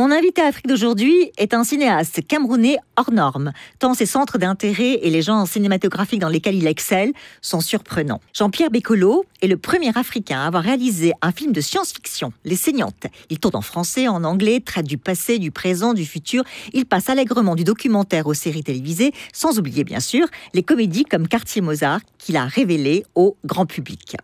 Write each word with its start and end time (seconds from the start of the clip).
Mon 0.00 0.12
invité 0.12 0.40
à 0.40 0.46
Afrique 0.46 0.66
d'aujourd'hui 0.66 1.30
est 1.36 1.52
un 1.52 1.62
cinéaste 1.62 2.26
camerounais 2.26 2.78
hors 2.96 3.12
norme, 3.12 3.52
tant 3.78 3.92
ses 3.92 4.06
centres 4.06 4.38
d'intérêt 4.38 4.92
et 5.02 5.10
les 5.10 5.20
genres 5.20 5.46
cinématographiques 5.46 6.20
dans 6.20 6.30
lesquels 6.30 6.54
il 6.54 6.66
excelle 6.66 7.12
sont 7.42 7.60
surprenants. 7.60 8.22
Jean-Pierre 8.32 8.70
Bécolo 8.70 9.26
est 9.42 9.46
le 9.46 9.58
premier 9.58 9.90
Africain 9.94 10.40
à 10.40 10.46
avoir 10.46 10.62
réalisé 10.62 11.12
un 11.20 11.32
film 11.32 11.52
de 11.52 11.60
science-fiction, 11.60 12.32
Les 12.46 12.56
Saignantes. 12.56 13.08
Il 13.28 13.38
tourne 13.40 13.56
en 13.56 13.60
français, 13.60 14.08
en 14.08 14.24
anglais, 14.24 14.60
traite 14.64 14.86
du 14.86 14.96
passé, 14.96 15.38
du 15.38 15.50
présent, 15.50 15.92
du 15.92 16.06
futur. 16.06 16.44
Il 16.72 16.86
passe 16.86 17.10
allègrement 17.10 17.54
du 17.54 17.64
documentaire 17.64 18.26
aux 18.26 18.32
séries 18.32 18.64
télévisées, 18.64 19.12
sans 19.34 19.58
oublier 19.58 19.84
bien 19.84 20.00
sûr 20.00 20.26
les 20.54 20.62
comédies 20.62 21.04
comme 21.04 21.28
Quartier 21.28 21.60
Mozart 21.60 22.00
qu'il 22.16 22.38
a 22.38 22.46
révélé 22.46 23.04
au 23.14 23.36
grand 23.44 23.66
public. 23.66 24.16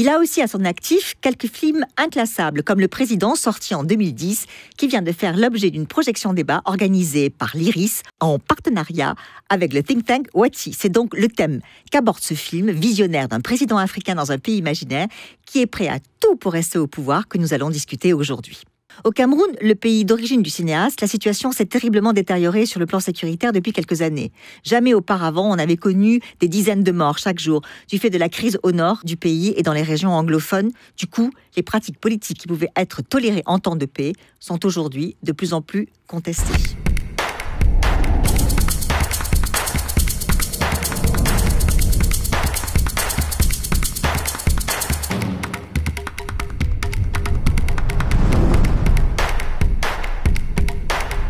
Il 0.00 0.08
a 0.08 0.20
aussi 0.20 0.40
à 0.40 0.46
son 0.46 0.64
actif 0.64 1.16
quelques 1.20 1.48
films 1.48 1.84
inclassables, 1.96 2.62
comme 2.62 2.78
Le 2.78 2.86
Président, 2.86 3.34
sorti 3.34 3.74
en 3.74 3.82
2010, 3.82 4.46
qui 4.76 4.86
vient 4.86 5.02
de 5.02 5.10
faire 5.10 5.36
l'objet 5.36 5.72
d'une 5.72 5.88
projection 5.88 6.32
débat 6.32 6.62
organisée 6.66 7.30
par 7.30 7.56
l'IRIS 7.56 8.04
en 8.20 8.38
partenariat 8.38 9.16
avec 9.48 9.74
le 9.74 9.82
think 9.82 10.06
tank 10.06 10.28
Wati. 10.34 10.72
C'est 10.72 10.88
donc 10.88 11.16
le 11.16 11.26
thème 11.26 11.60
qu'aborde 11.90 12.20
ce 12.20 12.34
film, 12.34 12.70
visionnaire 12.70 13.26
d'un 13.26 13.40
président 13.40 13.76
africain 13.76 14.14
dans 14.14 14.30
un 14.30 14.38
pays 14.38 14.58
imaginaire, 14.58 15.08
qui 15.44 15.62
est 15.62 15.66
prêt 15.66 15.88
à 15.88 15.98
tout 16.20 16.36
pour 16.36 16.52
rester 16.52 16.78
au 16.78 16.86
pouvoir, 16.86 17.26
que 17.26 17.36
nous 17.36 17.52
allons 17.52 17.68
discuter 17.68 18.12
aujourd'hui. 18.12 18.62
Au 19.04 19.10
Cameroun, 19.10 19.50
le 19.60 19.74
pays 19.74 20.04
d'origine 20.04 20.42
du 20.42 20.50
cinéaste, 20.50 21.00
la 21.00 21.06
situation 21.06 21.52
s'est 21.52 21.66
terriblement 21.66 22.12
détériorée 22.12 22.66
sur 22.66 22.80
le 22.80 22.86
plan 22.86 23.00
sécuritaire 23.00 23.52
depuis 23.52 23.72
quelques 23.72 24.02
années. 24.02 24.32
Jamais 24.64 24.94
auparavant 24.94 25.48
on 25.48 25.58
avait 25.58 25.76
connu 25.76 26.20
des 26.40 26.48
dizaines 26.48 26.82
de 26.82 26.92
morts 26.92 27.18
chaque 27.18 27.38
jour 27.38 27.62
du 27.88 27.98
fait 27.98 28.10
de 28.10 28.18
la 28.18 28.28
crise 28.28 28.58
au 28.62 28.72
nord 28.72 29.00
du 29.04 29.16
pays 29.16 29.54
et 29.56 29.62
dans 29.62 29.72
les 29.72 29.82
régions 29.82 30.10
anglophones. 30.10 30.70
Du 30.96 31.06
coup, 31.06 31.30
les 31.56 31.62
pratiques 31.62 32.00
politiques 32.00 32.38
qui 32.38 32.48
pouvaient 32.48 32.70
être 32.76 33.02
tolérées 33.02 33.42
en 33.46 33.58
temps 33.58 33.76
de 33.76 33.86
paix 33.86 34.12
sont 34.40 34.66
aujourd'hui 34.66 35.16
de 35.22 35.32
plus 35.32 35.52
en 35.52 35.62
plus 35.62 35.88
contestées. 36.06 36.87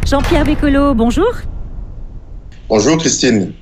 Jean-Pierre 0.09 0.45
Bécolo, 0.45 0.95
bonjour. 0.95 1.31
Bonjour 2.71 2.97
Christine. 2.97 3.53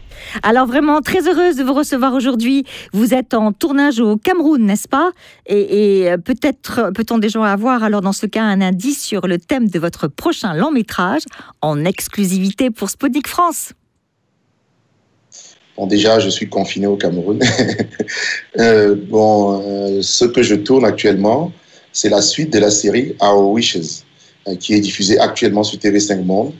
Alors 0.44 0.68
vraiment 0.68 1.00
très 1.02 1.26
heureuse 1.26 1.56
de 1.56 1.64
vous 1.64 1.74
recevoir 1.74 2.14
aujourd'hui. 2.14 2.64
Vous 2.92 3.14
êtes 3.14 3.34
en 3.34 3.50
tournage 3.50 3.98
au 3.98 4.16
Cameroun, 4.16 4.64
n'est-ce 4.64 4.86
pas? 4.86 5.10
Et, 5.46 6.08
peut-être 6.24 6.92
peut-on 6.94 7.18
déjà 7.18 7.42
avoir 7.42 7.82
alors 7.82 8.00
dans 8.00 8.12
ce 8.12 8.26
cas 8.26 8.44
un 8.44 8.60
indice 8.60 9.02
sur 9.02 9.26
le 9.26 9.38
thème 9.38 9.68
de 9.68 9.80
votre 9.80 10.06
prochain 10.06 10.54
long 10.54 10.70
métrage 10.70 11.22
en 11.62 11.84
exclusivité 11.84 12.70
pour 12.70 12.90
Sputnik 12.90 13.26
France? 13.26 13.72
Bon, 15.76 15.88
déjà, 15.88 16.20
je 16.20 16.28
suis 16.28 16.48
confiné 16.48 16.86
au 16.86 16.96
Cameroun. 16.96 17.40
Euh, 18.58 18.94
bon, 18.96 19.60
euh, 19.62 20.00
ce 20.00 20.24
que 20.24 20.42
je 20.42 20.54
tourne 20.54 20.86
actuellement, 20.86 21.52
c'est 21.92 22.08
la 22.08 22.22
suite 22.22 22.50
de 22.50 22.58
la 22.58 22.70
série 22.70 23.14
Our 23.20 23.50
Wishes. 23.52 24.05
Euh, 24.48 24.54
qui 24.54 24.74
est 24.74 24.80
diffusé 24.80 25.18
actuellement 25.18 25.64
sur 25.64 25.78
TV5 25.78 26.22
Monde 26.22 26.52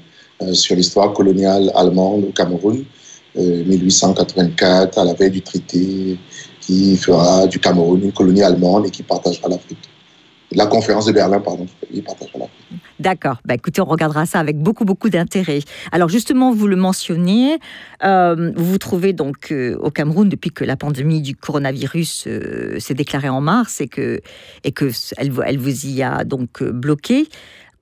euh, 0.42 0.55
sur 0.55 0.75
l'histoire 0.75 1.12
coloniale 1.12 1.70
allemande 1.75 2.25
au 2.25 2.33
Cameroun, 2.33 2.84
1884, 3.37 4.98
euh, 4.98 5.01
à 5.01 5.05
la 5.05 5.15
veille 5.15 5.31
du 5.31 5.42
traité 5.42 6.19
qui 6.61 6.97
fera 6.97 7.47
du 7.47 7.61
Cameroun 7.61 8.03
une 8.03 8.12
colonie 8.12 8.42
allemande 8.42 8.87
et 8.87 8.91
qui 8.91 9.05
partagera 9.05 9.48
l'Afrique. 9.48 9.79
La 10.53 10.67
conférence 10.67 11.07
de 11.07 11.12
Berlin, 11.12 11.39
pardon, 11.39 11.67
qui 11.92 12.03
partagera 12.03 12.39
l'Afrique. 12.39 12.83
D'accord. 12.98 13.37
Bah, 13.45 13.55
écoutez, 13.55 13.81
on 13.81 13.84
regardera 13.84 14.27
ça 14.27 14.41
avec 14.41 14.59
beaucoup, 14.59 14.84
beaucoup 14.84 15.11
d'intérêt. 15.11 15.61
Alors, 15.92 16.09
justement, 16.09 16.53
vous 16.53 16.67
le 16.67 16.77
mentionniez, 16.77 17.59
vous 18.03 18.64
vous 18.64 18.79
trouvez 18.79 19.12
donc 19.12 19.53
au 19.53 19.91
Cameroun 19.91 20.29
depuis 20.29 20.51
que 20.51 20.64
la 20.64 20.77
pandémie 20.77 21.20
du 21.20 21.36
coronavirus 21.36 22.29
s'est 22.79 22.95
déclarée 22.95 23.29
en 23.29 23.41
mars 23.41 23.80
et 23.80 23.89
que, 23.89 24.20
et 24.64 24.73
que 24.73 24.91
elle, 25.18 25.33
elle 25.45 25.58
vous 25.58 25.86
y 25.86 26.03
a 26.03 26.24
donc 26.24 26.63
bloqué. 26.63 27.29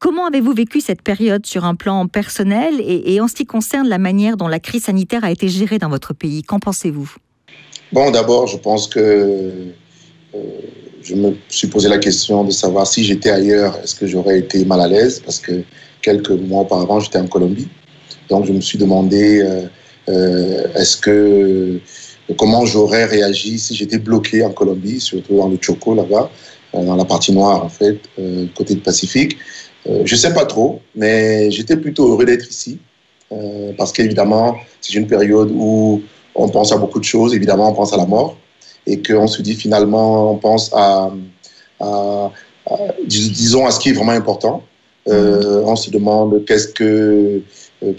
Comment 0.05 0.27
avez-vous 0.27 0.53
vécu 0.53 0.83
cette 0.83 1.01
période 1.01 1.47
sur 1.47 1.65
un 1.65 1.75
plan 1.75 2.07
personnel 2.09 2.75
et, 2.79 3.19
en 3.23 3.27
ce 3.27 3.33
qui 3.33 3.47
concerne 3.47 3.89
la 3.89 3.97
manière 3.97 4.37
dont 4.37 4.49
la 4.49 4.61
crise 4.61 4.83
sanitaire 4.83 5.25
a 5.25 5.31
été 5.31 5.49
gérée 5.49 5.79
dans 5.79 5.89
votre 5.89 6.13
pays 6.13 6.43
Qu'en 6.43 6.59
pensez-vous? 6.59 7.15
Bon, 7.91 8.11
d'abord, 8.11 8.47
je 8.47 8.59
pense 8.59 8.87
que 8.87 9.01
euh, 9.01 10.39
je 11.03 11.15
me 11.15 11.33
suis 11.49 11.69
posé 11.69 11.89
la 11.89 11.97
question 11.97 12.45
de 12.45 12.51
savoir 12.51 12.87
si 12.87 13.03
j'étais 13.03 13.31
ailleurs, 13.31 13.79
est-ce 13.83 13.95
que 13.95 14.07
j'aurais 14.07 14.41
été 14.41 14.63
mal 14.67 14.83
à 14.83 14.89
l'aise? 14.89 15.21
Parce 15.21 15.39
que 15.39 15.63
quelques 16.03 16.33
mois 16.33 16.61
auparavant, 16.61 17.01
j'étais 17.01 17.19
en 17.19 17.27
Colombie. 17.27 17.69
Donc, 18.29 18.45
je 18.45 18.53
me 18.53 18.61
suis 18.61 18.77
demandé 18.77 19.41
euh, 19.41 19.63
euh, 20.11 20.67
est-ce 20.75 20.99
que 20.99 21.81
comment 22.37 22.67
j'aurais 22.67 23.07
réagi 23.07 23.59
si 23.59 23.75
j'étais 23.75 23.99
bloqué 23.99 24.45
en 24.45 24.51
Colombie, 24.51 25.01
surtout 25.01 25.39
dans 25.39 25.49
le 25.49 25.57
Choco 25.59 25.95
là-bas, 25.95 26.31
dans 26.75 26.97
la 26.97 27.07
partie 27.07 27.33
noire 27.33 27.65
en 27.65 27.71
fait, 27.71 28.01
côté 28.55 28.75
du 28.75 28.81
Pacifique? 28.81 29.39
Euh, 29.87 30.03
je 30.05 30.15
ne 30.15 30.19
sais 30.19 30.33
pas 30.33 30.47
trop, 30.47 30.81
mais 30.95 31.51
j'étais 31.51 31.77
plutôt 31.77 32.09
heureux 32.09 32.25
d'être 32.25 32.49
ici 32.49 32.79
euh, 33.33 33.73
parce 33.77 33.93
qu'évidemment, 33.93 34.57
c'est 34.81 34.95
une 34.95 35.07
période 35.07 35.51
où 35.55 36.03
on 36.35 36.49
pense 36.49 36.73
à 36.73 36.77
beaucoup 36.77 36.99
de 36.99 37.05
choses. 37.05 37.35
Évidemment, 37.35 37.71
on 37.71 37.75
pense 37.75 37.93
à 37.93 37.97
la 37.97 38.07
mort 38.07 38.37
et 38.87 39.03
qu'on 39.03 39.27
se 39.27 39.43
dit 39.43 39.55
finalement, 39.55 40.33
on 40.33 40.37
pense 40.37 40.71
à, 40.75 41.11
disons, 43.07 43.67
à 43.67 43.71
ce 43.71 43.79
qui 43.79 43.91
est 43.91 43.93
vraiment 43.93 44.13
important. 44.13 44.63
Euh, 45.09 45.63
on 45.67 45.77
se 45.77 45.91
demande 45.91 46.45
qu'est-ce 46.47 46.69
que 46.69 47.43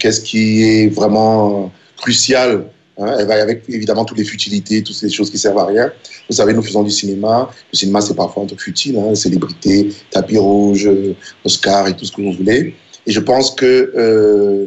qu'est-ce 0.00 0.20
qui 0.20 0.64
est 0.64 0.88
vraiment 0.88 1.70
crucial 1.96 2.66
Hein, 2.98 3.16
elle 3.18 3.26
va 3.26 3.34
avec 3.42 3.64
évidemment 3.68 4.04
toutes 4.04 4.18
les 4.18 4.24
futilités, 4.24 4.82
toutes 4.82 4.96
ces 4.96 5.10
choses 5.10 5.30
qui 5.30 5.38
servent 5.38 5.58
à 5.58 5.66
rien. 5.66 5.92
Vous 6.28 6.36
savez, 6.36 6.54
nous 6.54 6.62
faisons 6.62 6.82
du 6.82 6.90
cinéma. 6.90 7.50
Le 7.72 7.76
cinéma, 7.76 8.00
c'est 8.00 8.14
parfois 8.14 8.44
un 8.44 8.46
truc 8.46 8.60
futile, 8.60 8.98
hein, 8.98 9.14
célébrité, 9.14 9.90
tapis 10.10 10.38
rouge, 10.38 10.88
Oscar 11.44 11.86
et 11.88 11.96
tout 11.96 12.04
ce 12.04 12.12
que 12.12 12.22
vous 12.22 12.32
voulez. 12.32 12.74
Et 13.06 13.12
je 13.12 13.20
pense 13.20 13.50
que 13.52 13.92
euh, 13.96 14.66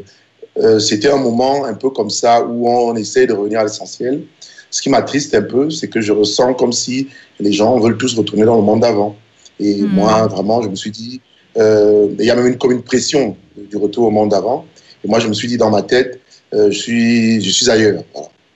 euh, 0.57 0.79
c'était 0.79 1.09
un 1.09 1.17
moment 1.17 1.65
un 1.65 1.73
peu 1.73 1.89
comme 1.89 2.09
ça 2.09 2.45
où 2.45 2.69
on 2.69 2.95
essaie 2.95 3.25
de 3.25 3.33
revenir 3.33 3.59
à 3.59 3.63
l'essentiel. 3.63 4.23
Ce 4.71 4.81
qui 4.81 4.89
m'attriste 4.89 5.33
un 5.33 5.41
peu, 5.41 5.69
c'est 5.69 5.87
que 5.87 5.99
je 5.99 6.11
ressens 6.11 6.53
comme 6.53 6.73
si 6.73 7.07
les 7.39 7.51
gens 7.51 7.79
veulent 7.79 7.97
tous 7.97 8.15
retourner 8.15 8.45
dans 8.45 8.57
le 8.57 8.61
monde 8.61 8.81
d'avant. 8.81 9.15
Et 9.59 9.81
hmm. 9.81 9.87
moi, 9.87 10.27
vraiment, 10.27 10.61
je 10.61 10.69
me 10.69 10.75
suis 10.75 10.91
dit, 10.91 11.21
euh, 11.57 12.07
il 12.17 12.25
y 12.25 12.31
a 12.31 12.35
même 12.35 12.47
une, 12.47 12.57
comme 12.57 12.71
une 12.71 12.83
pression 12.83 13.35
du 13.57 13.77
retour 13.77 14.05
au 14.05 14.11
monde 14.11 14.29
d'avant. 14.29 14.65
Et 15.03 15.07
moi, 15.07 15.19
je 15.19 15.27
me 15.27 15.33
suis 15.33 15.47
dit 15.47 15.57
dans 15.57 15.69
ma 15.69 15.81
tête, 15.81 16.19
euh, 16.19 16.19
je, 16.53 16.71
suis, 16.71 17.41
je 17.41 17.49
suis 17.49 17.69
ailleurs. 17.69 18.03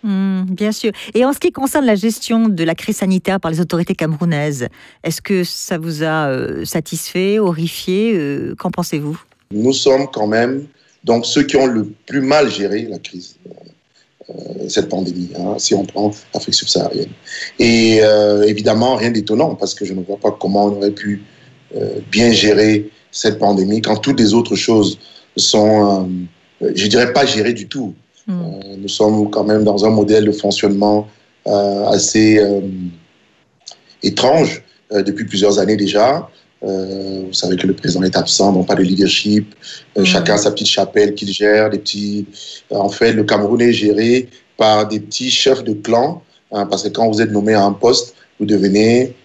Hmm, 0.04 0.44
bien 0.50 0.72
sûr. 0.72 0.92
Et 1.14 1.24
en 1.24 1.32
ce 1.32 1.40
qui 1.40 1.52
concerne 1.52 1.86
la 1.86 1.96
gestion 1.96 2.50
de 2.50 2.64
la 2.64 2.76
crise 2.76 2.98
sanitaire 2.98 3.40
par 3.40 3.52
les 3.52 3.62
autorités 3.62 3.96
camerounaises, 3.96 4.68
est-ce 5.04 5.22
que 5.22 5.44
ça 5.44 5.78
vous 5.78 6.04
a 6.04 6.28
euh, 6.28 6.66
satisfait, 6.66 7.40
horrifié 7.40 8.14
euh, 8.16 8.54
Qu'en 8.58 8.70
pensez-vous? 8.70 9.22
Nous 9.52 9.74
sommes 9.74 10.08
quand 10.12 10.28
même 10.28 10.66
donc 11.04 11.26
ceux 11.26 11.44
qui 11.44 11.56
ont 11.56 11.68
le 11.68 11.86
plus 12.06 12.22
mal 12.22 12.50
géré 12.50 12.88
la 12.90 12.98
crise, 12.98 13.36
cette 14.70 14.88
pandémie, 14.88 15.30
hein, 15.38 15.56
si 15.58 15.76
on 15.76 15.86
prend 15.86 16.12
l'Afrique 16.34 16.56
subsaharienne. 16.56 17.10
Et 17.60 18.00
évidemment, 18.48 18.96
rien 18.96 19.12
d'étonnant, 19.12 19.56
parce 19.56 19.76
que 19.76 19.84
je 19.84 19.94
ne 19.94 20.02
vois 20.02 20.18
pas 20.18 20.32
comment 20.32 20.68
on 20.68 20.78
aurait 20.78 20.92
pu 20.92 21.22
bien 22.10 22.32
gérer 22.32 22.90
cette 23.14 23.38
pandémie 23.38 23.82
quand 23.82 23.98
toutes 23.98 24.20
les 24.20 24.34
autres 24.34 24.56
choses 24.56 24.98
sont 25.38 26.04
euh, 26.04 26.08
je 26.76 26.88
dirais 26.88 27.14
pas 27.14 27.26
géré 27.26 27.54
du 27.54 27.68
tout. 27.68 27.94
Hmm. 28.28 28.42
Euh, 28.42 28.76
nous 28.78 28.88
sommes 28.88 29.30
quand 29.30 29.44
même 29.44 29.64
dans 29.64 29.86
un 29.86 29.90
modèle 29.90 30.26
de 30.26 30.32
fonctionnement 30.32 31.08
euh, 31.48 31.88
assez 31.88 32.40
étrange 34.02 34.64
depuis 34.92 35.26
plusieurs 35.26 35.60
années 35.60 35.78
déjà. 35.78 36.30
vous 36.62 37.34
savez 37.34 37.58
que 37.58 37.68
le 37.68 37.74
président 37.74 38.04
est 38.04 38.16
absent, 38.16 38.54
donc 38.54 38.68
pas 38.68 38.76
de 38.76 38.84
leadership. 38.84 39.56
Hmm. 39.96 40.04
Chacun 40.04 40.36
a 40.36 40.38
sa 40.38 40.52
petite 40.52 40.68
chapelle 40.68 41.14
qu'il 41.16 41.32
gère. 41.32 41.70
Des 41.70 41.80
petits. 41.80 42.26
en 42.70 42.90
fait, 42.90 43.14
le 43.14 43.24
Cameroun 43.24 43.62
est 43.62 43.74
géré 43.74 44.30
par 44.58 44.88
des 44.88 45.00
petits 45.00 45.32
chefs 45.32 45.64
de 45.64 45.74
clan, 45.74 46.22
hein, 46.52 46.66
parce 46.68 46.84
que 46.84 46.90
quand 46.90 47.10
vous 47.10 47.22
êtes 47.22 47.32
nommé 47.32 47.54
à 47.54 47.64
un 47.64 47.74
poste, 47.74 48.16
vous 48.40 48.46
devenez, 48.46 49.16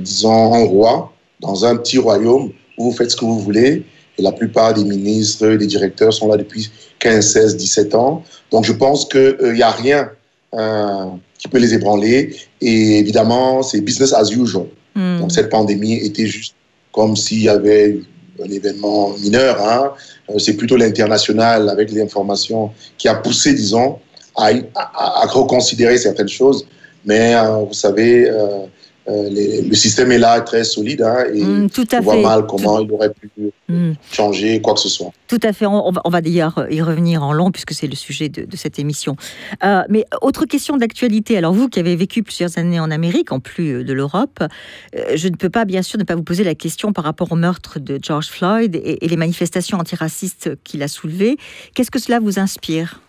disons, 0.00 0.54
un 0.54 0.64
roi 0.64 1.12
dans 1.40 1.64
un 1.64 1.76
petit 1.76 1.98
royaume 1.98 2.50
où 2.78 2.84
vous 2.84 2.92
faites 2.92 3.10
ce 3.10 3.16
que 3.16 3.24
vous 3.24 3.40
voulez 3.40 3.84
et 4.18 4.22
la 4.22 4.32
plupart 4.32 4.74
des 4.74 4.84
ministres, 4.84 5.48
des 5.48 5.66
directeurs 5.66 6.12
sont 6.12 6.28
là 6.28 6.36
depuis 6.36 6.70
15, 7.00 7.32
16, 7.32 7.56
17 7.56 7.94
ans. 7.94 8.22
Donc 8.50 8.64
je 8.64 8.72
pense 8.72 9.04
qu'il 9.06 9.36
n'y 9.40 9.62
euh, 9.62 9.66
a 9.66 9.70
rien 9.70 10.10
euh, 10.54 11.06
qui 11.38 11.48
peut 11.48 11.58
les 11.58 11.74
ébranler. 11.74 12.36
Et 12.60 12.98
évidemment, 12.98 13.62
c'est 13.62 13.80
business 13.80 14.12
as 14.12 14.30
usual. 14.30 14.66
Hmm. 14.94 15.18
Donc 15.20 15.32
cette 15.32 15.50
pandémie 15.50 15.94
était 15.94 16.26
juste 16.26 16.54
comme 16.92 17.16
s'il 17.16 17.42
y 17.42 17.48
avait 17.48 17.98
un 18.42 18.50
événement 18.50 19.10
mineur. 19.18 19.60
Hein. 19.60 19.92
Euh, 20.30 20.38
c'est 20.38 20.54
plutôt 20.54 20.76
l'international 20.76 21.68
avec 21.68 21.90
l'information 21.90 22.70
qui 22.98 23.08
a 23.08 23.14
poussé, 23.16 23.52
disons, 23.54 23.98
à, 24.36 24.50
à, 24.74 25.26
reconsidérer 25.26 25.98
certaines 25.98 26.28
choses. 26.28 26.66
Mais 27.04 27.34
vous 27.66 27.74
savez, 27.74 28.28
euh, 28.28 28.66
le 29.06 29.74
système 29.74 30.12
est 30.12 30.18
là, 30.18 30.40
très 30.40 30.64
solide, 30.64 31.02
hein, 31.02 31.24
et 31.32 31.42
mm, 31.42 31.70
tout 31.70 31.86
à 31.92 31.98
on 31.98 32.02
voit 32.02 32.16
mal 32.20 32.46
comment 32.46 32.80
il 32.80 32.90
aurait 32.92 33.12
pu 33.12 33.30
Mm. 33.66 33.92
changer 34.12 34.60
quoi 34.60 34.74
que 34.74 34.80
ce 34.80 34.90
soit. 34.90 35.10
Tout 35.26 35.40
à 35.42 35.54
fait. 35.54 35.64
On, 35.64 35.90
va, 35.90 36.02
on 36.04 36.10
va 36.10 36.20
d'ailleurs 36.20 36.66
y 36.70 36.82
revenir 36.82 37.22
en 37.22 37.32
long 37.32 37.50
puisque 37.50 37.72
c'est 37.72 37.86
le 37.86 37.96
sujet 37.96 38.28
de, 38.28 38.44
de 38.44 38.56
cette 38.58 38.78
émission. 38.78 39.16
Euh, 39.64 39.82
mais 39.88 40.04
autre 40.20 40.44
question 40.44 40.76
d'actualité. 40.76 41.38
Alors 41.38 41.54
vous 41.54 41.70
qui 41.70 41.80
avez 41.80 41.96
vécu 41.96 42.22
plusieurs 42.22 42.58
années 42.58 42.78
en 42.78 42.90
Amérique, 42.90 43.32
en 43.32 43.40
plus 43.40 43.82
de 43.82 43.92
l'Europe, 43.94 44.40
euh, 44.42 45.12
je 45.14 45.28
ne 45.28 45.36
peux 45.36 45.48
pas 45.48 45.64
bien 45.64 45.80
sûr 45.80 45.98
ne 45.98 46.04
pas 46.04 46.14
vous 46.14 46.22
poser 46.22 46.44
la 46.44 46.54
question 46.54 46.92
par 46.92 47.04
rapport 47.04 47.32
au 47.32 47.36
meurtre 47.36 47.78
de 47.78 47.98
George 48.02 48.26
Floyd 48.26 48.76
et, 48.76 49.02
et 49.02 49.08
les 49.08 49.16
manifestations 49.16 49.78
antiracistes 49.78 50.50
qu'il 50.62 50.82
a 50.82 50.88
soulevées. 50.88 51.38
Qu'est-ce 51.74 51.90
que 51.90 51.98
cela 51.98 52.20
vous 52.20 52.38
inspire? 52.38 53.00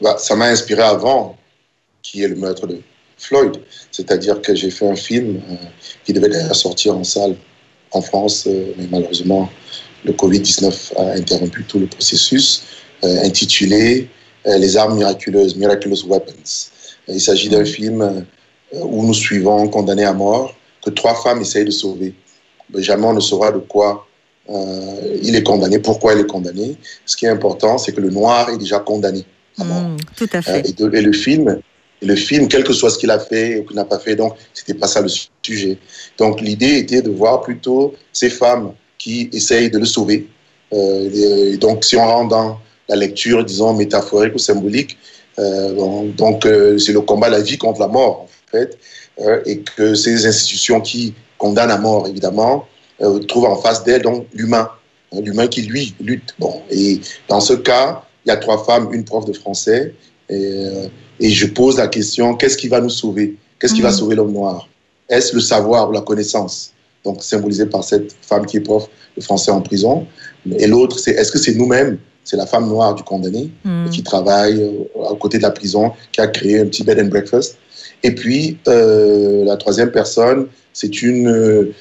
Bah, 0.00 0.16
Ça 0.18 0.34
m'a 0.34 0.46
inspiré 0.46 0.82
avant, 0.82 1.38
qui 2.02 2.24
est 2.24 2.28
le 2.28 2.34
meurtre 2.34 2.66
de 2.66 2.80
Floyd. 3.18 3.56
C'est-à-dire 3.90 4.40
que 4.42 4.54
j'ai 4.54 4.70
fait 4.70 4.88
un 4.88 4.96
film 4.96 5.40
euh, 5.50 5.54
qui 6.04 6.12
devait 6.12 6.28
d'ailleurs 6.28 6.54
sortir 6.56 6.96
en 6.96 7.04
salle 7.04 7.34
en 7.92 8.00
France, 8.02 8.44
euh, 8.46 8.72
mais 8.76 8.86
malheureusement, 8.90 9.48
le 10.04 10.12
Covid-19 10.12 10.96
a 10.98 11.12
interrompu 11.12 11.64
tout 11.64 11.78
le 11.78 11.86
processus, 11.86 12.62
euh, 13.04 13.22
intitulé 13.24 14.08
Les 14.44 14.76
armes 14.76 14.96
miraculeuses, 14.96 15.56
Miraculous 15.56 16.06
Weapons. 16.06 16.68
Il 17.08 17.20
s'agit 17.20 17.48
d'un 17.48 17.64
film 17.64 18.24
où 18.72 19.04
nous 19.04 19.14
suivons 19.14 19.66
condamnés 19.68 20.04
à 20.04 20.12
mort 20.12 20.54
que 20.84 20.90
trois 20.90 21.16
femmes 21.20 21.40
essayent 21.40 21.64
de 21.64 21.72
sauver. 21.72 22.14
Mais 22.72 22.80
jamais 22.80 23.06
on 23.06 23.12
ne 23.14 23.20
saura 23.20 23.50
de 23.50 23.58
quoi 23.58 24.06
il 25.28 25.34
est 25.34 25.42
condamné, 25.42 25.80
pourquoi 25.80 26.14
il 26.14 26.20
est 26.20 26.26
condamné. 26.26 26.76
Ce 27.04 27.16
qui 27.16 27.26
est 27.26 27.28
important, 27.28 27.76
c'est 27.78 27.90
que 27.92 28.00
le 28.00 28.10
noir 28.10 28.48
est 28.50 28.58
déjà 28.58 28.78
condamné 28.78 29.24
à 29.58 29.64
mort. 29.64 29.82
Mm, 29.82 29.96
Tout 30.16 30.28
à 30.32 30.40
fait. 30.42 30.68
et, 30.68 30.72
de- 30.72 30.94
et 30.94 31.02
le 31.02 31.12
film, 31.12 31.60
le 32.02 32.14
film, 32.14 32.48
quel 32.48 32.64
que 32.64 32.72
soit 32.72 32.90
ce 32.90 32.98
qu'il 32.98 33.10
a 33.10 33.18
fait 33.18 33.58
ou 33.58 33.64
qu'il 33.64 33.76
n'a 33.76 33.84
pas 33.84 33.98
fait, 33.98 34.16
donc 34.16 34.34
c'était 34.52 34.74
pas 34.74 34.86
ça 34.86 35.00
le 35.00 35.08
sujet. 35.42 35.78
Donc 36.18 36.40
l'idée 36.40 36.78
était 36.78 37.02
de 37.02 37.10
voir 37.10 37.40
plutôt 37.40 37.94
ces 38.12 38.30
femmes 38.30 38.72
qui 38.98 39.30
essayent 39.32 39.70
de 39.70 39.78
le 39.78 39.86
sauver. 39.86 40.28
Euh, 40.72 41.52
et 41.52 41.56
donc 41.56 41.84
si 41.84 41.96
on 41.96 42.06
rentre 42.06 42.28
dans 42.28 42.58
la 42.88 42.96
lecture, 42.96 43.44
disons 43.44 43.72
métaphorique 43.74 44.34
ou 44.34 44.38
symbolique, 44.38 44.98
euh, 45.38 46.08
donc 46.16 46.46
euh, 46.46 46.78
c'est 46.78 46.92
le 46.92 47.00
combat 47.00 47.28
de 47.28 47.36
la 47.36 47.42
vie 47.42 47.58
contre 47.58 47.80
la 47.80 47.88
mort 47.88 48.22
en 48.22 48.50
fait, 48.50 48.78
et 49.46 49.60
que 49.60 49.94
ces 49.94 50.26
institutions 50.26 50.80
qui 50.80 51.14
condamnent 51.38 51.70
à 51.70 51.78
mort 51.78 52.06
évidemment 52.06 52.66
trouvent 53.28 53.46
en 53.46 53.56
face 53.56 53.82
d'elles 53.84 54.02
donc 54.02 54.26
l'humain, 54.34 54.70
hein, 55.12 55.20
l'humain 55.22 55.46
qui 55.46 55.62
lui 55.62 55.94
lutte. 56.00 56.34
Bon, 56.38 56.62
et 56.70 57.00
dans 57.28 57.40
ce 57.40 57.54
cas, 57.54 58.02
il 58.24 58.28
y 58.28 58.32
a 58.32 58.36
trois 58.36 58.62
femmes, 58.64 58.92
une 58.92 59.04
prof 59.04 59.24
de 59.24 59.32
français. 59.32 59.94
Et 61.20 61.30
je 61.30 61.46
pose 61.46 61.76
la 61.78 61.88
question, 61.88 62.34
qu'est-ce 62.34 62.56
qui 62.56 62.68
va 62.68 62.80
nous 62.80 62.90
sauver? 62.90 63.36
Qu'est-ce 63.58 63.74
qui 63.74 63.80
va 63.82 63.90
Mhm. 63.90 63.96
sauver 63.96 64.14
l'homme 64.16 64.32
noir? 64.32 64.68
Est-ce 65.08 65.34
le 65.34 65.40
savoir 65.40 65.88
ou 65.88 65.92
la 65.92 66.00
connaissance? 66.02 66.72
Donc 67.04 67.22
symbolisé 67.22 67.66
par 67.66 67.84
cette 67.84 68.12
femme 68.22 68.44
qui 68.46 68.56
est 68.58 68.60
prof 68.60 68.88
de 69.16 69.22
français 69.22 69.50
en 69.52 69.60
prison. 69.60 70.06
Et 70.58 70.66
l'autre, 70.66 70.98
c'est 70.98 71.12
est-ce 71.12 71.30
que 71.32 71.38
c'est 71.38 71.54
nous-mêmes? 71.54 71.98
C'est 72.24 72.36
la 72.36 72.46
femme 72.46 72.68
noire 72.68 72.94
du 72.94 73.04
condamné 73.04 73.50
Mm. 73.64 73.88
qui 73.90 74.02
travaille 74.02 74.60
euh, 74.60 75.12
à 75.12 75.14
côté 75.14 75.38
de 75.38 75.42
la 75.44 75.52
prison, 75.52 75.92
qui 76.12 76.20
a 76.20 76.26
créé 76.26 76.58
un 76.60 76.66
petit 76.66 76.82
bed 76.82 76.98
and 76.98 77.06
breakfast. 77.06 77.56
Et 78.02 78.12
puis, 78.14 78.58
euh, 78.68 79.44
la 79.44 79.56
troisième 79.56 79.92
personne, 79.92 80.48
c'est 80.72 81.00
une, 81.02 81.28
euh, 81.28 81.72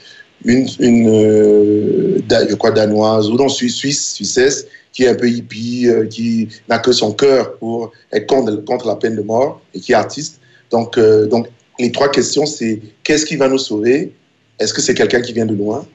une, 0.45 0.67
une 0.79 2.21
da- 2.27 2.47
je 2.47 2.53
crois, 2.55 2.71
danoise 2.71 3.27
ou 3.29 3.33
non, 3.35 3.49
suisse, 3.49 3.75
suisse, 3.75 4.13
suissesse, 4.13 4.67
qui 4.95 5.03
est 5.03 5.09
un 5.09 5.15
peu 5.15 5.29
hippie, 5.29 5.87
euh, 5.87 6.07
qui 6.07 6.47
n'a 6.69 6.79
que 6.79 6.91
son 6.93 7.11
cœur 7.11 7.57
pour 7.57 7.91
être 8.13 8.25
contre, 8.27 8.55
contre 8.63 8.87
la 8.87 8.95
peine 8.95 9.15
de 9.17 9.21
mort 9.21 9.61
et 9.73 9.79
qui 9.79 9.91
est 9.91 9.95
artiste. 9.95 10.39
Donc, 10.71 10.97
euh, 10.97 11.27
donc 11.27 11.47
les 11.77 11.91
trois 11.91 12.09
questions, 12.09 12.45
c'est 12.45 12.81
qu'est-ce 13.03 13.25
qui 13.25 13.35
va 13.35 13.47
nous 13.49 13.57
sauver? 13.59 14.13
Est-ce 14.57 14.73
que 14.73 14.81
c'est 14.81 14.93
quelqu'un 14.95 15.21
qui 15.21 15.33
vient 15.33 15.45
de 15.45 15.53
loin? 15.53 15.85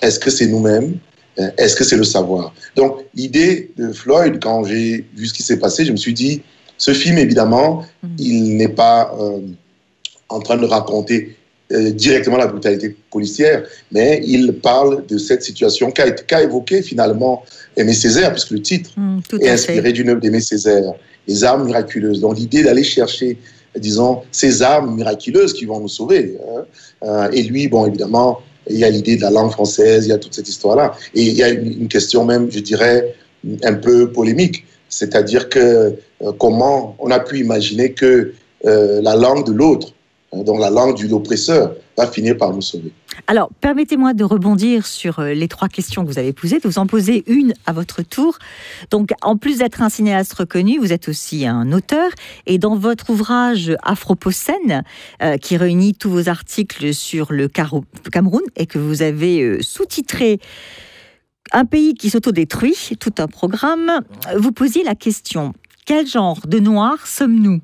Est-ce 0.00 0.20
que 0.20 0.30
c'est 0.30 0.46
nous-mêmes? 0.46 0.96
Euh, 1.40 1.50
Est-ce 1.58 1.74
que 1.74 1.82
c'est 1.82 1.96
le 1.96 2.04
savoir? 2.04 2.54
Donc, 2.76 2.98
l'idée 3.14 3.72
de 3.76 3.92
Floyd, 3.92 4.38
quand 4.40 4.62
j'ai 4.64 5.04
vu 5.16 5.26
ce 5.26 5.34
qui 5.34 5.42
s'est 5.42 5.58
passé, 5.58 5.84
je 5.84 5.90
me 5.90 5.96
suis 5.96 6.14
dit, 6.14 6.42
ce 6.78 6.92
film, 6.94 7.18
évidemment, 7.18 7.84
Mhm. 8.04 8.10
il 8.18 8.56
n'est 8.56 8.68
pas 8.68 9.12
euh, 9.20 9.40
en 10.28 10.38
train 10.38 10.56
de 10.56 10.66
raconter 10.66 11.36
euh, 11.72 11.92
directement 11.92 12.36
la 12.36 12.46
brutalité 12.46 12.94
policière, 13.10 13.64
mais 13.90 14.20
il 14.26 14.52
parle 14.52 15.06
de 15.06 15.16
cette 15.16 15.42
situation 15.42 15.90
qu'a 15.90 16.10
qu'a 16.10 16.42
évoqué 16.42 16.82
finalement 16.82 17.42
Aimé 17.76 17.94
Césaire, 17.94 18.32
puisque 18.32 18.50
le 18.50 18.60
titre 18.60 18.90
Mm, 18.98 19.18
est 19.40 19.48
inspiré 19.48 19.92
d'une 19.92 20.10
œuvre 20.10 20.20
d'Aimé 20.20 20.40
Césaire, 20.40 20.92
Les 21.26 21.42
armes 21.42 21.64
miraculeuses. 21.64 22.20
Donc 22.20 22.36
l'idée 22.38 22.62
d'aller 22.62 22.84
chercher, 22.84 23.38
disons, 23.78 24.20
ces 24.30 24.60
armes 24.62 24.94
miraculeuses 24.94 25.54
qui 25.54 25.64
vont 25.64 25.80
nous 25.80 25.88
sauver. 25.88 26.36
hein. 26.54 26.64
Euh, 27.04 27.30
et 27.32 27.42
lui, 27.44 27.66
bon, 27.66 27.86
évidemment, 27.86 28.40
il 28.68 28.76
y 28.78 28.84
a 28.84 28.90
l'idée 28.90 29.16
de 29.16 29.22
la 29.22 29.30
langue 29.30 29.50
française, 29.52 30.04
il 30.04 30.10
y 30.10 30.12
a 30.12 30.18
toute 30.18 30.34
cette 30.34 30.48
histoire-là. 30.48 30.94
Et 31.14 31.22
il 31.22 31.32
y 31.34 31.42
a 31.42 31.48
une, 31.48 31.66
une 31.82 31.88
question 31.88 32.26
même, 32.26 32.50
je 32.50 32.60
dirais, 32.60 33.14
un 33.62 33.74
peu 33.74 34.12
polémique. 34.12 34.66
C'est-à-dire 34.90 35.48
que 35.48 35.58
euh, 35.58 36.32
comment 36.38 36.94
on 36.98 37.10
a 37.10 37.20
pu 37.20 37.38
imaginer 37.40 37.92
que 37.92 38.34
la 38.62 39.14
langue 39.14 39.44
de 39.46 39.52
l'autre, 39.52 39.92
donc 40.42 40.60
la 40.60 40.70
langue 40.70 41.00
de 41.00 41.08
l'oppresseur, 41.08 41.74
va 41.96 42.06
finir 42.08 42.36
par 42.36 42.52
nous 42.52 42.60
sauver. 42.60 42.92
Alors, 43.28 43.50
permettez-moi 43.60 44.14
de 44.14 44.24
rebondir 44.24 44.84
sur 44.86 45.20
euh, 45.20 45.32
les 45.32 45.46
trois 45.46 45.68
questions 45.68 46.02
que 46.02 46.08
vous 46.10 46.18
avez 46.18 46.32
posées, 46.32 46.58
de 46.58 46.66
vous 46.66 46.78
en 46.78 46.86
poser 46.86 47.22
une 47.28 47.54
à 47.66 47.72
votre 47.72 48.02
tour. 48.02 48.38
Donc, 48.90 49.10
en 49.22 49.36
plus 49.36 49.58
d'être 49.58 49.80
un 49.80 49.88
cinéaste 49.88 50.32
reconnu, 50.32 50.78
vous 50.78 50.92
êtes 50.92 51.08
aussi 51.08 51.46
un 51.46 51.70
auteur. 51.72 52.10
Et 52.46 52.58
dans 52.58 52.74
votre 52.74 53.10
ouvrage 53.10 53.76
Afropocène, 53.82 54.82
euh, 55.22 55.36
qui 55.36 55.56
réunit 55.56 55.94
tous 55.94 56.10
vos 56.10 56.28
articles 56.28 56.92
sur 56.92 57.32
le 57.32 57.48
Cameroun 57.48 58.42
et 58.56 58.66
que 58.66 58.78
vous 58.78 59.02
avez 59.02 59.42
euh, 59.42 59.58
sous-titré 59.62 60.40
Un 61.52 61.66
pays 61.66 61.94
qui 61.94 62.10
s'autodétruit, 62.10 62.76
tout 62.98 63.14
un 63.18 63.28
programme, 63.28 64.00
vous 64.36 64.50
posiez 64.50 64.82
la 64.82 64.96
question 64.96 65.52
quel 65.86 66.06
genre 66.06 66.46
de 66.46 66.58
noirs 66.58 67.06
sommes-nous? 67.06 67.60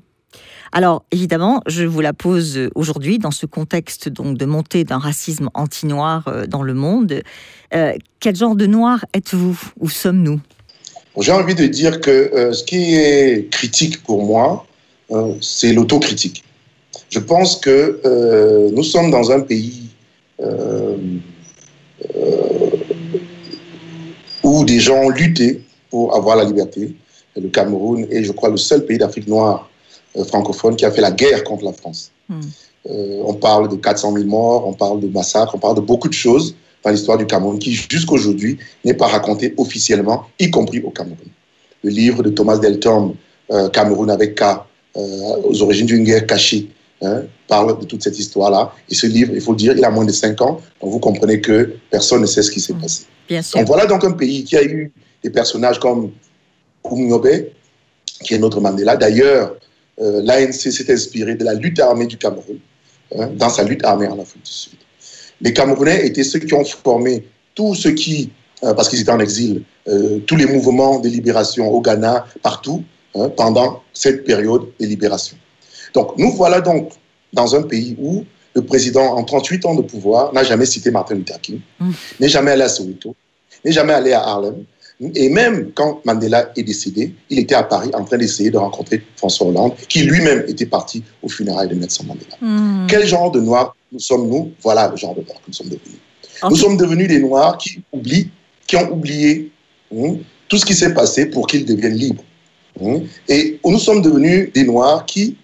Alors 0.71 1.03
évidemment, 1.11 1.61
je 1.67 1.83
vous 1.83 2.01
la 2.01 2.13
pose 2.13 2.69
aujourd'hui 2.75 3.19
dans 3.19 3.31
ce 3.31 3.45
contexte 3.45 4.09
donc 4.09 4.37
de 4.37 4.45
montée 4.45 4.83
d'un 4.83 4.99
racisme 4.99 5.49
anti-noir 5.53 6.27
euh, 6.27 6.45
dans 6.45 6.63
le 6.63 6.73
monde. 6.73 7.21
Euh, 7.73 7.93
quel 8.19 8.35
genre 8.35 8.55
de 8.55 8.65
noir 8.65 9.05
êtes-vous? 9.13 9.59
Où 9.79 9.89
sommes-nous? 9.89 10.39
J'ai 11.19 11.31
envie 11.31 11.55
de 11.55 11.65
dire 11.65 11.99
que 11.99 12.11
euh, 12.11 12.53
ce 12.53 12.63
qui 12.63 12.95
est 12.95 13.49
critique 13.51 14.03
pour 14.03 14.23
moi, 14.23 14.65
euh, 15.11 15.33
c'est 15.41 15.73
l'autocritique. 15.73 16.43
Je 17.09 17.19
pense 17.19 17.57
que 17.57 17.99
euh, 18.05 18.69
nous 18.71 18.83
sommes 18.83 19.11
dans 19.11 19.31
un 19.31 19.41
pays 19.41 19.89
euh, 20.39 20.97
euh, 22.15 22.69
où 24.43 24.63
des 24.63 24.79
gens 24.79 24.95
ont 24.95 25.09
lutté 25.09 25.61
pour 25.89 26.15
avoir 26.15 26.37
la 26.37 26.45
liberté. 26.45 26.95
Le 27.35 27.49
Cameroun 27.49 28.07
est, 28.09 28.23
je 28.23 28.31
crois, 28.31 28.49
le 28.49 28.57
seul 28.57 28.85
pays 28.85 28.97
d'Afrique 28.97 29.27
noire 29.27 29.69
euh, 29.69 29.70
francophone 30.25 30.75
qui 30.75 30.85
a 30.85 30.91
fait 30.91 31.01
la 31.01 31.11
guerre 31.11 31.43
contre 31.43 31.65
la 31.65 31.73
France. 31.73 32.11
Hmm. 32.29 32.41
Euh, 32.89 33.21
on 33.25 33.33
parle 33.33 33.69
de 33.69 33.75
400 33.75 34.13
000 34.13 34.25
morts, 34.25 34.67
on 34.67 34.73
parle 34.73 34.99
de 34.99 35.07
massacres, 35.07 35.53
on 35.55 35.59
parle 35.59 35.75
de 35.75 35.81
beaucoup 35.81 36.07
de 36.07 36.13
choses 36.13 36.55
dans 36.83 36.89
l'histoire 36.89 37.17
du 37.17 37.27
Cameroun 37.27 37.59
qui, 37.59 37.73
jusqu'aujourd'hui, 37.73 38.57
n'est 38.83 38.95
pas 38.95 39.07
raconté 39.07 39.53
officiellement, 39.57 40.25
y 40.39 40.49
compris 40.49 40.81
au 40.81 40.89
Cameroun. 40.89 41.17
Le 41.83 41.91
livre 41.91 42.23
de 42.23 42.29
Thomas 42.29 42.57
Deltorme, 42.57 43.13
euh, 43.51 43.69
Cameroun 43.69 44.09
avec 44.09 44.35
K, 44.35 44.43
euh, 44.97 44.99
aux 45.43 45.61
origines 45.61 45.85
d'une 45.85 46.03
guerre 46.03 46.25
cachée, 46.25 46.69
hein, 47.03 47.21
parle 47.47 47.79
de 47.79 47.85
toute 47.85 48.01
cette 48.03 48.17
histoire-là. 48.17 48.73
Et 48.89 48.95
ce 48.95 49.05
livre, 49.05 49.31
il 49.35 49.41
faut 49.41 49.51
le 49.51 49.57
dire, 49.57 49.77
il 49.77 49.85
a 49.85 49.91
moins 49.91 50.05
de 50.05 50.11
5 50.11 50.41
ans, 50.41 50.59
donc 50.81 50.91
vous 50.91 50.99
comprenez 50.99 51.39
que 51.39 51.75
personne 51.91 52.21
ne 52.21 52.25
sait 52.25 52.41
ce 52.41 52.49
qui 52.49 52.59
s'est 52.59 52.73
Mm. 52.73 52.81
passé. 52.81 53.03
Bien 53.29 53.41
sûr. 53.43 53.59
Donc 53.59 53.67
voilà 53.67 53.85
donc 53.85 54.03
un 54.03 54.11
pays 54.11 54.43
qui 54.43 54.57
a 54.57 54.63
eu 54.63 54.91
des 55.23 55.29
personnages 55.29 55.79
comme 55.79 56.11
Koumnyobe, 56.81 57.27
qui 58.23 58.33
est 58.33 58.39
notre 58.39 58.59
Mandela. 58.59 58.97
D'ailleurs, 58.97 59.55
euh, 59.99 60.21
l'ANC 60.23 60.53
s'est 60.53 60.91
inspiré 60.91 61.35
de 61.35 61.43
la 61.43 61.53
lutte 61.53 61.79
armée 61.79 62.07
du 62.07 62.17
Cameroun, 62.17 62.59
hein, 63.17 63.29
dans 63.35 63.49
sa 63.49 63.63
lutte 63.63 63.83
armée 63.83 64.07
en 64.07 64.19
Afrique 64.19 64.43
du 64.43 64.51
Sud. 64.51 64.73
Les 65.41 65.53
Camerounais 65.53 66.05
étaient 66.05 66.23
ceux 66.23 66.39
qui 66.39 66.53
ont 66.53 66.63
formé 66.63 67.27
tous 67.55 67.75
ceux 67.75 67.91
qui, 67.91 68.31
euh, 68.63 68.73
parce 68.73 68.89
qu'ils 68.89 69.01
étaient 69.01 69.11
en 69.11 69.19
exil, 69.19 69.63
euh, 69.87 70.19
tous 70.19 70.35
les 70.35 70.45
mouvements 70.45 70.99
de 70.99 71.09
libération 71.09 71.69
au 71.69 71.81
Ghana, 71.81 72.25
partout, 72.41 72.83
hein, 73.15 73.29
pendant 73.29 73.81
cette 73.93 74.23
période 74.23 74.67
de 74.79 74.85
libération. 74.85 75.35
Donc 75.93 76.17
nous 76.17 76.31
voilà 76.31 76.61
donc 76.61 76.91
dans 77.33 77.55
un 77.55 77.63
pays 77.63 77.95
où 77.99 78.23
le 78.53 78.61
président, 78.61 79.15
en 79.15 79.23
38 79.23 79.65
ans 79.65 79.75
de 79.75 79.81
pouvoir, 79.81 80.33
n'a 80.33 80.43
jamais 80.43 80.65
cité 80.65 80.91
Martin 80.91 81.15
Luther 81.15 81.39
King, 81.41 81.61
Mm. 81.79 81.91
n'est 82.19 82.29
jamais 82.29 82.51
allé 82.51 82.63
à 82.63 82.69
Soweto, 82.69 83.15
n'est 83.63 83.71
jamais 83.71 83.93
allé 83.93 84.11
à 84.13 84.21
Harlem. 84.21 84.63
Et 85.15 85.29
même 85.29 85.71
quand 85.73 86.01
Mandela 86.05 86.51
est 86.55 86.63
décédé, 86.63 87.13
il 87.29 87.39
était 87.39 87.55
à 87.55 87.63
Paris 87.63 87.89
en 87.93 88.03
train 88.03 88.17
d'essayer 88.17 88.51
de 88.51 88.57
rencontrer 88.57 89.01
François 89.15 89.47
Hollande, 89.47 89.73
qui 89.89 90.03
lui-même 90.03 90.43
était 90.47 90.67
parti 90.67 91.03
aux 91.23 91.29
funérailles 91.29 91.69
de 91.69 91.75
Nelson 91.75 92.03
Mandela. 92.03 92.35
Hmm. 92.39 92.85
Quel 92.87 93.05
genre 93.07 93.31
de 93.31 93.39
noirs 93.41 93.75
nous 93.91 93.99
sommes-nous 93.99 94.51
Voilà 94.61 94.89
le 94.89 94.97
genre 94.97 95.15
de 95.15 95.21
noirs 95.21 95.37
que 95.39 95.47
nous 95.47 95.53
sommes 95.53 95.69
devenus. 95.69 95.97
En 96.43 96.49
Nous 96.49 96.55
sommes 96.55 96.77
devenus 96.77 97.07
des 97.07 97.19
noirs 97.19 97.57
qui 97.57 97.81
oublient, 97.91 98.29
qui 98.67 98.75
ont 98.75 98.91
oublié 98.91 99.51
hein, 99.95 100.15
tout 100.47 100.57
ce 100.57 100.65
qui 100.65 100.75
s'est 100.75 100.93
passé 100.93 101.25
pour 101.25 101.47
qu'ils 101.47 101.65
deviennent 101.65 101.95
libres. 101.95 102.23
hein. 102.83 102.99
Et 103.27 103.59
nous 103.65 103.79
sommes 103.79 104.01
devenus 104.03 104.51
des 104.53 104.63
noirs 104.65 105.05
qui, 105.05 105.35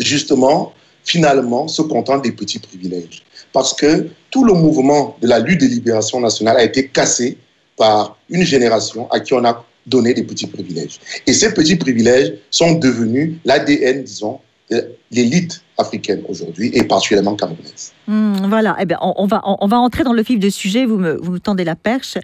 justement, 0.00 0.72
finalement 1.04 1.66
se 1.68 1.82
contentent 1.82 2.22
des 2.22 2.32
petits 2.32 2.58
privilèges. 2.60 3.22
Parce 3.52 3.74
que 3.74 4.08
tout 4.30 4.44
le 4.44 4.52
mouvement 4.52 5.16
de 5.20 5.26
la 5.28 5.38
lutte 5.38 5.60
de 5.60 5.66
libération 5.66 6.20
nationale 6.20 6.56
a 6.56 6.62
été 6.64 6.88
cassé 6.88 7.38
par 7.76 8.16
une 8.28 8.42
génération 8.42 9.10
à 9.10 9.20
qui 9.20 9.34
on 9.34 9.44
a 9.44 9.64
donné 9.86 10.14
des 10.14 10.24
petits 10.24 10.46
privilèges. 10.46 10.98
Et 11.26 11.32
ces 11.32 11.54
petits 11.54 11.76
privilèges 11.76 12.34
sont 12.50 12.72
devenus 12.74 13.34
l'ADN, 13.44 14.02
disons, 14.02 14.40
de 14.70 14.96
l'élite 15.10 15.62
africaine 15.78 16.22
aujourd'hui 16.28 16.70
et 16.72 16.84
particulièrement 16.84 17.36
camerounaise. 17.36 17.92
Hmm, 18.06 18.46
voilà, 18.48 18.76
eh 18.80 18.86
bien, 18.86 18.98
on, 19.00 19.26
va, 19.26 19.42
on, 19.44 19.66
va 19.66 19.78
entrer 19.78 20.04
dans 20.04 20.12
le 20.12 20.22
vif 20.22 20.38
du 20.38 20.50
sujet, 20.50 20.86
vous 20.86 20.96
me, 20.96 21.16
vous 21.20 21.38
tendez 21.38 21.64
la 21.64 21.76
perche. 21.76 22.18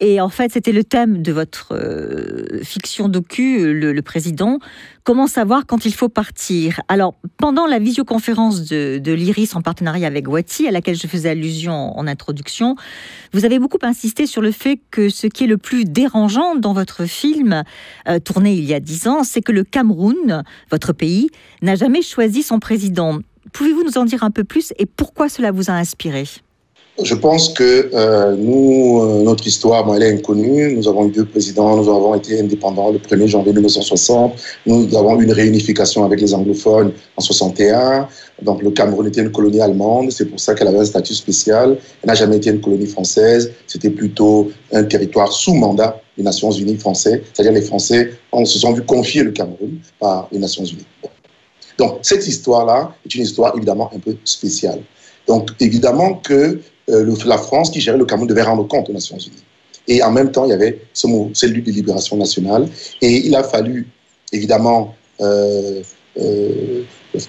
Et 0.00 0.20
en 0.20 0.30
fait, 0.30 0.52
c'était 0.52 0.72
le 0.72 0.82
thème 0.82 1.22
de 1.22 1.30
votre 1.30 1.74
euh, 1.74 2.62
fiction 2.62 3.08
docu, 3.08 3.74
le, 3.74 4.00
président. 4.00 4.58
Comment 5.04 5.26
savoir 5.26 5.66
quand 5.66 5.84
il 5.84 5.92
faut 5.92 6.08
partir? 6.08 6.80
Alors, 6.88 7.14
pendant 7.36 7.66
la 7.66 7.78
visioconférence 7.78 8.64
de, 8.64 8.98
de 8.98 9.12
l'IRIS 9.12 9.54
en 9.54 9.60
partenariat 9.60 10.06
avec 10.06 10.26
Wati, 10.26 10.66
à 10.66 10.70
laquelle 10.70 10.96
je 10.96 11.06
faisais 11.06 11.28
allusion 11.28 11.96
en 11.98 12.06
introduction, 12.06 12.76
vous 13.32 13.44
avez 13.44 13.58
beaucoup 13.58 13.78
insisté 13.82 14.26
sur 14.26 14.40
le 14.40 14.52
fait 14.52 14.80
que 14.90 15.10
ce 15.10 15.26
qui 15.26 15.44
est 15.44 15.48
le 15.48 15.58
plus 15.58 15.84
dérangeant 15.84 16.56
dans 16.56 16.72
votre 16.72 17.04
film, 17.04 17.62
euh, 18.08 18.18
tourné 18.18 18.54
il 18.54 18.64
y 18.64 18.72
a 18.72 18.80
dix 18.80 19.06
ans, 19.06 19.22
c'est 19.22 19.42
que 19.42 19.52
le 19.52 19.64
Cameroun, 19.64 20.42
votre 20.70 20.94
pays, 20.94 21.28
n'a 21.60 21.74
jamais 21.74 22.00
choisi 22.10 22.42
son 22.42 22.58
président. 22.58 23.18
Pouvez-vous 23.52 23.84
nous 23.84 23.96
en 23.96 24.04
dire 24.04 24.24
un 24.24 24.30
peu 24.30 24.44
plus 24.44 24.72
et 24.78 24.86
pourquoi 24.86 25.28
cela 25.28 25.52
vous 25.52 25.70
a 25.70 25.74
inspiré? 25.74 26.24
Je 27.02 27.14
pense 27.14 27.48
que 27.48 27.88
euh, 27.94 28.36
euh, 28.36 29.22
notre 29.22 29.46
histoire, 29.46 29.86
elle 29.94 30.02
est 30.02 30.12
inconnue. 30.12 30.74
Nous 30.76 30.86
avons 30.86 31.08
eu 31.08 31.12
deux 31.12 31.24
présidents, 31.24 31.76
nous 31.76 31.88
avons 31.88 32.14
été 32.14 32.38
indépendants 32.38 32.90
le 32.90 32.98
1er 32.98 33.26
janvier 33.26 33.52
1960. 33.52 34.34
Nous 34.66 34.94
avons 34.94 35.18
eu 35.18 35.24
une 35.24 35.32
réunification 35.32 36.04
avec 36.04 36.20
les 36.20 36.34
anglophones 36.34 36.92
en 37.16 37.20
61. 37.20 38.08
Donc 38.42 38.62
le 38.62 38.70
Cameroun 38.70 39.06
était 39.06 39.22
une 39.22 39.32
colonie 39.32 39.60
allemande, 39.60 40.10
c'est 40.10 40.26
pour 40.26 40.40
ça 40.40 40.54
qu'elle 40.54 40.68
avait 40.68 40.80
un 40.80 40.84
statut 40.84 41.14
spécial. 41.14 41.78
Elle 42.02 42.08
n'a 42.08 42.14
jamais 42.14 42.36
été 42.36 42.50
une 42.50 42.60
colonie 42.60 42.86
française, 42.86 43.52
c'était 43.66 43.90
plutôt 43.90 44.50
un 44.72 44.84
territoire 44.84 45.32
sous 45.32 45.54
mandat 45.54 46.00
des 46.18 46.24
Nations 46.24 46.50
Unies 46.50 46.76
français. 46.76 47.22
C'est-à-dire 47.32 47.52
les 47.52 47.62
Français 47.62 48.12
on 48.32 48.44
se 48.44 48.58
sont 48.58 48.72
vus 48.72 48.82
confier 48.82 49.22
le 49.22 49.30
Cameroun 49.30 49.78
par 49.98 50.28
les 50.32 50.38
Nations 50.38 50.64
Unies. 50.64 50.86
Donc 51.78 51.98
cette 52.02 52.26
histoire-là 52.26 52.94
est 53.04 53.14
une 53.14 53.22
histoire 53.22 53.56
évidemment 53.56 53.90
un 53.94 53.98
peu 53.98 54.16
spéciale. 54.24 54.80
Donc 55.26 55.50
évidemment 55.60 56.14
que 56.14 56.60
euh, 56.90 57.16
la 57.24 57.38
France 57.38 57.70
qui 57.70 57.80
gérait 57.80 57.98
le 57.98 58.04
Cameroun 58.04 58.28
devait 58.28 58.42
rendre 58.42 58.66
compte 58.66 58.88
aux 58.88 58.92
Nations 58.92 59.18
Unies. 59.18 59.44
Et 59.88 60.02
en 60.02 60.10
même 60.10 60.30
temps, 60.30 60.44
il 60.44 60.50
y 60.50 60.52
avait 60.52 60.80
ce 60.92 61.06
mot, 61.06 61.30
lutte 61.42 61.66
de 61.66 61.72
libération 61.72 62.16
nationale. 62.16 62.68
Et 63.00 63.26
il 63.26 63.34
a 63.34 63.42
fallu, 63.42 63.88
évidemment, 64.32 64.94
euh, 65.20 65.82
euh, 66.18 66.82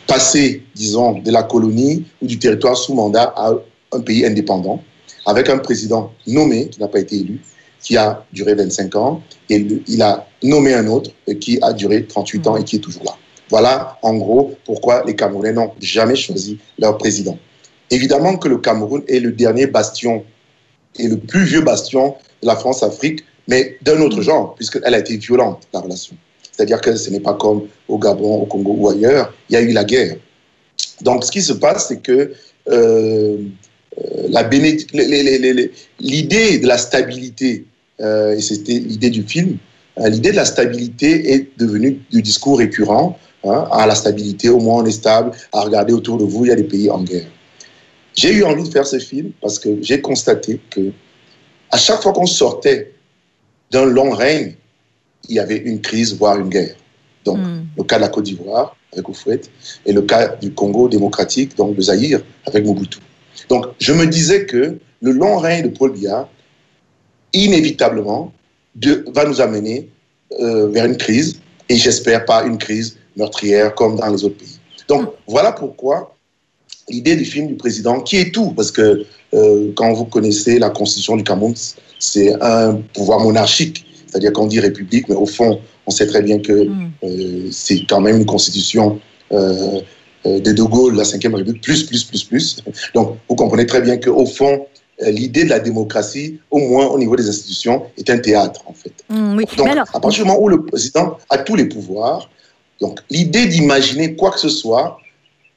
passer, 0.07 0.63
disons, 0.75 1.19
de 1.19 1.31
la 1.31 1.43
colonie 1.43 2.05
ou 2.21 2.27
du 2.27 2.37
territoire 2.37 2.77
sous 2.77 2.93
mandat 2.93 3.33
à 3.35 3.53
un 3.93 3.99
pays 4.01 4.25
indépendant, 4.25 4.81
avec 5.25 5.49
un 5.49 5.57
président 5.57 6.11
nommé, 6.27 6.67
qui 6.69 6.79
n'a 6.79 6.87
pas 6.87 6.99
été 6.99 7.15
élu, 7.17 7.41
qui 7.81 7.97
a 7.97 8.23
duré 8.31 8.53
25 8.53 8.95
ans, 8.95 9.21
et 9.49 9.65
il 9.87 10.01
a 10.01 10.27
nommé 10.43 10.73
un 10.73 10.87
autre 10.87 11.11
qui 11.39 11.59
a 11.61 11.73
duré 11.73 12.05
38 12.05 12.47
ans 12.47 12.57
et 12.57 12.63
qui 12.63 12.77
est 12.77 12.79
toujours 12.79 13.03
là. 13.03 13.15
Voilà, 13.51 13.99
en 14.01 14.15
gros, 14.15 14.55
pourquoi 14.65 15.03
les 15.05 15.15
Camerounais 15.15 15.51
n'ont 15.51 15.71
jamais 15.81 16.15
choisi 16.15 16.57
leur 16.79 16.97
président. 16.97 17.37
Évidemment 17.89 18.37
que 18.37 18.47
le 18.47 18.57
Cameroun 18.57 19.03
est 19.09 19.19
le 19.19 19.33
dernier 19.33 19.67
bastion 19.67 20.23
et 20.97 21.09
le 21.09 21.17
plus 21.17 21.43
vieux 21.43 21.59
bastion 21.59 22.15
de 22.41 22.47
la 22.47 22.55
France-Afrique, 22.55 23.25
mais 23.49 23.77
d'un 23.81 23.99
autre 23.99 24.21
genre, 24.21 24.55
puisqu'elle 24.55 24.93
a 24.93 24.99
été 24.99 25.17
violente, 25.17 25.67
la 25.73 25.81
relation. 25.81 26.15
C'est-à-dire 26.49 26.79
que 26.79 26.95
ce 26.95 27.09
n'est 27.09 27.19
pas 27.19 27.33
comme 27.33 27.67
au 27.89 27.97
Gabon, 27.97 28.41
au 28.41 28.45
Congo 28.45 28.73
ou 28.77 28.89
ailleurs, 28.89 29.33
il 29.49 29.53
y 29.53 29.57
a 29.57 29.61
eu 29.61 29.73
la 29.73 29.83
guerre. 29.83 30.15
Donc 31.01 31.25
ce 31.25 31.31
qui 31.31 31.41
se 31.41 31.53
passe, 31.53 31.89
c'est 31.89 32.01
que 32.01 32.33
euh, 32.69 33.37
euh 33.99 34.27
l'idée 35.99 36.59
de 36.59 36.67
la 36.67 36.77
stabilité, 36.77 37.65
euh, 37.99 38.37
et 38.37 38.41
c'était 38.41 38.79
l'idée 38.79 39.09
du 39.09 39.23
film, 39.23 39.57
l'idée 39.97 40.31
de 40.31 40.37
la 40.37 40.45
stabilité 40.45 41.33
est 41.33 41.49
devenue 41.57 41.99
du 42.11 42.21
discours 42.21 42.59
récurrent. 42.59 43.19
Hein, 43.43 43.67
à 43.71 43.87
la 43.87 43.95
stabilité, 43.95 44.49
au 44.49 44.59
moins 44.59 44.83
on 44.83 44.85
est 44.85 44.91
stable, 44.91 45.31
à 45.51 45.61
regarder 45.61 45.93
autour 45.93 46.17
de 46.17 46.25
vous, 46.25 46.45
il 46.45 46.49
y 46.49 46.51
a 46.51 46.55
des 46.55 46.63
pays 46.63 46.91
en 46.91 47.01
guerre. 47.01 47.25
J'ai 48.13 48.33
eu 48.33 48.43
envie 48.43 48.63
de 48.63 48.69
faire 48.69 48.85
ce 48.85 48.99
film 48.99 49.31
parce 49.41 49.57
que 49.57 49.81
j'ai 49.81 49.99
constaté 49.99 50.59
que 50.69 50.91
à 51.71 51.77
chaque 51.77 52.01
fois 52.03 52.13
qu'on 52.13 52.27
sortait 52.27 52.93
d'un 53.71 53.85
long 53.85 54.11
règne, 54.11 54.55
il 55.29 55.35
y 55.35 55.39
avait 55.39 55.57
une 55.57 55.81
crise, 55.81 56.15
voire 56.15 56.37
une 56.37 56.49
guerre. 56.49 56.75
Donc, 57.25 57.37
hmm. 57.37 57.65
le 57.77 57.83
cas 57.83 57.95
de 57.95 58.01
la 58.01 58.09
Côte 58.09 58.25
d'Ivoire 58.25 58.75
avec 58.93 59.07
Oufouette 59.07 59.49
et 59.85 59.93
le 59.93 60.01
cas 60.01 60.35
du 60.35 60.51
Congo 60.53 60.89
démocratique, 60.89 61.55
donc 61.55 61.75
le 61.77 61.81
Zaïre 61.81 62.21
avec 62.45 62.65
Mobutu. 62.65 62.99
Donc, 63.49 63.67
je 63.79 63.93
me 63.93 64.05
disais 64.05 64.45
que 64.45 64.77
le 65.01 65.11
long 65.11 65.37
règne 65.37 65.63
de 65.63 65.69
Paul 65.69 65.93
Biya, 65.93 66.29
inévitablement, 67.33 68.33
va 69.07 69.25
nous 69.25 69.41
amener 69.41 69.89
euh, 70.39 70.67
vers 70.69 70.85
une 70.85 70.97
crise, 70.97 71.39
et 71.69 71.75
j'espère 71.75 72.25
pas 72.25 72.43
une 72.43 72.57
crise 72.57 72.97
meurtrière 73.15 73.75
comme 73.75 73.97
dans 73.97 74.07
les 74.07 74.23
autres 74.23 74.37
pays. 74.37 74.59
Donc, 74.87 75.09
voilà 75.27 75.51
pourquoi 75.51 76.13
l'idée 76.89 77.15
du 77.15 77.25
film 77.25 77.47
du 77.47 77.55
président, 77.55 78.01
qui 78.01 78.17
est 78.17 78.33
tout, 78.33 78.51
parce 78.51 78.71
que 78.71 79.05
euh, 79.33 79.71
quand 79.75 79.93
vous 79.93 80.05
connaissez 80.05 80.59
la 80.59 80.69
constitution 80.69 81.15
du 81.15 81.23
Cameroun, 81.23 81.53
c'est 81.99 82.33
un 82.41 82.75
pouvoir 82.93 83.19
monarchique, 83.19 83.85
c'est-à-dire 84.07 84.33
qu'on 84.33 84.47
dit 84.47 84.59
république, 84.59 85.07
mais 85.07 85.15
au 85.15 85.25
fond, 85.25 85.59
on 85.87 85.91
sait 85.91 86.07
très 86.07 86.21
bien 86.21 86.39
que 86.39 86.65
mm. 86.65 86.91
euh, 87.03 87.47
c'est 87.51 87.85
quand 87.87 88.01
même 88.01 88.17
une 88.17 88.25
constitution 88.25 88.99
euh, 89.31 89.81
de 90.25 90.51
De 90.51 90.63
Gaulle, 90.63 90.95
la 90.95 91.05
5 91.05 91.23
République, 91.23 91.61
plus, 91.61 91.83
plus, 91.83 92.03
plus, 92.03 92.23
plus. 92.23 92.57
Donc, 92.93 93.17
vous 93.27 93.35
comprenez 93.35 93.65
très 93.65 93.81
bien 93.81 93.97
qu'au 93.97 94.25
fond, 94.25 94.67
l'idée 95.03 95.45
de 95.45 95.49
la 95.49 95.59
démocratie, 95.59 96.39
au 96.51 96.59
moins 96.59 96.85
au 96.85 96.99
niveau 96.99 97.15
des 97.15 97.27
institutions, 97.27 97.83
est 97.97 98.07
un 98.11 98.19
théâtre, 98.19 98.61
en 98.67 98.73
fait. 98.73 98.93
Mm, 99.09 99.41
donc, 99.57 99.67
à 99.67 99.99
partir 99.99 100.23
du 100.23 100.29
moment 100.29 100.39
où 100.39 100.47
le 100.47 100.63
président 100.63 101.17
a 101.29 101.39
tous 101.39 101.55
les 101.55 101.65
pouvoirs, 101.65 102.29
donc 102.81 102.99
l'idée 103.09 103.45
d'imaginer 103.45 104.15
quoi 104.15 104.31
que 104.31 104.39
ce 104.39 104.49
soit 104.49 104.97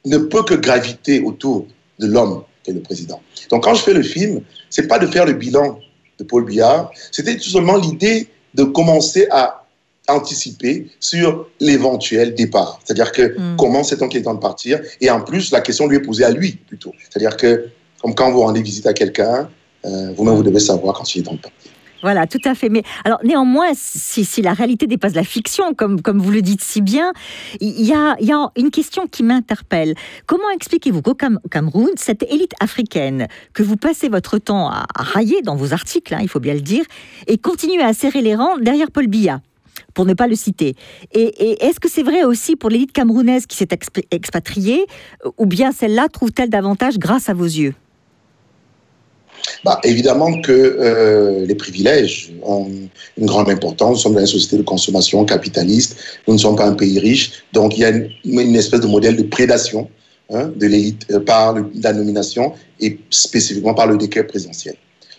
ne 0.04 0.18
peut 0.18 0.44
que 0.44 0.54
graviter 0.54 1.20
autour 1.20 1.66
de 1.98 2.06
l'homme 2.06 2.44
qui 2.62 2.70
est 2.70 2.74
le 2.74 2.80
président. 2.80 3.20
Donc 3.50 3.64
quand 3.64 3.74
je 3.74 3.82
fais 3.82 3.94
le 3.94 4.02
film, 4.02 4.42
c'est 4.70 4.86
pas 4.86 4.98
de 4.98 5.06
faire 5.06 5.24
le 5.24 5.32
bilan 5.32 5.78
de 6.18 6.24
Paul 6.24 6.44
Biya, 6.44 6.90
c'était 7.10 7.36
tout 7.36 7.48
simplement 7.48 7.76
l'idée 7.76 8.28
de 8.54 8.64
commencer 8.64 9.26
à 9.30 9.64
anticiper 10.08 10.86
sur 11.00 11.48
l'éventuel 11.60 12.34
départ. 12.34 12.78
C'est-à-dire 12.84 13.10
que 13.10 13.38
mm. 13.38 13.56
comment 13.56 13.82
c'est 13.82 14.02
on 14.02 14.08
qui 14.08 14.18
est 14.18 14.22
temps 14.22 14.34
de 14.34 14.40
partir 14.40 14.80
Et 15.00 15.10
en 15.10 15.20
plus, 15.20 15.50
la 15.50 15.60
question 15.60 15.86
lui 15.86 15.96
est 15.96 16.02
posée 16.02 16.24
à 16.24 16.30
lui 16.30 16.52
plutôt. 16.52 16.92
C'est-à-dire 16.98 17.36
que, 17.36 17.68
comme 18.02 18.14
quand 18.14 18.30
vous 18.30 18.40
rendez 18.40 18.62
visite 18.62 18.86
à 18.86 18.92
quelqu'un, 18.92 19.48
euh, 19.86 20.12
vous-même, 20.14 20.34
vous 20.34 20.42
devez 20.42 20.60
savoir 20.60 20.94
quand 20.94 21.14
il 21.14 21.20
est 21.20 21.24
temps 21.24 21.34
de 21.34 21.40
partir. 21.40 21.72
Voilà, 22.04 22.26
tout 22.26 22.40
à 22.44 22.54
fait. 22.54 22.68
Mais 22.68 22.82
alors 23.06 23.20
néanmoins, 23.24 23.70
si, 23.72 24.42
la 24.42 24.52
réalité 24.52 24.86
dépasse 24.86 25.14
la 25.14 25.24
fiction, 25.24 25.72
comme, 25.72 26.02
comme 26.02 26.18
vous 26.18 26.30
le 26.30 26.42
dites 26.42 26.60
si 26.60 26.82
bien, 26.82 27.14
il 27.62 27.80
y 27.80 27.94
a, 27.94 28.14
y 28.20 28.30
a 28.30 28.50
une 28.58 28.70
question 28.70 29.06
qui 29.06 29.22
m'interpelle. 29.22 29.94
Comment 30.26 30.50
expliquez-vous 30.54 31.00
qu'au 31.00 31.14
Cameroun, 31.14 31.88
cette 31.96 32.22
élite 32.24 32.52
africaine 32.60 33.26
que 33.54 33.62
vous 33.62 33.78
passez 33.78 34.10
votre 34.10 34.36
temps 34.36 34.68
à, 34.68 34.84
railler 34.94 35.40
dans 35.40 35.56
vos 35.56 35.72
articles, 35.72 36.12
hein, 36.12 36.18
il 36.20 36.28
faut 36.28 36.40
bien 36.40 36.52
le 36.52 36.60
dire, 36.60 36.84
et 37.26 37.38
continue 37.38 37.80
à 37.80 37.94
serrer 37.94 38.20
les 38.20 38.34
rangs 38.34 38.58
derrière 38.58 38.90
Paul 38.90 39.06
Biya 39.06 39.40
pour 39.94 40.04
ne 40.04 40.12
pas 40.12 40.26
le 40.26 40.34
citer? 40.34 40.76
Et, 41.12 41.64
est-ce 41.64 41.80
que 41.80 41.88
c'est 41.88 42.02
vrai 42.02 42.24
aussi 42.24 42.54
pour 42.54 42.68
l'élite 42.68 42.92
camerounaise 42.92 43.46
qui 43.46 43.56
s'est 43.56 43.68
expatriée, 44.10 44.84
ou 45.38 45.46
bien 45.46 45.72
celle-là 45.72 46.08
trouve-t-elle 46.08 46.50
davantage 46.50 46.98
grâce 46.98 47.30
à 47.30 47.32
vos 47.32 47.44
yeux? 47.44 47.74
Bah, 49.64 49.80
Évidemment 49.84 50.40
que 50.40 50.52
euh, 50.52 51.46
les 51.46 51.54
privilèges 51.54 52.32
ont 52.42 52.68
une 53.18 53.26
grande 53.26 53.48
importance. 53.48 53.90
Nous 53.90 54.02
sommes 54.02 54.14
dans 54.14 54.20
une 54.20 54.26
société 54.26 54.56
de 54.56 54.62
consommation 54.62 55.24
capitaliste. 55.24 55.96
Nous 56.26 56.34
ne 56.34 56.38
sommes 56.38 56.56
pas 56.56 56.66
un 56.66 56.74
pays 56.74 56.98
riche. 56.98 57.44
Donc, 57.52 57.76
il 57.76 57.80
y 57.80 57.84
a 57.84 57.90
une, 57.90 58.56
espèce 58.56 58.80
de 58.80 58.86
modèle 58.86 59.16
de 59.16 59.22
prédation 59.22 59.88
hein, 60.32 60.50
de 60.54 60.66
l'élite 60.66 61.06
euh, 61.10 61.20
par 61.20 61.56
la 61.82 61.92
nomination 61.92 62.52
et 62.80 62.98
spécifiquement 63.10 63.74
par 63.74 63.86
le 63.86 63.96
décret 63.96 64.24
présidentiel. 64.24 64.74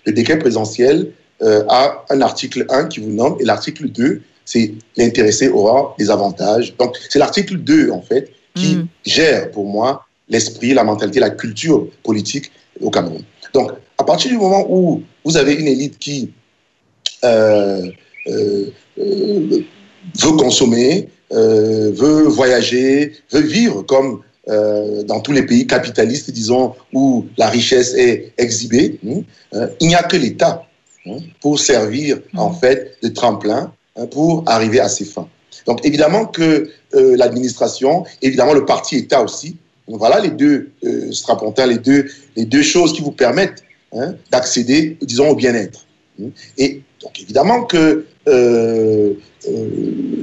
Le 0.06 0.12
décret 0.12 0.38
présidentiel 0.38 1.12
euh, 1.42 1.64
a 1.68 2.06
un 2.10 2.22
article 2.22 2.66
1 2.70 2.86
qui 2.86 3.00
vous 3.00 3.12
nomme 3.12 3.36
et 3.40 3.46
l'article 3.46 3.90
2, 3.90 4.22
c'est 4.46 4.74
l'intéressé 4.96 5.50
aura 5.50 5.96
des 5.98 6.10
avantages. 6.10 6.76
Donc, 6.78 6.96
c'est 7.10 7.20
l'article 7.20 7.58
2, 7.58 7.92
en 7.92 8.02
fait, 8.02 8.32
qui 8.54 8.76
mm. 8.76 8.88
gère 9.06 9.52
pour 9.52 9.66
moi 9.66 10.06
l'esprit, 10.30 10.74
la 10.74 10.84
mentalité, 10.84 11.20
la 11.20 11.32
culture 11.32 11.88
politique 12.04 12.52
au 12.82 12.90
Cameroun. 12.90 13.24
Donc, 13.54 13.72
partir 14.06 14.32
du 14.32 14.38
moment 14.38 14.66
où 14.70 15.04
vous 15.24 15.38
avez 15.38 15.54
une 15.54 15.68
élite 15.68 15.98
qui 15.98 16.32
euh, 17.24 17.84
euh, 18.28 18.66
euh, 18.98 19.60
veut 20.20 20.32
consommer, 20.38 21.10
veut 21.32 22.24
voyager, 22.24 23.14
veut 23.32 23.42
vivre 23.42 23.82
comme 23.84 24.22
dans 24.48 25.20
tous 25.22 25.32
les 25.32 25.44
pays 25.44 25.66
capitalistes, 25.66 26.30
disons, 26.30 26.76
où 26.94 27.26
la 27.38 27.50
richesse 27.50 27.96
est 27.96 28.32
exhibée, 28.38 29.00
hein, 29.08 29.22
il 29.80 29.88
n'y 29.88 29.96
a 29.96 30.04
que 30.04 30.16
l'État 30.16 30.64
hein, 31.08 31.18
pour 31.42 31.60
servir 31.60 32.18
mmh. 32.34 32.40
en 32.40 32.54
fait 32.54 32.96
de 33.02 33.08
tremplin 33.08 33.74
hein, 33.96 34.06
pour 34.06 34.44
arriver 34.46 34.80
à 34.80 34.88
ses 34.88 35.06
fins. 35.06 35.28
Donc 35.66 35.84
évidemment 35.84 36.26
que 36.26 36.70
l'administration, 36.94 38.06
évidemment 38.22 38.54
le 38.54 38.66
parti 38.66 38.98
État 38.98 39.24
aussi, 39.24 39.58
Voilà 39.88 40.20
les 40.20 40.32
deux 40.32 40.72
euh, 40.84 41.12
strapontins, 41.12 41.68
les 41.68 41.78
deux, 41.78 42.10
les 42.36 42.46
deux 42.46 42.64
choses 42.64 42.94
qui 42.94 43.02
vous 43.02 43.12
permettent 43.12 43.64
hein, 43.96 44.16
d'accéder, 44.32 44.98
disons, 45.02 45.30
au 45.30 45.36
bien-être. 45.36 45.86
Et 46.58 46.82
donc, 47.02 47.20
évidemment 47.22 47.64
que 47.64 48.06
euh, 48.28 49.14
euh, 49.48 49.70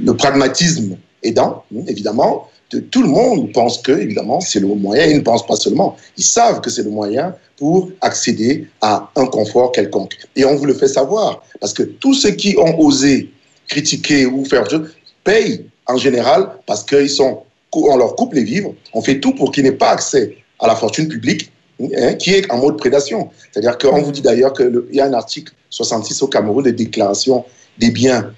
le 0.04 0.12
pragmatisme 0.14 0.96
aidant, 1.22 1.64
évidemment, 1.86 2.48
de 2.72 2.80
tout 2.80 3.02
le 3.02 3.08
monde 3.08 3.52
pense 3.52 3.78
que, 3.78 3.92
évidemment, 3.92 4.40
c'est 4.40 4.60
le 4.60 4.66
moyen. 4.66 5.06
Ils 5.06 5.18
ne 5.18 5.22
pensent 5.22 5.46
pas 5.46 5.56
seulement. 5.56 5.96
Ils 6.16 6.24
savent 6.24 6.60
que 6.60 6.70
c'est 6.70 6.82
le 6.82 6.90
moyen 6.90 7.34
pour 7.58 7.90
accéder 8.00 8.66
à 8.80 9.10
un 9.14 9.26
confort 9.26 9.72
quelconque. 9.72 10.16
Et 10.36 10.44
on 10.44 10.56
vous 10.56 10.64
le 10.64 10.74
fait 10.74 10.88
savoir. 10.88 11.44
Parce 11.60 11.74
que 11.74 11.82
tous 11.82 12.14
ceux 12.14 12.30
qui 12.30 12.56
ont 12.58 12.78
osé 12.80 13.30
critiquer 13.68 14.26
ou 14.26 14.44
faire 14.44 14.68
chose 14.68 14.88
payent 15.22 15.66
en 15.86 15.96
général 15.96 16.48
parce 16.66 16.82
qu'ils 16.82 17.10
sont, 17.10 17.42
on 17.72 17.96
leur 17.96 18.16
coupe 18.16 18.32
les 18.34 18.44
vivres. 18.44 18.74
On 18.94 19.02
fait 19.02 19.20
tout 19.20 19.34
pour 19.34 19.52
qu'ils 19.52 19.64
n'aient 19.64 19.72
pas 19.72 19.90
accès 19.90 20.36
à 20.58 20.66
la 20.66 20.74
fortune 20.74 21.08
publique 21.08 21.52
hein, 21.96 22.14
qui 22.14 22.30
est 22.30 22.50
en 22.50 22.58
mode 22.58 22.78
prédation. 22.78 23.30
C'est-à-dire 23.50 23.78
qu'on 23.78 24.02
vous 24.02 24.12
dit 24.12 24.22
d'ailleurs 24.22 24.52
qu'il 24.52 24.82
y 24.92 25.00
a 25.00 25.06
un 25.06 25.12
article 25.12 25.52
66 25.70 26.22
au 26.22 26.28
Cameroun 26.28 26.64
de 26.64 26.70
déclaration 26.70 27.44
des 27.78 27.90
biens 27.90 28.32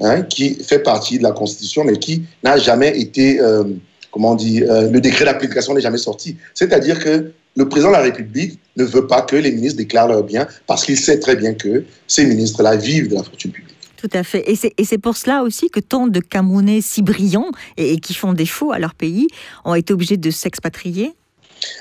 hein, 0.00 0.22
qui 0.22 0.54
fait 0.54 0.80
partie 0.80 1.18
de 1.18 1.22
la 1.22 1.32
Constitution, 1.32 1.84
mais 1.84 1.96
qui 1.98 2.22
n'a 2.42 2.58
jamais 2.58 2.98
été, 2.98 3.40
euh, 3.40 3.64
comment 4.10 4.32
on 4.32 4.34
dit, 4.34 4.62
euh, 4.62 4.90
le 4.90 5.00
décret 5.00 5.24
d'application 5.24 5.74
n'est 5.74 5.80
jamais 5.80 5.98
sorti. 5.98 6.36
C'est-à-dire 6.54 6.98
que 7.02 7.32
le 7.56 7.68
président 7.68 7.90
de 7.90 7.96
la 7.96 8.02
République 8.02 8.58
ne 8.76 8.84
veut 8.84 9.06
pas 9.06 9.22
que 9.22 9.36
les 9.36 9.50
ministres 9.52 9.78
déclarent 9.78 10.08
leurs 10.08 10.24
biens 10.24 10.46
parce 10.66 10.84
qu'il 10.84 10.96
sait 10.96 11.18
très 11.18 11.36
bien 11.36 11.54
que 11.54 11.84
ces 12.06 12.24
ministres-là 12.24 12.76
vivent 12.76 13.08
de 13.08 13.14
la 13.14 13.22
fortune 13.22 13.50
publique. 13.50 13.70
Tout 14.00 14.08
à 14.14 14.22
fait. 14.22 14.44
Et 14.48 14.84
c'est 14.84 14.98
pour 14.98 15.18
cela 15.18 15.42
aussi 15.42 15.68
que 15.68 15.78
tant 15.78 16.06
de 16.06 16.20
Camerounais 16.20 16.80
si 16.80 17.02
brillants 17.02 17.50
et, 17.76 18.00
qui 18.00 18.14
font 18.14 18.32
défaut 18.32 18.72
à 18.72 18.78
leur 18.78 18.94
pays 18.94 19.26
ont 19.66 19.74
été 19.74 19.92
obligés 19.92 20.16
de 20.16 20.30
s'expatrier 20.30 21.12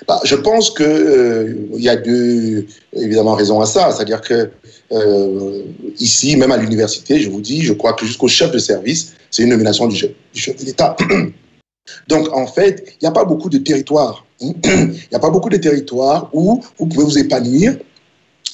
bah, 0.08 0.20
Je 0.24 0.36
pense 0.36 0.72
qu'il 0.72 0.86
euh, 0.86 1.68
y 1.78 1.90
a 1.90 1.96
deux, 1.96 2.66
évidemment, 2.94 3.36
raisons 3.36 3.62
à 3.62 3.66
ça. 3.66 3.92
C'est-à-dire 3.92 4.22
que 4.22 4.50
euh, 4.92 5.64
ici, 6.00 6.36
même 6.36 6.52
à 6.52 6.58
l'université, 6.58 7.20
je 7.20 7.30
vous 7.30 7.42
dis, 7.42 7.62
je 7.62 7.74
crois 7.74 7.94
que 7.94 8.06
jusqu'au 8.06 8.28
chef 8.28 8.52
de 8.52 8.60
service, 8.60 9.14
c'est 9.32 9.44
une 9.44 9.50
nomination 9.50 9.88
du 9.88 9.96
chef, 9.96 10.12
du 10.34 10.40
chef 10.40 10.56
de 10.58 10.66
l'État. 10.66 10.96
Donc, 12.08 12.32
en 12.36 12.48
fait, 12.48 12.96
il 13.02 13.06
n'y 13.06 13.08
a 13.08 13.12
pas 13.12 13.26
beaucoup 13.26 13.50
de 13.50 13.58
territoires. 13.58 14.26
Il 14.42 14.94
n'y 15.12 15.16
a 15.16 15.20
pas 15.20 15.32
beaucoup 15.32 15.50
de 15.50 15.58
territoires 15.58 16.30
où 16.32 16.64
vous 16.78 16.86
pouvez 16.86 17.04
vous 17.04 17.18
épanouir 17.18 17.78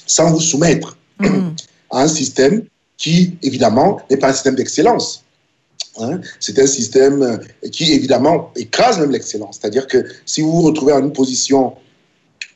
sans 0.08 0.32
vous 0.32 0.40
soumettre 0.40 0.98
mm. 1.20 1.50
à 1.92 2.02
un 2.02 2.08
système 2.08 2.64
qui, 2.98 3.38
évidemment, 3.44 4.00
n'est 4.10 4.18
pas 4.18 4.30
un 4.30 4.34
système 4.34 4.56
d'excellence. 4.56 5.25
Hein. 5.98 6.20
C'est 6.40 6.60
un 6.60 6.68
système 6.68 7.22
euh, 7.22 7.38
qui, 7.70 7.94
évidemment, 7.94 8.52
écrase 8.56 9.00
même 9.00 9.12
l'excellence. 9.12 9.60
C'est-à-dire 9.60 9.88
que 9.88 10.06
si 10.26 10.42
vous 10.42 10.52
vous 10.52 10.62
retrouvez 10.62 10.94
en 10.94 11.00
une 11.00 11.14
position 11.14 11.74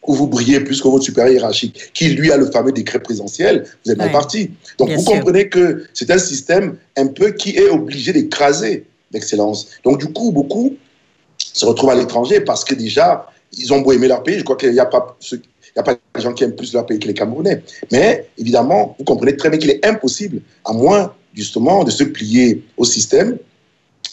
où 0.07 0.13
vous 0.13 0.27
brillez 0.27 0.59
plus 0.61 0.81
que 0.81 0.87
votre 0.87 1.03
supérieur 1.03 1.33
hiérarchique, 1.33 1.91
qui 1.93 2.09
lui 2.09 2.31
a 2.31 2.37
le 2.37 2.49
fameux 2.49 2.71
décret 2.71 2.99
présidentiel, 2.99 3.65
vous 3.85 3.91
êtes 3.91 3.97
mal 3.97 4.11
parti. 4.11 4.51
Donc 4.77 4.89
vous 4.91 5.03
comprenez 5.03 5.49
que 5.49 5.85
c'est 5.93 6.09
un 6.09 6.17
système 6.17 6.77
un 6.97 7.07
peu 7.07 7.31
qui 7.31 7.57
est 7.57 7.69
obligé 7.69 8.13
d'écraser 8.13 8.85
l'excellence. 9.11 9.67
Donc 9.83 9.99
du 9.99 10.11
coup, 10.11 10.31
beaucoup 10.31 10.75
se 11.37 11.65
retrouvent 11.65 11.91
à 11.91 11.95
l'étranger 11.95 12.41
parce 12.41 12.63
que 12.63 12.75
déjà, 12.75 13.27
ils 13.57 13.73
ont 13.73 13.81
beau 13.81 13.91
aimer 13.91 14.07
leur 14.07 14.23
pays. 14.23 14.39
Je 14.39 14.43
crois 14.43 14.55
qu'il 14.55 14.71
n'y 14.71 14.79
a 14.79 14.85
pas 14.85 15.17
il 15.31 15.39
n'y 15.75 15.81
a 15.81 15.83
pas 15.83 15.93
de 15.93 16.21
gens 16.21 16.33
qui 16.33 16.43
aiment 16.43 16.55
plus 16.55 16.73
leur 16.73 16.85
pays 16.85 16.99
que 16.99 17.07
les 17.07 17.13
Camerounais. 17.13 17.61
Mais 17.91 18.27
évidemment, 18.37 18.95
vous 18.97 19.05
comprenez 19.05 19.37
très 19.37 19.49
bien 19.49 19.59
qu'il 19.59 19.69
est 19.69 19.85
impossible, 19.85 20.41
à 20.65 20.73
moins 20.73 21.13
justement 21.33 21.83
de 21.83 21.91
se 21.91 22.03
plier 22.03 22.63
au 22.77 22.85
système, 22.85 23.37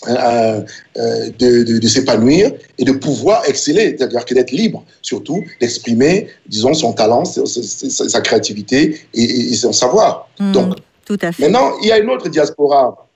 euh, 0.09 0.61
euh, 0.99 1.31
de, 1.39 1.89
s'épanouir 1.89 2.53
et 2.79 2.85
de 2.85 2.93
pouvoir 2.93 3.45
exceller, 3.49 3.97
c'est-à-dire 3.97 4.25
que 4.25 4.35
d'être 4.35 4.53
libre, 4.53 4.85
surtout 5.03 5.43
d'exprimer, 5.61 6.29
disons, 6.47 6.75
son 6.75 6.93
talent, 6.93 7.25
sa, 7.25 8.21
créativité 8.21 9.01
et, 9.15 9.55
son 9.55 9.73
savoir. 9.73 10.29
Mmh, 10.39 10.53
donc, 10.53 10.75
tout 11.05 11.19
à 11.23 11.33
fait. 11.33 11.45
maintenant, 11.45 11.73
il 11.83 11.89
y 11.89 11.93
a 11.93 11.99
une 11.99 12.11
autre 12.11 12.29
diaspora 12.29 13.07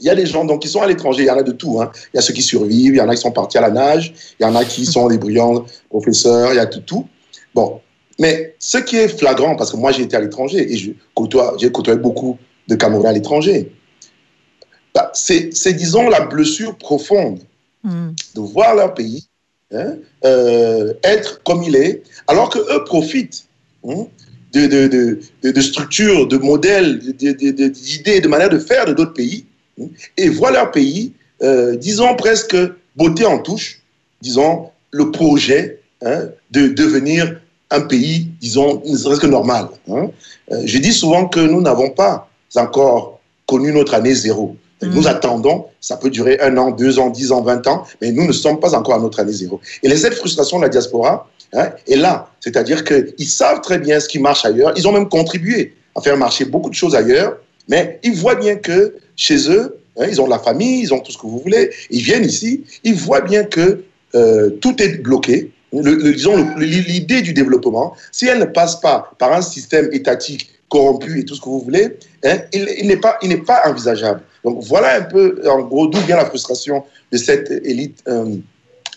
il 0.00 0.06
y 0.06 0.10
a 0.10 0.14
des 0.14 0.26
gens 0.26 0.44
donc, 0.44 0.62
qui 0.62 0.68
sont 0.68 0.82
à 0.82 0.86
l'étranger, 0.86 1.22
il 1.22 1.26
y 1.26 1.30
en 1.30 1.38
a 1.38 1.42
de 1.42 1.52
tout. 1.52 1.80
Hein. 1.80 1.90
Il 2.12 2.16
y 2.16 2.18
a 2.18 2.22
ceux 2.22 2.32
qui 2.32 2.42
survivent, 2.42 2.94
il 2.94 2.98
y 2.98 3.00
en 3.00 3.08
a 3.08 3.14
qui 3.14 3.20
sont 3.20 3.30
partis 3.30 3.58
à 3.58 3.60
la 3.60 3.70
nage, 3.70 4.12
il 4.40 4.42
y 4.42 4.46
en 4.46 4.56
a 4.56 4.64
qui 4.64 4.86
sont 4.86 5.06
des 5.08 5.18
brillants 5.18 5.64
professeurs, 5.88 6.52
il 6.52 6.56
y 6.56 6.60
a 6.60 6.66
tout, 6.66 6.80
tout. 6.80 7.06
Bon, 7.54 7.80
mais 8.18 8.56
ce 8.58 8.78
qui 8.78 8.96
est 8.96 9.08
flagrant, 9.08 9.54
parce 9.56 9.70
que 9.70 9.76
moi 9.76 9.92
j'ai 9.92 10.02
été 10.02 10.16
à 10.16 10.20
l'étranger 10.20 10.72
et 10.72 10.76
j'ai 10.76 10.96
côtoyé 11.14 11.98
beaucoup 11.98 12.38
de 12.68 12.74
Camerounais 12.74 13.08
à 13.08 13.12
l'étranger, 13.12 13.72
bah, 14.94 15.10
c'est, 15.14 15.72
disons, 15.72 16.08
la 16.08 16.20
blessure 16.20 16.76
profonde 16.76 17.40
hmm. 17.82 18.10
de 18.34 18.40
voir 18.40 18.74
leur 18.74 18.94
pays 18.94 19.26
hein, 19.72 19.94
euh, 20.24 20.92
être 21.02 21.42
comme 21.42 21.62
il 21.62 21.76
est, 21.76 22.02
alors 22.28 22.48
qu'eux 22.48 22.84
profitent 22.84 23.46
hein, 23.88 24.06
de, 24.52 24.66
de, 24.66 25.20
de, 25.42 25.60
structures, 25.60 26.28
de 26.28 26.38
modèles, 26.38 27.00
d'idées, 27.00 28.20
de 28.20 28.28
manière 28.28 28.50
de 28.50 28.58
faire 28.58 28.86
de 28.86 28.92
d'autres 28.92 29.14
pays, 29.14 29.46
hein, 29.80 29.86
et 30.16 30.28
voient 30.28 30.52
leur 30.52 30.70
pays, 30.70 31.12
euh, 31.42 31.76
disons 31.76 32.14
presque 32.14 32.56
beauté 32.94 33.24
en 33.26 33.38
touche, 33.38 33.80
disons, 34.22 34.70
le 34.92 35.10
projet 35.10 35.80
de 36.50 36.68
devenir 36.68 37.40
un 37.70 37.80
pays, 37.80 38.28
disons, 38.40 38.82
ne 38.86 38.96
serait-ce 38.96 39.20
que 39.20 39.26
normal. 39.26 39.68
Euh, 39.88 40.06
je 40.64 40.78
dis 40.78 40.92
souvent 40.92 41.26
que 41.26 41.40
nous 41.40 41.60
n'avons 41.60 41.90
pas 41.90 42.28
encore 42.60 43.20
connu 43.46 43.72
notre 43.72 43.94
année 43.94 44.14
zéro. 44.14 44.56
Mm. 44.82 44.88
Nous 44.94 45.08
attendons, 45.08 45.66
ça 45.80 45.96
peut 45.96 46.10
durer 46.10 46.38
un 46.40 46.56
an, 46.56 46.70
deux 46.70 46.98
ans, 46.98 47.10
dix 47.10 47.32
ans, 47.32 47.42
vingt 47.42 47.66
ans, 47.66 47.84
mais 48.00 48.12
nous 48.12 48.26
ne 48.26 48.32
sommes 48.32 48.60
pas 48.60 48.74
encore 48.74 48.94
à 48.94 48.98
notre 48.98 49.20
année 49.20 49.32
zéro. 49.32 49.60
Et 49.82 49.96
cette 49.96 50.14
frustration 50.14 50.58
de 50.58 50.62
la 50.62 50.68
diaspora 50.68 51.28
hein, 51.52 51.70
est 51.86 51.96
là. 51.96 52.28
C'est-à-dire 52.40 52.84
qu'ils 52.84 53.28
savent 53.28 53.60
très 53.60 53.78
bien 53.78 54.00
ce 54.00 54.08
qui 54.08 54.18
marche 54.18 54.44
ailleurs. 54.44 54.72
Ils 54.76 54.86
ont 54.88 54.92
même 54.92 55.08
contribué 55.08 55.74
à 55.94 56.00
faire 56.00 56.16
marcher 56.16 56.44
beaucoup 56.44 56.70
de 56.70 56.74
choses 56.74 56.94
ailleurs, 56.94 57.38
mais 57.68 58.00
ils 58.02 58.14
voient 58.14 58.34
bien 58.34 58.56
que 58.56 58.96
chez 59.16 59.50
eux, 59.50 59.78
hein, 59.98 60.06
ils 60.08 60.20
ont 60.20 60.26
la 60.26 60.38
famille, 60.38 60.80
ils 60.80 60.92
ont 60.92 61.00
tout 61.00 61.12
ce 61.12 61.18
que 61.18 61.26
vous 61.26 61.38
voulez, 61.38 61.70
ils 61.90 62.02
viennent 62.02 62.24
ici, 62.24 62.64
ils 62.82 62.94
voient 62.94 63.20
bien 63.20 63.44
que 63.44 63.84
euh, 64.14 64.50
tout 64.60 64.80
est 64.82 64.98
bloqué, 64.98 65.50
le, 65.72 66.12
disons, 66.12 66.56
l'idée 66.56 67.20
du 67.22 67.32
développement, 67.32 67.96
si 68.12 68.26
elle 68.26 68.38
ne 68.38 68.44
passe 68.44 68.80
pas 68.80 69.10
par 69.18 69.32
un 69.32 69.42
système 69.42 69.88
étatique 69.92 70.50
corrompu 70.74 71.20
et 71.20 71.24
tout 71.24 71.36
ce 71.36 71.40
que 71.40 71.48
vous 71.48 71.60
voulez, 71.60 71.96
hein, 72.24 72.38
il, 72.52 72.88
n'est 72.88 72.96
pas, 72.96 73.16
il 73.22 73.28
n'est 73.28 73.44
pas 73.52 73.62
envisageable. 73.64 74.22
Donc 74.42 74.60
voilà 74.64 74.96
un 74.96 75.02
peu, 75.02 75.40
en 75.48 75.60
gros, 75.62 75.86
d'où 75.86 76.00
vient 76.00 76.16
la 76.16 76.24
frustration 76.24 76.82
de 77.12 77.16
cette 77.16 77.48
élite, 77.64 78.02
euh, 78.08 78.34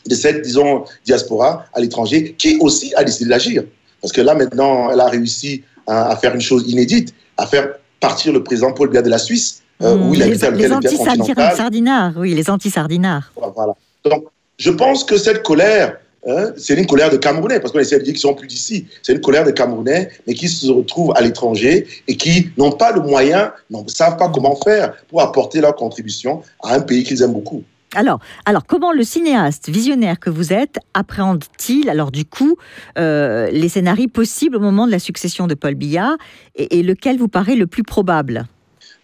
de 0.07 0.15
cette, 0.15 0.41
disons, 0.41 0.85
diaspora 1.05 1.65
à 1.73 1.79
l'étranger, 1.79 2.33
qui 2.35 2.57
aussi 2.61 2.93
a 2.95 3.03
décidé 3.03 3.29
d'agir. 3.29 3.63
Parce 4.01 4.11
que 4.11 4.21
là, 4.21 4.33
maintenant, 4.33 4.89
elle 4.91 4.99
a 4.99 5.07
réussi 5.07 5.63
à, 5.85 6.15
faire 6.15 6.33
une 6.33 6.41
chose 6.41 6.63
inédite, 6.67 7.13
à 7.37 7.45
faire 7.45 7.67
partir 7.99 8.33
le 8.33 8.43
président 8.43 8.73
Paul 8.73 8.89
Biya 8.89 9.03
de 9.03 9.11
la 9.11 9.19
Suisse, 9.19 9.61
euh, 9.83 9.95
mmh, 9.95 10.09
où 10.09 10.13
il 10.15 10.19
les, 10.19 10.29
les 10.29 10.73
anti-sardinards, 10.73 12.13
oui, 12.17 12.33
les 12.33 12.49
anti-sardinards. 12.49 13.31
Voilà. 13.55 13.73
Donc, 14.03 14.25
je 14.57 14.71
pense 14.71 15.03
que 15.03 15.17
cette 15.17 15.43
colère 15.43 15.97
Hein, 16.27 16.51
c'est 16.57 16.75
une 16.75 16.85
colère 16.85 17.09
de 17.09 17.17
Camerounais, 17.17 17.59
parce 17.59 17.71
qu'on 17.71 17.79
essaie 17.79 17.99
de 17.99 18.03
dire 18.03 18.13
qu'ils 18.13 18.21
sont 18.21 18.33
plus 18.33 18.47
d'ici. 18.47 18.85
C'est 19.01 19.13
une 19.13 19.21
colère 19.21 19.45
de 19.45 19.51
Camerounais, 19.51 20.09
mais 20.27 20.33
qui 20.33 20.49
se 20.49 20.69
retrouvent 20.69 21.13
à 21.15 21.21
l'étranger 21.21 21.87
et 22.07 22.17
qui 22.17 22.49
n'ont 22.57 22.71
pas 22.71 22.91
le 22.91 23.01
moyen, 23.01 23.53
ne 23.69 23.79
savent 23.87 24.17
pas 24.17 24.29
comment 24.29 24.55
faire 24.55 24.93
pour 25.07 25.21
apporter 25.21 25.61
leur 25.61 25.75
contribution 25.75 26.41
à 26.61 26.75
un 26.75 26.81
pays 26.81 27.03
qu'ils 27.03 27.21
aiment 27.21 27.33
beaucoup. 27.33 27.63
Alors, 27.95 28.19
comment 28.67 28.91
le 28.91 29.03
cinéaste 29.03 29.69
visionnaire 29.69 30.19
que 30.19 30.29
vous 30.29 30.51
êtes 30.51 30.77
appréhende-t-il, 30.93 31.89
alors 31.89 32.11
du 32.11 32.25
coup, 32.25 32.57
euh, 32.97 33.49
les 33.49 33.69
scénarios 33.69 34.09
possibles 34.09 34.57
au 34.57 34.59
moment 34.59 34.85
de 34.85 34.91
la 34.91 34.99
succession 34.99 35.47
de 35.47 35.53
Paul 35.53 35.75
Biya 35.75 36.17
et, 36.55 36.83
lequel 36.83 37.17
vous 37.17 37.29
paraît 37.29 37.55
le 37.55 37.65
plus 37.65 37.83
probable? 37.83 38.45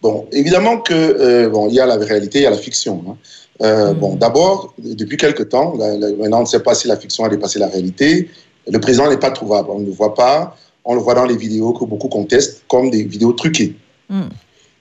Bon, 0.04 0.26
évidemment 0.32 0.80
que 0.80 0.92
euh, 0.92 1.48
bon, 1.48 1.66
il 1.70 1.74
y 1.76 1.80
a 1.80 1.86
la 1.86 1.96
réalité, 1.96 2.40
il 2.40 2.42
y 2.42 2.46
a 2.46 2.50
la 2.50 2.58
fiction. 2.58 3.02
Hein. 3.08 3.16
Euh, 3.62 3.94
hmm. 3.94 3.98
Bon, 3.98 4.16
d'abord, 4.16 4.74
depuis 4.76 5.16
quelque 5.16 5.42
temps, 5.42 5.74
maintenant 5.78 6.40
on 6.40 6.42
ne 6.42 6.46
sait 6.46 6.60
pas 6.60 6.74
si 6.74 6.88
la 6.88 6.98
fiction 6.98 7.24
a 7.24 7.30
dépassé 7.30 7.58
la 7.58 7.68
réalité. 7.68 8.28
Le 8.70 8.78
président 8.78 9.08
n'est 9.08 9.16
pas 9.16 9.30
trouvable, 9.30 9.70
on 9.70 9.78
ne 9.78 9.86
le 9.86 9.92
voit 9.92 10.12
pas. 10.12 10.58
On 10.84 10.94
le 10.94 11.00
voit 11.00 11.14
dans 11.14 11.24
les 11.24 11.38
vidéos 11.38 11.72
que 11.72 11.86
beaucoup 11.86 12.08
contestent 12.08 12.64
comme 12.68 12.90
des 12.90 13.02
vidéos 13.02 13.32
truquées. 13.32 13.76
Hmm. 14.10 14.28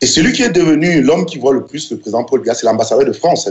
Et 0.01 0.05
celui 0.05 0.33
qui 0.33 0.43
est 0.43 0.49
devenu 0.49 1.01
l'homme 1.01 1.25
qui 1.25 1.37
voit 1.37 1.53
le 1.53 1.63
plus 1.63 1.89
le 1.89 1.99
président 1.99 2.25
Paul 2.25 2.41
Biya, 2.41 2.53
c'est 2.53 2.65
l'ambassadeur 2.65 3.05
de 3.05 3.13
France 3.13 3.49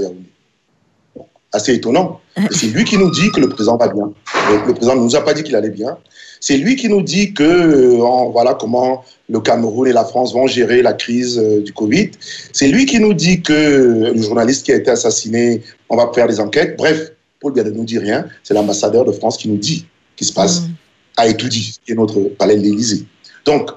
assez 1.52 1.74
étonnant. 1.74 2.20
C'est 2.50 2.66
lui 2.66 2.84
qui 2.84 2.96
nous 2.96 3.10
dit 3.10 3.30
que 3.30 3.40
le 3.40 3.48
président 3.48 3.76
va 3.76 3.88
bien. 3.88 4.12
Le, 4.50 4.72
président 4.72 4.96
ne 4.96 5.02
nous 5.02 5.16
a 5.16 5.20
pas 5.20 5.34
dit 5.34 5.42
qu'il 5.42 5.54
allait 5.54 5.70
bien. 5.70 5.98
C'est 6.40 6.56
lui 6.56 6.76
qui 6.76 6.88
nous 6.88 7.02
dit 7.02 7.34
que 7.34 7.42
euh, 7.42 8.30
voilà 8.32 8.54
comment 8.54 9.04
le 9.28 9.40
Cameroun 9.40 9.86
et 9.86 9.92
la 9.92 10.04
France 10.04 10.32
vont 10.32 10.46
gérer 10.46 10.82
la 10.82 10.92
crise 10.92 11.38
euh, 11.38 11.62
du 11.62 11.72
Covid. 11.72 12.10
C'est 12.52 12.68
lui 12.68 12.86
qui 12.86 12.98
nous 12.98 13.14
dit 13.14 13.42
que 13.42 14.12
le 14.12 14.22
journaliste 14.22 14.64
qui 14.64 14.72
a 14.72 14.76
été 14.76 14.90
assassiné, 14.90 15.62
on 15.88 15.96
va 15.96 16.10
faire 16.12 16.26
des 16.26 16.40
enquêtes. 16.40 16.76
Bref, 16.76 17.12
Paul 17.38 17.52
Biya 17.52 17.64
ne 17.64 17.70
nous 17.70 17.84
dit 17.84 17.98
rien. 17.98 18.24
C'est 18.42 18.54
l'ambassadeur 18.54 19.04
de 19.04 19.12
France 19.12 19.36
qui 19.36 19.48
nous 19.48 19.58
dit 19.58 19.86
ce 20.12 20.16
qui 20.16 20.24
se 20.24 20.32
passe, 20.32 20.62
mm. 20.62 20.74
a 21.18 21.32
dit, 21.32 21.78
qui 21.84 21.92
est 21.92 21.94
notre 21.94 22.20
palais 22.20 22.56
de 22.56 22.62
l'Élysée. 22.62 23.04
Donc, 23.44 23.70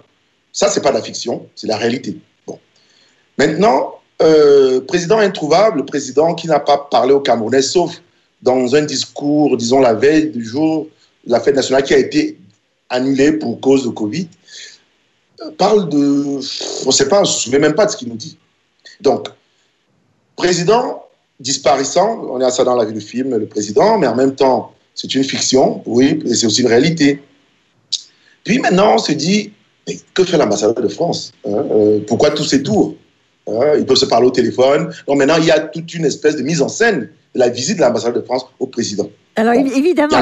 ça, 0.52 0.70
c'est 0.70 0.82
pas 0.82 0.92
de 0.92 0.96
la 0.96 1.04
fiction, 1.04 1.48
c'est 1.56 1.68
la 1.68 1.78
réalité. 1.78 2.18
Bon. 2.48 2.60
Maintenant, 3.38 3.96
euh, 4.22 4.82
président 4.82 5.20
introuvable, 5.20 5.86
président 5.86 6.36
qui 6.36 6.48
n'a 6.48 6.60
pas 6.60 6.78
parlé 6.78 7.14
aux 7.14 7.20
Camerounais, 7.20 7.62
sauf 7.62 8.02
dans 8.42 8.76
un 8.76 8.82
discours, 8.84 9.58
disons, 9.58 9.80
la 9.80 9.94
veille 9.94 10.30
du 10.30 10.46
jour 10.46 10.88
de 11.26 11.32
la 11.32 11.40
fête 11.40 11.56
nationale 11.56 11.84
qui 11.84 11.94
a 11.94 11.98
été 11.98 12.38
annulée 12.90 13.34
pour 13.34 13.60
cause 13.60 13.84
de 13.84 13.90
Covid, 13.90 14.28
parle 15.58 15.90
de... 15.90 16.40
On 16.84 16.88
ne 16.88 16.92
sait 16.92 17.10
pas, 17.10 17.20
on 17.20 17.22
ne 17.22 17.26
se 17.26 17.42
souvient 17.42 17.60
même 17.60 17.76
pas 17.76 17.86
de 17.86 17.92
ce 17.92 17.98
qu'il 17.98 18.10
nous 18.10 18.16
dit. 18.16 18.38
Donc, 19.02 19.28
président 20.36 21.04
disparaissant, 21.40 22.26
on 22.30 22.40
à 22.42 22.50
ça 22.50 22.64
dans 22.64 22.76
la 22.76 22.86
vie 22.86 22.94
du 22.94 23.02
film, 23.02 23.36
le 23.36 23.46
président, 23.46 23.98
mais 23.98 24.08
en 24.08 24.16
même 24.16 24.36
temps, 24.36 24.74
c'est 24.94 25.14
une 25.14 25.24
fiction, 25.24 25.82
oui, 25.86 26.22
et 26.26 26.34
c'est 26.34 26.48
aussi 26.48 26.62
une 26.62 26.68
réalité. 26.68 27.22
Puis 28.44 28.60
maintenant, 28.60 28.96
on 28.96 28.98
se 28.98 29.12
dit, 29.12 29.52
mais 29.88 30.00
que 30.14 30.24
fait 30.24 30.38
l'ambassadeur 30.38 30.82
de 30.82 30.88
France 30.88 31.34
hein, 31.46 31.66
euh, 31.72 32.00
Pourquoi 32.08 32.32
tous 32.32 32.46
ces 32.46 32.64
tours? 32.64 32.96
Hein, 33.48 33.74
Ils 33.78 33.86
peuvent 33.86 33.98
se 33.98 34.06
parler 34.06 34.28
au 34.28 34.32
téléphone. 34.32 34.92
Donc 35.08 35.18
maintenant, 35.18 35.38
il 35.38 35.46
y 35.46 35.52
a 35.52 35.60
toute 35.60 35.94
une 35.94 36.06
espèce 36.06 36.36
de 36.36 36.44
mise 36.44 36.62
en 36.62 36.70
scène 36.70 37.10
de 37.34 37.40
la 37.40 37.50
visite 37.50 37.78
de 37.78 37.82
l'ambassadeur 37.82 38.22
de 38.22 38.26
France 38.26 38.46
au 38.60 38.68
président. 38.68 39.10
Alors 39.38 39.54
évidemment, 39.54 40.18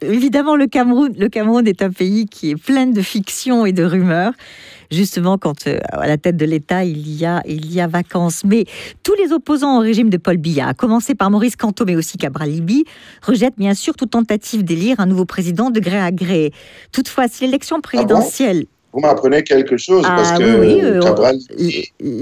évidemment 0.00 0.54
le, 0.54 0.66
Cameroun, 0.66 1.12
le 1.18 1.28
Cameroun 1.28 1.66
est 1.66 1.82
un 1.82 1.90
pays 1.90 2.26
qui 2.26 2.50
est 2.50 2.56
plein 2.56 2.86
de 2.86 3.02
fictions 3.02 3.66
et 3.66 3.72
de 3.72 3.82
rumeurs 3.82 4.32
justement 4.92 5.38
quand 5.38 5.66
euh, 5.66 5.78
à 5.90 6.06
la 6.06 6.18
tête 6.18 6.36
de 6.36 6.44
l'État 6.44 6.84
il 6.84 7.10
y 7.10 7.26
a 7.26 7.42
il 7.46 7.72
y 7.72 7.80
a 7.80 7.88
vacances. 7.88 8.44
Mais 8.44 8.64
tous 9.02 9.14
les 9.14 9.32
opposants 9.32 9.78
au 9.78 9.80
régime 9.80 10.08
de 10.08 10.18
Paul 10.18 10.36
Biya, 10.36 10.68
à 10.68 10.74
commencer 10.74 11.16
par 11.16 11.32
Maurice 11.32 11.56
Canto, 11.56 11.84
mais 11.84 11.96
aussi 11.96 12.16
Cabral 12.16 12.50
Libi, 12.50 12.84
rejettent 13.22 13.58
bien 13.58 13.74
sûr 13.74 13.94
toute 13.94 14.10
tentative 14.10 14.62
d'élire 14.62 15.00
un 15.00 15.06
nouveau 15.06 15.24
président 15.24 15.70
de 15.70 15.80
gré 15.80 15.98
à 15.98 16.12
gré. 16.12 16.52
Toutefois, 16.92 17.26
si 17.26 17.44
l'élection 17.44 17.78
ah 17.78 17.82
présidentielle 17.82 18.66
vous 18.92 19.00
m'apprenez 19.00 19.42
quelque 19.42 19.76
chose 19.76 20.02
parce 20.02 20.32
ah 20.34 20.38
que 20.38 20.42
euh, 20.42 21.00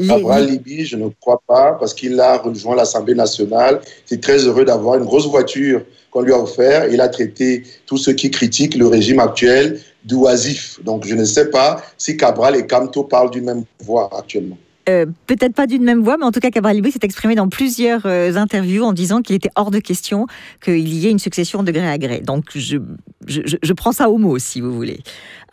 Cabral, 0.06 0.46
Libi, 0.46 0.84
je 0.84 0.96
ne 0.96 1.08
crois 1.20 1.42
pas, 1.46 1.72
parce 1.72 1.92
qu'il 1.94 2.18
a 2.20 2.38
rejoint 2.38 2.76
l'Assemblée 2.76 3.14
nationale. 3.14 3.80
C'est 4.06 4.20
très 4.20 4.38
heureux 4.38 4.64
d'avoir 4.64 4.96
une 4.96 5.04
grosse 5.04 5.26
voiture 5.26 5.82
qu'on 6.10 6.20
lui 6.22 6.32
a 6.32 6.38
offert. 6.38 6.88
Il 6.88 7.00
a 7.00 7.08
traité 7.08 7.64
tous 7.86 7.96
ceux 7.96 8.12
qui 8.12 8.30
critiquent 8.30 8.76
le 8.76 8.86
régime 8.86 9.18
actuel 9.18 9.80
d'oisif. 10.04 10.78
Donc 10.84 11.06
je 11.06 11.14
ne 11.14 11.24
sais 11.24 11.50
pas 11.50 11.82
si 11.98 12.16
Cabral 12.16 12.54
et 12.56 12.66
Camto 12.66 13.02
parlent 13.04 13.30
d'une 13.30 13.44
même 13.44 13.64
voix 13.82 14.08
actuellement. 14.16 14.56
Euh, 14.90 15.06
peut-être 15.26 15.54
pas 15.54 15.66
d'une 15.66 15.84
même 15.84 16.02
voix, 16.02 16.16
mais 16.16 16.24
en 16.24 16.32
tout 16.32 16.40
cas, 16.40 16.50
Cabral 16.50 16.74
Libé 16.74 16.90
s'est 16.90 17.00
exprimé 17.02 17.34
dans 17.34 17.48
plusieurs 17.48 18.06
euh, 18.06 18.34
interviews 18.34 18.82
en 18.84 18.92
disant 18.92 19.22
qu'il 19.22 19.36
était 19.36 19.50
hors 19.54 19.70
de 19.70 19.78
question 19.78 20.26
qu'il 20.62 20.88
y 20.88 21.06
ait 21.06 21.10
une 21.10 21.18
succession 21.18 21.62
de 21.62 21.70
gré 21.70 21.88
à 21.88 21.98
gré. 21.98 22.20
Donc, 22.20 22.44
je, 22.54 23.72
prends 23.72 23.92
ça 23.92 24.10
au 24.10 24.18
mot, 24.18 24.38
si 24.38 24.60
vous 24.60 24.72
voulez. 24.72 25.00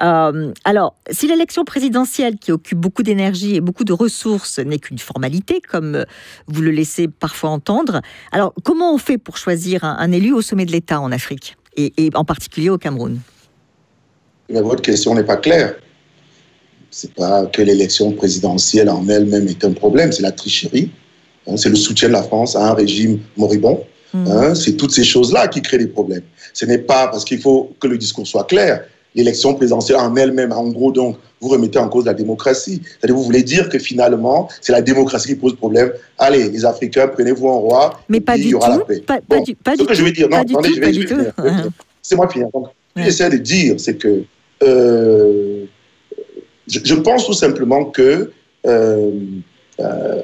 Euh, 0.02 0.52
alors, 0.64 0.96
si 1.12 1.28
l'élection 1.28 1.66
présidentielle, 1.66 2.38
qui 2.38 2.52
occupe 2.52 2.80
beaucoup 2.80 3.04
d'énergie 3.04 3.56
et 3.56 3.62
beaucoup 3.62 3.84
de 3.84 3.94
ressources, 3.94 4.60
n'est 4.60 4.80
qu'une 4.80 5.00
formalité, 5.00 5.62
comme 5.62 6.06
vous 6.48 6.62
le 6.62 6.72
laissez 6.72 7.08
parfois 7.08 7.52
entendre, 7.52 8.02
alors 8.32 8.54
comment 8.64 8.94
on 8.94 8.98
fait 8.98 9.18
pour 9.18 9.38
choisir 9.38 9.84
un, 9.84 10.12
élu 10.12 10.34
au 10.34 10.42
sommet 10.42 10.66
de 10.66 10.72
l'État 10.72 11.00
en 11.00 11.12
Afrique, 11.12 11.58
et, 11.76 12.10
en 12.16 12.26
particulier 12.26 12.70
au 12.70 12.78
Cameroun? 12.78 13.20
Mais 14.50 14.62
votre 14.62 14.82
question 14.82 15.14
n'est 15.14 15.26
pas 15.26 15.38
claire 15.38 15.76
c'est 16.98 17.14
pas 17.14 17.46
que 17.46 17.62
l'élection 17.62 18.12
présidentielle 18.12 18.90
en 18.90 19.08
elle-même 19.08 19.48
est 19.48 19.64
un 19.64 19.72
problème, 19.72 20.12
c'est 20.12 20.24
la 20.24 20.32
tricherie. 20.32 20.90
Hein, 21.46 21.56
c'est 21.56 21.70
le 21.70 21.76
soutien 21.76 22.08
de 22.08 22.14
la 22.14 22.24
France 22.24 22.56
à 22.56 22.72
un 22.72 22.74
régime 22.74 23.20
moribond. 23.38 23.84
Hmm. 24.16 24.28
Hein, 24.28 24.56
c'est 24.56 24.74
toutes 24.74 24.92
ces 24.92 25.04
choses-là 25.04 25.48
qui 25.48 25.62
créent 25.62 25.78
des 25.78 25.86
problèmes. 25.86 26.24
Ce 26.54 26.66
n'est 26.66 26.80
pas 26.80 27.08
parce 27.10 27.24
qu'il 27.24 27.40
faut 27.40 27.72
que 27.80 27.86
le 27.86 28.00
discours 28.00 28.26
soit 28.26 28.46
clair. 28.46 28.84
L'élection 29.14 29.54
présidentielle 29.54 30.00
en 30.00 30.16
elle-même, 30.16 30.52
en 30.52 30.70
gros, 30.70 30.92
donc, 30.92 31.18
vous 31.40 31.50
remettez 31.50 31.78
en 31.78 31.88
cause 31.88 32.06
la 32.06 32.16
démocratie. 32.16 32.82
C'est-à-dire, 32.84 33.16
vous 33.16 33.24
voulez 33.24 33.44
dire 33.44 33.70
que 33.70 33.78
finalement, 33.78 34.50
c'est 34.60 34.72
la 34.72 34.82
démocratie 34.82 35.28
qui 35.28 35.36
pose 35.36 35.56
problème. 35.56 35.92
Allez, 36.18 36.50
les 36.50 36.66
Africains, 36.66 37.08
prenez-vous 37.10 37.48
en 37.48 37.60
roi. 37.60 38.00
Mais 38.10 38.22
pas 38.22 38.38
il 38.38 38.48
y 38.48 38.56
aura 38.56 38.70
la 38.70 38.80
paix. 38.80 39.04
Pas, 39.06 39.20
du, 39.42 39.54
pas 39.54 39.76
ce 39.78 39.84
que 39.84 39.94
je 39.94 40.04
veux 40.04 40.12
dire, 40.12 40.30
non, 40.30 40.38
attendez, 40.38 40.74
je 40.74 40.80
vais, 40.80 41.24
C'est 42.02 42.16
moi 42.16 42.28
Donc, 42.52 42.70
j'essaie 42.96 43.30
de 43.30 43.38
dire, 43.38 43.76
c'est 43.78 43.98
que 43.98 44.24
euh, 44.64 45.66
je, 46.68 46.96
pense 46.96 47.26
tout 47.26 47.34
simplement 47.34 47.86
que 47.86 48.32
euh, 48.66 49.12
euh, 49.80 50.22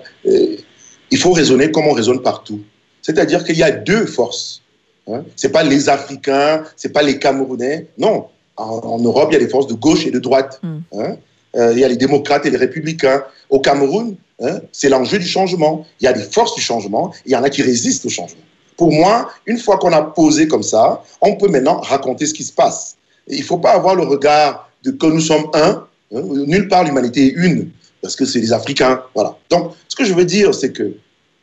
il 1.12 1.18
faut 1.18 1.32
raisonner 1.32 1.72
comme 1.72 1.88
on 1.88 1.94
raisonne 1.94 2.22
partout. 2.22 2.62
C'est-à-dire 3.02 3.44
qu'il 3.44 3.58
y 3.58 3.64
a 3.64 3.72
deux 3.72 4.06
forces. 4.06 4.62
Hein. 5.08 5.24
Ce 5.36 5.48
n'est 5.48 5.54
pas 5.54 5.64
les 5.64 5.90
Africains, 5.90 6.64
ce 6.76 6.88
n'est 6.88 6.94
pas 6.94 7.04
les 7.04 7.20
Camerounais. 7.20 7.88
Non. 7.98 8.28
En, 8.56 9.00
Europe, 9.00 9.30
il 9.32 9.34
y 9.34 9.38
a 9.38 9.40
des 9.40 9.50
forces 9.50 9.68
de 9.68 9.74
gauche 9.74 10.06
et 10.06 10.12
de 10.12 10.20
droite. 10.20 10.60
Hmm. 10.62 10.80
Hein. 10.94 11.18
Euh, 11.56 11.72
il 11.74 11.80
y 11.80 11.84
a 11.84 11.88
les 11.88 11.98
démocrates 11.98 12.46
et 12.46 12.50
les 12.50 12.58
républicains. 12.58 13.24
Au 13.50 13.60
Cameroun, 13.60 14.16
hein, 14.42 14.60
c'est 14.72 14.90
l'enjeu 14.90 15.20
du 15.20 15.28
changement. 15.28 15.86
Il 16.00 16.06
y 16.06 16.08
a 16.08 16.14
des 16.14 16.24
forces 16.24 16.56
du 16.56 16.62
changement, 16.62 17.14
il 17.26 17.32
y 17.32 17.36
en 17.36 17.44
a 17.44 17.50
qui 17.50 17.62
résistent 17.62 18.06
au 18.06 18.10
changement. 18.10 18.42
Pour 18.78 18.92
moi, 18.92 19.30
une 19.46 19.60
fois 19.60 19.78
qu'on 19.78 19.92
a 19.92 20.02
posé 20.02 20.48
comme 20.48 20.64
ça, 20.64 21.04
on 21.22 21.36
peut 21.36 21.48
maintenant 21.48 21.80
raconter 21.80 22.26
ce 22.26 22.34
qui 22.34 22.44
se 22.44 22.54
passe. 22.54 22.96
il 23.28 23.40
ne 23.40 23.44
faut 23.44 23.58
pas 23.58 23.72
avoir 23.72 23.96
le 23.96 24.04
regard 24.04 24.70
de 24.84 24.92
que 24.92 25.06
nous 25.06 25.22
sommes 25.22 25.46
un 25.54 25.86
nulle 26.22 26.68
part 26.68 26.84
l'humanité 26.84 27.28
est 27.28 27.34
une, 27.36 27.70
parce 28.02 28.16
que 28.16 28.26
c'est 28.26 28.40
les 28.40 28.54
Africains. 28.54 29.02
Voilà. 29.16 29.38
Donc, 29.50 29.74
ce 29.88 29.96
que 29.96 30.04
je 30.04 30.14
veux 30.14 30.26
dire, 30.26 30.54
c'est 30.54 30.72
que 30.72 30.96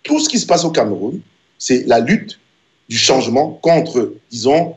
tout 0.03 0.21
ce 0.21 0.29
qui 0.29 0.39
se 0.39 0.47
passe 0.47 0.65
au 0.65 0.71
Cameroun, 0.71 1.21
c'est 1.59 1.87
la 1.87 2.01
lutte 2.01 2.39
du 2.89 2.97
changement 2.97 3.59
contre, 3.63 4.15
disons, 4.31 4.75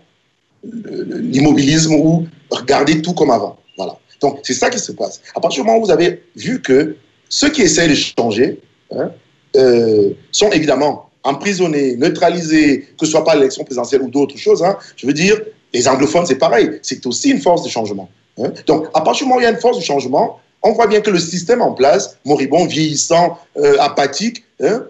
l'immobilisme 0.63 1.93
ou 1.93 2.27
regarder 2.49 3.01
tout 3.01 3.13
comme 3.13 3.31
avant. 3.31 3.57
Voilà. 3.77 3.97
Donc, 4.21 4.39
c'est 4.43 4.53
ça 4.53 4.69
qui 4.69 4.79
se 4.79 4.91
passe. 4.91 5.21
À 5.35 5.39
partir 5.39 5.63
du 5.63 5.67
moment 5.67 5.79
où 5.79 5.85
vous 5.85 5.91
avez 5.91 6.23
vu 6.35 6.61
que 6.61 6.95
ceux 7.29 7.49
qui 7.49 7.61
essayent 7.61 7.89
de 7.89 7.95
changer 7.95 8.59
hein, 8.91 9.11
euh, 9.55 10.11
sont 10.31 10.51
évidemment 10.51 11.09
emprisonnés, 11.23 11.95
neutralisés, 11.95 12.87
que 12.99 13.05
ce 13.05 13.11
soit 13.11 13.23
pas 13.23 13.35
l'élection 13.35 13.63
présidentielle 13.63 14.01
ou 14.03 14.09
d'autres 14.09 14.37
choses, 14.37 14.63
hein, 14.63 14.77
je 14.95 15.07
veux 15.07 15.13
dire, 15.13 15.39
les 15.73 15.87
anglophones, 15.87 16.25
c'est 16.25 16.35
pareil. 16.35 16.79
C'est 16.81 17.05
aussi 17.05 17.31
une 17.31 17.41
force 17.41 17.63
de 17.63 17.69
changement. 17.69 18.09
Hein? 18.39 18.51
Donc, 18.65 18.87
à 18.93 19.01
partir 19.01 19.25
du 19.25 19.29
moment 19.29 19.37
où 19.37 19.41
il 19.41 19.43
y 19.43 19.47
a 19.47 19.51
une 19.51 19.59
force 19.59 19.77
de 19.77 19.83
changement, 19.83 20.39
on 20.61 20.71
voit 20.71 20.87
bien 20.87 21.01
que 21.01 21.09
le 21.09 21.19
système 21.19 21.61
en 21.61 21.73
place, 21.73 22.17
moribond, 22.25 22.65
vieillissant, 22.65 23.37
euh, 23.57 23.75
apathique, 23.79 24.43
hein, 24.61 24.85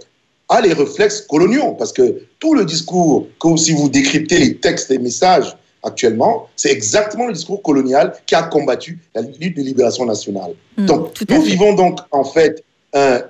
a 0.50 0.62
les 0.62 0.74
réflexes 0.74 1.22
coloniaux. 1.22 1.72
Parce 1.72 1.92
que 1.92 2.22
tout 2.40 2.54
le 2.54 2.66
discours, 2.66 3.28
comme 3.40 3.58
si 3.58 3.72
vous 3.74 3.90
décryptez 3.90 4.38
les 4.38 4.58
textes 4.58 4.92
et 4.92 5.00
messages 5.00 5.58
actuellement, 5.82 6.48
c'est 6.56 6.72
exactement 6.72 7.28
le 7.28 7.34
discours 7.34 7.62
colonial 7.62 8.14
qui 8.26 8.36
a 8.36 8.44
combattu 8.44 9.00
la 9.16 9.22
lutte 9.22 9.58
de 9.58 9.64
libération 9.64 10.06
nationale. 10.06 10.54
Hmm, 10.78 10.86
donc, 10.86 11.14
nous 11.28 11.42
vivons 11.42 11.74
donc, 11.74 12.00
en 12.12 12.24
fait, 12.24 12.64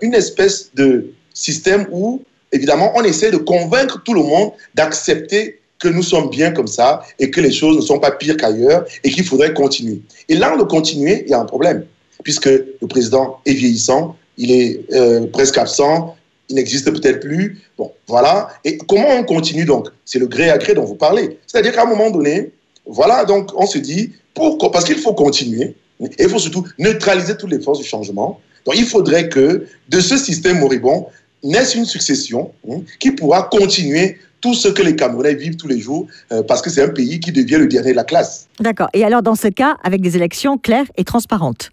une 0.01 0.13
espèce 0.13 0.69
de 0.75 1.13
système 1.33 1.87
où, 1.91 2.21
évidemment, 2.51 2.91
on 2.95 3.03
essaie 3.03 3.31
de 3.31 3.37
convaincre 3.37 4.03
tout 4.03 4.13
le 4.13 4.21
monde 4.21 4.51
d'accepter 4.75 5.61
que 5.83 5.89
nous 5.89 6.01
sommes 6.01 6.29
bien 6.29 6.51
comme 6.51 6.67
ça 6.67 7.03
et 7.19 7.29
que 7.29 7.41
les 7.41 7.51
choses 7.51 7.75
ne 7.75 7.81
sont 7.81 7.99
pas 7.99 8.11
pires 8.11 8.37
qu'ailleurs 8.37 8.85
et 9.03 9.09
qu'il 9.09 9.25
faudrait 9.25 9.53
continuer. 9.53 10.01
Et 10.29 10.35
là, 10.35 10.55
de 10.55 10.63
continuer, 10.63 11.23
il 11.25 11.31
y 11.31 11.33
a 11.33 11.41
un 11.41 11.45
problème, 11.45 11.83
puisque 12.23 12.45
le 12.45 12.87
président 12.87 13.39
est 13.45 13.53
vieillissant, 13.53 14.15
il 14.37 14.51
est 14.51 14.79
euh, 14.93 15.27
presque 15.27 15.57
absent, 15.57 16.15
il 16.47 16.55
n'existe 16.55 16.89
peut-être 16.89 17.19
plus. 17.19 17.61
Bon, 17.77 17.91
voilà. 18.07 18.47
Et 18.63 18.77
comment 18.77 19.09
on 19.19 19.23
continue 19.25 19.65
donc? 19.65 19.89
C'est 20.05 20.19
le 20.19 20.27
gré 20.27 20.49
à 20.49 20.57
gré 20.57 20.73
dont 20.73 20.85
vous 20.85 20.95
parlez. 20.95 21.37
C'est-à-dire 21.47 21.73
qu'à 21.73 21.83
un 21.83 21.89
moment 21.89 22.09
donné, 22.09 22.51
voilà, 22.85 23.25
donc 23.25 23.51
on 23.55 23.65
se 23.65 23.77
dit, 23.77 24.11
pourquoi? 24.33 24.71
Parce 24.71 24.85
qu'il 24.85 24.97
faut 24.97 25.13
continuer, 25.13 25.75
et 25.99 26.23
il 26.23 26.29
faut 26.29 26.39
surtout 26.39 26.65
neutraliser 26.79 27.35
toutes 27.35 27.51
les 27.51 27.59
forces 27.59 27.79
du 27.79 27.85
changement. 27.85 28.39
Donc 28.65 28.75
il 28.77 28.85
faudrait 28.85 29.27
que 29.27 29.67
de 29.89 29.99
ce 29.99 30.15
système 30.15 30.59
moribond 30.59 31.07
naisse 31.43 31.75
une 31.75 31.85
succession 31.85 32.51
hein, 32.69 32.81
qui 32.99 33.11
pourra 33.11 33.43
continuer 33.43 34.17
tout 34.43 34.53
ce 34.53 34.67
que 34.67 34.83
les 34.83 34.95
Camerounais 34.95 35.35
vivent 35.35 35.55
tous 35.55 35.69
les 35.69 35.79
jours, 35.79 36.05
euh, 36.33 36.43
parce 36.43 36.61
que 36.61 36.69
c'est 36.69 36.83
un 36.83 36.89
pays 36.89 37.21
qui 37.21 37.31
devient 37.31 37.55
le 37.55 37.67
dernier 37.67 37.91
de 37.91 37.95
la 37.95 38.03
classe. 38.03 38.47
D'accord. 38.59 38.89
Et 38.93 39.05
alors, 39.05 39.23
dans 39.23 39.35
ce 39.35 39.47
cas, 39.47 39.77
avec 39.83 40.01
des 40.01 40.17
élections 40.17 40.57
claires 40.57 40.85
et 40.97 41.05
transparentes, 41.05 41.71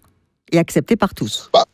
et 0.53 0.57
acceptées 0.57 0.95
par 0.95 1.13
tous? 1.13 1.49
Bah, 1.53 1.65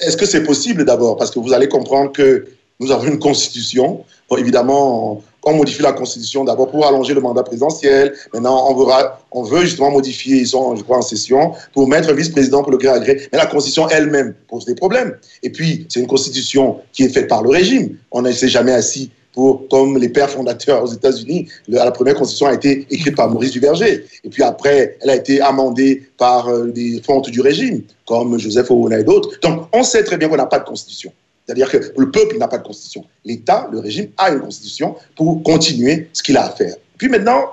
Est-ce 0.00 0.16
que 0.16 0.24
c'est 0.24 0.44
possible 0.44 0.86
d'abord? 0.86 1.18
Parce 1.18 1.30
que 1.30 1.38
vous 1.38 1.52
allez 1.52 1.68
comprendre 1.68 2.10
que 2.10 2.46
nous 2.80 2.90
avons 2.90 3.04
une 3.04 3.18
constitution. 3.18 4.04
évidemment, 4.36 5.22
on 5.44 5.54
modifie 5.54 5.82
la 5.82 5.92
constitution 5.92 6.44
d'abord 6.44 6.70
pour 6.70 6.86
allonger 6.86 7.14
le 7.14 7.20
mandat 7.20 7.42
présidentiel. 7.42 8.14
Maintenant, 8.34 8.66
on, 8.70 8.92
on 9.32 9.42
veut 9.42 9.62
justement 9.62 9.90
modifier, 9.90 10.38
ils 10.38 10.46
sont, 10.46 10.74
je 10.74 10.82
crois, 10.82 10.98
en 10.98 11.02
session, 11.02 11.52
pour 11.72 11.86
mettre 11.88 12.10
un 12.10 12.12
vice-président 12.14 12.62
pour 12.62 12.72
le 12.72 12.78
gré 12.78 12.88
à 12.88 12.98
gré. 12.98 13.28
Mais 13.30 13.38
la 13.38 13.46
constitution 13.46 13.88
elle-même 13.88 14.34
pose 14.48 14.64
des 14.64 14.74
problèmes. 14.74 15.16
Et 15.42 15.50
puis, 15.50 15.86
c'est 15.88 16.00
une 16.00 16.06
constitution 16.06 16.80
qui 16.92 17.04
est 17.04 17.08
faite 17.08 17.28
par 17.28 17.42
le 17.42 17.50
régime. 17.50 17.96
On 18.10 18.22
ne 18.22 18.32
s'est 18.32 18.48
jamais 18.48 18.72
assis 18.72 19.10
comme 19.36 19.98
les 19.98 20.08
pères 20.08 20.30
fondateurs 20.30 20.82
aux 20.82 20.92
États-Unis. 20.92 21.48
La 21.68 21.90
première 21.90 22.14
constitution 22.14 22.46
a 22.46 22.54
été 22.54 22.86
écrite 22.90 23.14
par 23.16 23.30
Maurice 23.30 23.50
Duverger. 23.50 24.04
Et 24.24 24.28
puis 24.28 24.42
après, 24.42 24.96
elle 25.00 25.10
a 25.10 25.16
été 25.16 25.40
amendée 25.40 26.08
par 26.16 26.48
euh, 26.48 26.66
des 26.66 27.02
fontes 27.04 27.30
du 27.30 27.40
régime, 27.40 27.82
comme 28.06 28.38
Joseph 28.38 28.70
Ouna 28.70 29.00
et 29.00 29.04
d'autres. 29.04 29.38
Donc, 29.42 29.68
on 29.72 29.82
sait 29.82 30.04
très 30.04 30.16
bien 30.16 30.28
qu'on 30.28 30.36
n'a 30.36 30.46
pas 30.46 30.58
de 30.58 30.64
constitution. 30.64 31.12
C'est-à-dire 31.44 31.70
que 31.70 31.78
le 31.96 32.10
peuple 32.10 32.38
n'a 32.38 32.48
pas 32.48 32.58
de 32.58 32.66
constitution. 32.66 33.04
L'État, 33.24 33.68
le 33.70 33.78
régime, 33.78 34.08
a 34.16 34.30
une 34.30 34.40
constitution 34.40 34.96
pour 35.14 35.42
continuer 35.42 36.08
ce 36.12 36.22
qu'il 36.22 36.36
a 36.36 36.46
à 36.46 36.50
faire. 36.50 36.74
Puis 36.98 37.08
maintenant, 37.08 37.44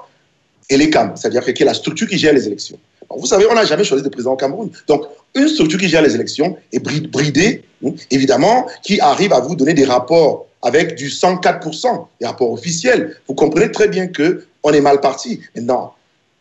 et 0.70 0.78
les 0.78 0.90
CAM, 0.90 1.14
c'est-à-dire 1.16 1.44
y 1.48 1.64
a 1.64 1.66
la 1.66 1.74
structure 1.74 2.08
qui 2.08 2.18
gère 2.18 2.34
les 2.34 2.48
élections. 2.48 2.78
vous 3.16 3.26
savez, 3.26 3.46
on 3.52 3.54
n'a 3.54 3.66
jamais 3.66 3.84
choisi 3.84 4.04
de 4.04 4.10
président 4.10 4.34
au 4.34 4.38
Cameroun. 4.38 4.72
Donc, 4.88 5.06
une 5.36 5.48
structure 5.48 5.80
qui 5.80 5.90
gère 5.90 6.02
les 6.02 6.16
élections 6.16 6.58
est 6.72 6.80
bridée, 6.80 7.64
hein, 7.86 7.92
évidemment, 8.10 8.66
qui 8.82 9.00
arrive 9.00 9.34
à 9.34 9.42
vous 9.42 9.56
donner 9.56 9.74
des 9.74 9.86
rapports 9.86 10.48
avec 10.64 10.96
du 10.96 11.10
104%, 11.10 12.08
des 12.20 12.26
rapports 12.26 12.52
officiels. 12.52 13.18
Vous 13.28 13.36
comprenez 13.36 13.72
très 13.72 13.88
bien 13.88 14.08
que 14.08 14.46
on 14.64 14.72
est 14.72 14.82
mal 14.82 15.02
parti. 15.02 15.42
non, 15.62 15.90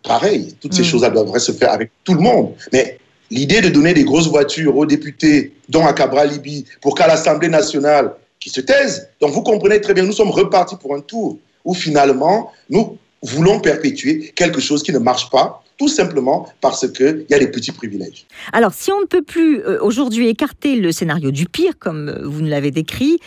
pareil, 0.03 0.55
toutes 0.61 0.75
ces 0.75 0.83
mm. 0.83 0.87
choses-là 0.87 1.11
doivent 1.11 1.37
se 1.39 1.53
faire 1.53 1.73
avec 1.73 1.91
tout 2.05 2.15
le 2.15 2.21
monde. 2.21 2.55
Mais 2.73 2.99
l'idée 3.31 3.61
de 3.61 3.69
donner 3.69 3.93
des 3.93 4.05
grosses 4.05 4.29
voitures 4.29 4.77
aux 4.77 4.87
députés, 4.87 5.53
dont 5.69 5.85
à 5.85 5.93
Cabra 5.93 6.25
Libye, 6.25 6.65
pour 6.81 6.95
qu'à 6.95 7.07
l'Assemblée 7.07 7.49
nationale, 7.49 8.15
qui 8.43 8.51
se 8.51 8.61
taisent. 8.61 9.09
Donc 9.21 9.31
vous 9.33 9.43
comprenez 9.43 9.81
très 9.81 9.95
bien, 9.95 10.05
nous 10.05 10.13
sommes 10.13 10.31
repartis 10.31 10.77
pour 10.77 10.95
un 10.95 11.01
tour 11.01 11.39
où 11.65 11.75
finalement, 11.75 12.51
nous 12.71 12.99
voulons 13.23 13.61
perpétuer 13.61 14.33
quelque 14.35 14.61
chose 14.61 14.83
qui 14.83 14.93
ne 14.93 14.99
marche 14.99 15.31
pas, 15.31 15.62
tout 15.79 15.89
simplement 15.89 16.49
parce 16.61 16.91
qu'il 16.91 17.27
y 17.29 17.35
a 17.35 17.39
des 17.39 17.51
petits 17.51 17.73
privilèges. 17.73 18.27
Alors, 18.53 18.73
si 18.73 18.93
on 18.93 19.01
ne 19.01 19.07
peut 19.07 19.23
plus 19.23 19.61
euh, 19.61 19.83
aujourd'hui 19.83 20.29
écarter 20.29 20.77
le 20.77 20.93
scénario 20.93 21.31
du 21.31 21.47
pire, 21.47 21.79
comme 21.79 22.09
euh, 22.09 22.23
vous 22.25 22.41
nous 22.43 22.49
l'avez 22.49 22.71
décrit, 22.71 23.19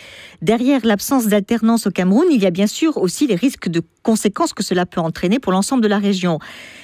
derrière 0.42 0.84
l'absence 0.84 1.26
d'alternance 1.26 1.86
au 1.86 1.90
Cameroun, 1.90 2.26
il 2.30 2.42
y 2.42 2.46
a 2.46 2.50
bien 2.50 2.66
sûr 2.66 2.96
aussi 2.96 3.26
les 3.26 3.34
risques 3.34 3.68
de 3.68 3.82
conséquences 4.02 4.52
que 4.52 4.62
cela 4.62 4.86
peut 4.86 5.00
entraîner 5.00 5.38
pour 5.38 5.52
l'ensemble 5.52 5.82
de 5.82 5.88
la 5.88 5.98
région. 5.98 6.38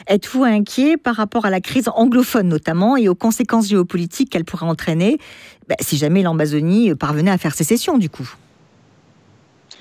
Êtes-vous 0.09 0.45
inquiet 0.45 0.97
par 0.97 1.17
rapport 1.17 1.47
à 1.47 1.51
la 1.51 1.61
crise 1.61 1.89
anglophone 1.95 2.49
notamment 2.49 2.97
et 2.97 3.09
aux 3.09 3.15
conséquences 3.15 3.69
géopolitiques 3.69 4.31
qu'elle 4.31 4.45
pourrait 4.45 4.67
entraîner? 4.67 5.19
Ben, 5.69 5.77
si 5.81 5.97
jamais 5.97 6.23
l'Ambazonie 6.23 6.95
parvenait 6.95 7.31
à 7.31 7.39
faire 7.39 7.55
sécession 7.55 7.99
du 7.99 8.09
coup 8.11 8.35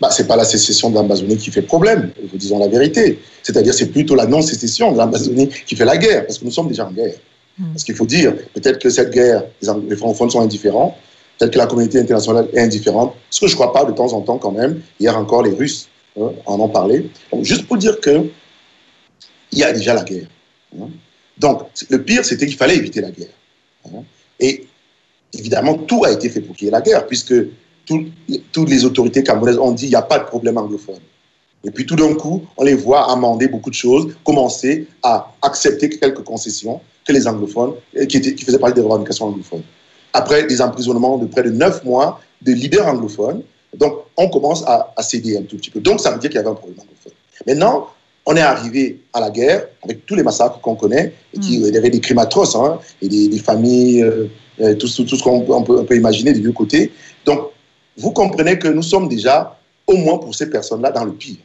bah, 0.01 0.09
ce 0.09 0.23
n'est 0.23 0.27
pas 0.27 0.35
la 0.35 0.45
sécession 0.45 0.89
de 0.89 0.95
l'Amazonie 0.95 1.37
qui 1.37 1.51
fait 1.51 1.61
problème, 1.61 2.11
vous 2.31 2.37
disons 2.37 2.57
la 2.57 2.67
vérité. 2.67 3.19
C'est-à-dire 3.43 3.71
c'est 3.71 3.91
plutôt 3.91 4.15
la 4.15 4.25
non-sécession 4.25 4.91
de 4.93 4.97
l'Amazonie 4.97 5.49
qui 5.67 5.75
fait 5.75 5.85
la 5.85 5.95
guerre, 5.95 6.25
parce 6.25 6.39
que 6.39 6.45
nous 6.45 6.51
sommes 6.51 6.69
déjà 6.69 6.87
en 6.87 6.91
guerre. 6.91 7.13
Hmm. 7.59 7.71
Parce 7.73 7.83
qu'il 7.83 7.93
faut 7.93 8.07
dire, 8.07 8.33
peut-être 8.55 8.79
que 8.79 8.89
cette 8.89 9.11
guerre, 9.11 9.43
les 9.61 9.95
francophones 9.95 10.31
sont 10.31 10.41
indifférents, 10.41 10.97
peut-être 11.37 11.53
que 11.53 11.59
la 11.59 11.67
communauté 11.67 11.99
internationale 11.99 12.47
est 12.51 12.61
indifférente, 12.61 13.13
ce 13.29 13.41
que 13.41 13.47
je 13.47 13.51
ne 13.51 13.57
crois 13.57 13.71
pas 13.71 13.85
de 13.85 13.91
temps 13.91 14.11
en 14.13 14.21
temps 14.21 14.39
quand 14.39 14.51
même. 14.51 14.81
Hier 14.99 15.15
encore, 15.15 15.43
les 15.43 15.51
Russes 15.51 15.87
hein, 16.19 16.31
en 16.47 16.59
ont 16.59 16.69
parlé. 16.69 17.07
Donc, 17.31 17.45
juste 17.45 17.67
pour 17.67 17.77
dire 17.77 17.99
que 17.99 18.25
il 19.51 19.59
y 19.59 19.63
a 19.63 19.71
déjà 19.71 19.93
la 19.93 20.03
guerre. 20.03 20.27
Hein. 20.79 20.87
Donc, 21.37 21.61
le 21.89 22.01
pire, 22.01 22.25
c'était 22.25 22.47
qu'il 22.47 22.57
fallait 22.57 22.75
éviter 22.75 23.01
la 23.01 23.11
guerre. 23.11 23.35
Hein. 23.85 24.03
Et 24.39 24.65
évidemment, 25.31 25.75
tout 25.75 26.03
a 26.05 26.11
été 26.11 26.27
fait 26.29 26.41
pour 26.41 26.55
qu'il 26.55 26.65
y 26.65 26.67
ait 26.69 26.71
la 26.71 26.81
guerre, 26.81 27.05
puisque 27.05 27.35
toutes 27.85 28.69
les 28.69 28.85
autorités 28.85 29.23
camerounaises 29.23 29.57
ont 29.57 29.71
dit 29.71 29.83
qu'il 29.83 29.89
n'y 29.89 29.95
a 29.95 30.01
pas 30.01 30.19
de 30.19 30.25
problème 30.25 30.57
anglophone. 30.57 30.99
Et 31.63 31.71
puis 31.71 31.85
tout 31.85 31.95
d'un 31.95 32.13
coup, 32.15 32.43
on 32.57 32.63
les 32.63 32.73
voit 32.73 33.11
amender 33.11 33.47
beaucoup 33.47 33.69
de 33.69 33.75
choses, 33.75 34.15
commencer 34.23 34.87
à 35.03 35.31
accepter 35.41 35.89
quelques 35.89 36.23
concessions 36.23 36.81
que 37.05 37.13
les 37.13 37.27
anglophones, 37.27 37.73
qui, 38.07 38.17
étaient, 38.17 38.33
qui 38.33 38.45
faisaient 38.45 38.59
partie 38.59 38.75
des 38.75 38.81
revendications 38.81 39.25
anglophones. 39.25 39.63
Après 40.13 40.45
des 40.45 40.61
emprisonnements 40.61 41.17
de 41.17 41.27
près 41.27 41.43
de 41.43 41.51
neuf 41.51 41.83
mois 41.83 42.19
de 42.41 42.51
leaders 42.51 42.87
anglophones, 42.87 43.43
donc 43.77 43.93
on 44.17 44.27
commence 44.29 44.63
à, 44.65 44.93
céder 45.01 45.37
un 45.37 45.43
tout 45.43 45.57
petit 45.57 45.69
peu. 45.69 45.79
Donc 45.79 45.99
ça 45.99 46.11
veut 46.11 46.19
dire 46.19 46.29
qu'il 46.29 46.37
y 46.37 46.41
avait 46.41 46.49
un 46.49 46.55
problème 46.55 46.79
anglophone. 46.79 47.13
Maintenant, 47.47 47.87
on 48.25 48.35
est 48.35 48.41
arrivé 48.41 49.01
à 49.13 49.19
la 49.19 49.29
guerre 49.29 49.67
avec 49.83 50.05
tous 50.05 50.15
les 50.15 50.23
massacres 50.23 50.59
qu'on 50.61 50.75
connaît, 50.75 51.13
et 51.33 51.39
qui, 51.39 51.59
mm. 51.59 51.65
il 51.67 51.73
y 51.73 51.77
avait 51.77 51.89
des 51.89 51.99
crimes 51.99 52.19
atroces, 52.19 52.55
hein, 52.55 52.79
et 53.01 53.07
des, 53.07 53.39
familles, 53.39 54.03
euh, 54.03 54.27
euh, 54.59 54.75
tout, 54.75 54.87
tout, 54.87 55.15
ce 55.15 55.23
qu'on 55.23 55.63
peut, 55.63 55.83
peut, 55.85 55.95
imaginer 55.95 56.33
des 56.33 56.39
deux 56.39 56.51
côtés. 56.51 56.91
Donc 57.25 57.49
vous 57.97 58.11
comprenez 58.11 58.57
que 58.59 58.67
nous 58.67 58.83
sommes 58.83 59.07
déjà, 59.07 59.57
au 59.87 59.95
moins 59.95 60.17
pour 60.17 60.33
ces 60.35 60.49
personnes-là, 60.49 60.91
dans 60.91 61.03
le 61.03 61.13
pire. 61.13 61.37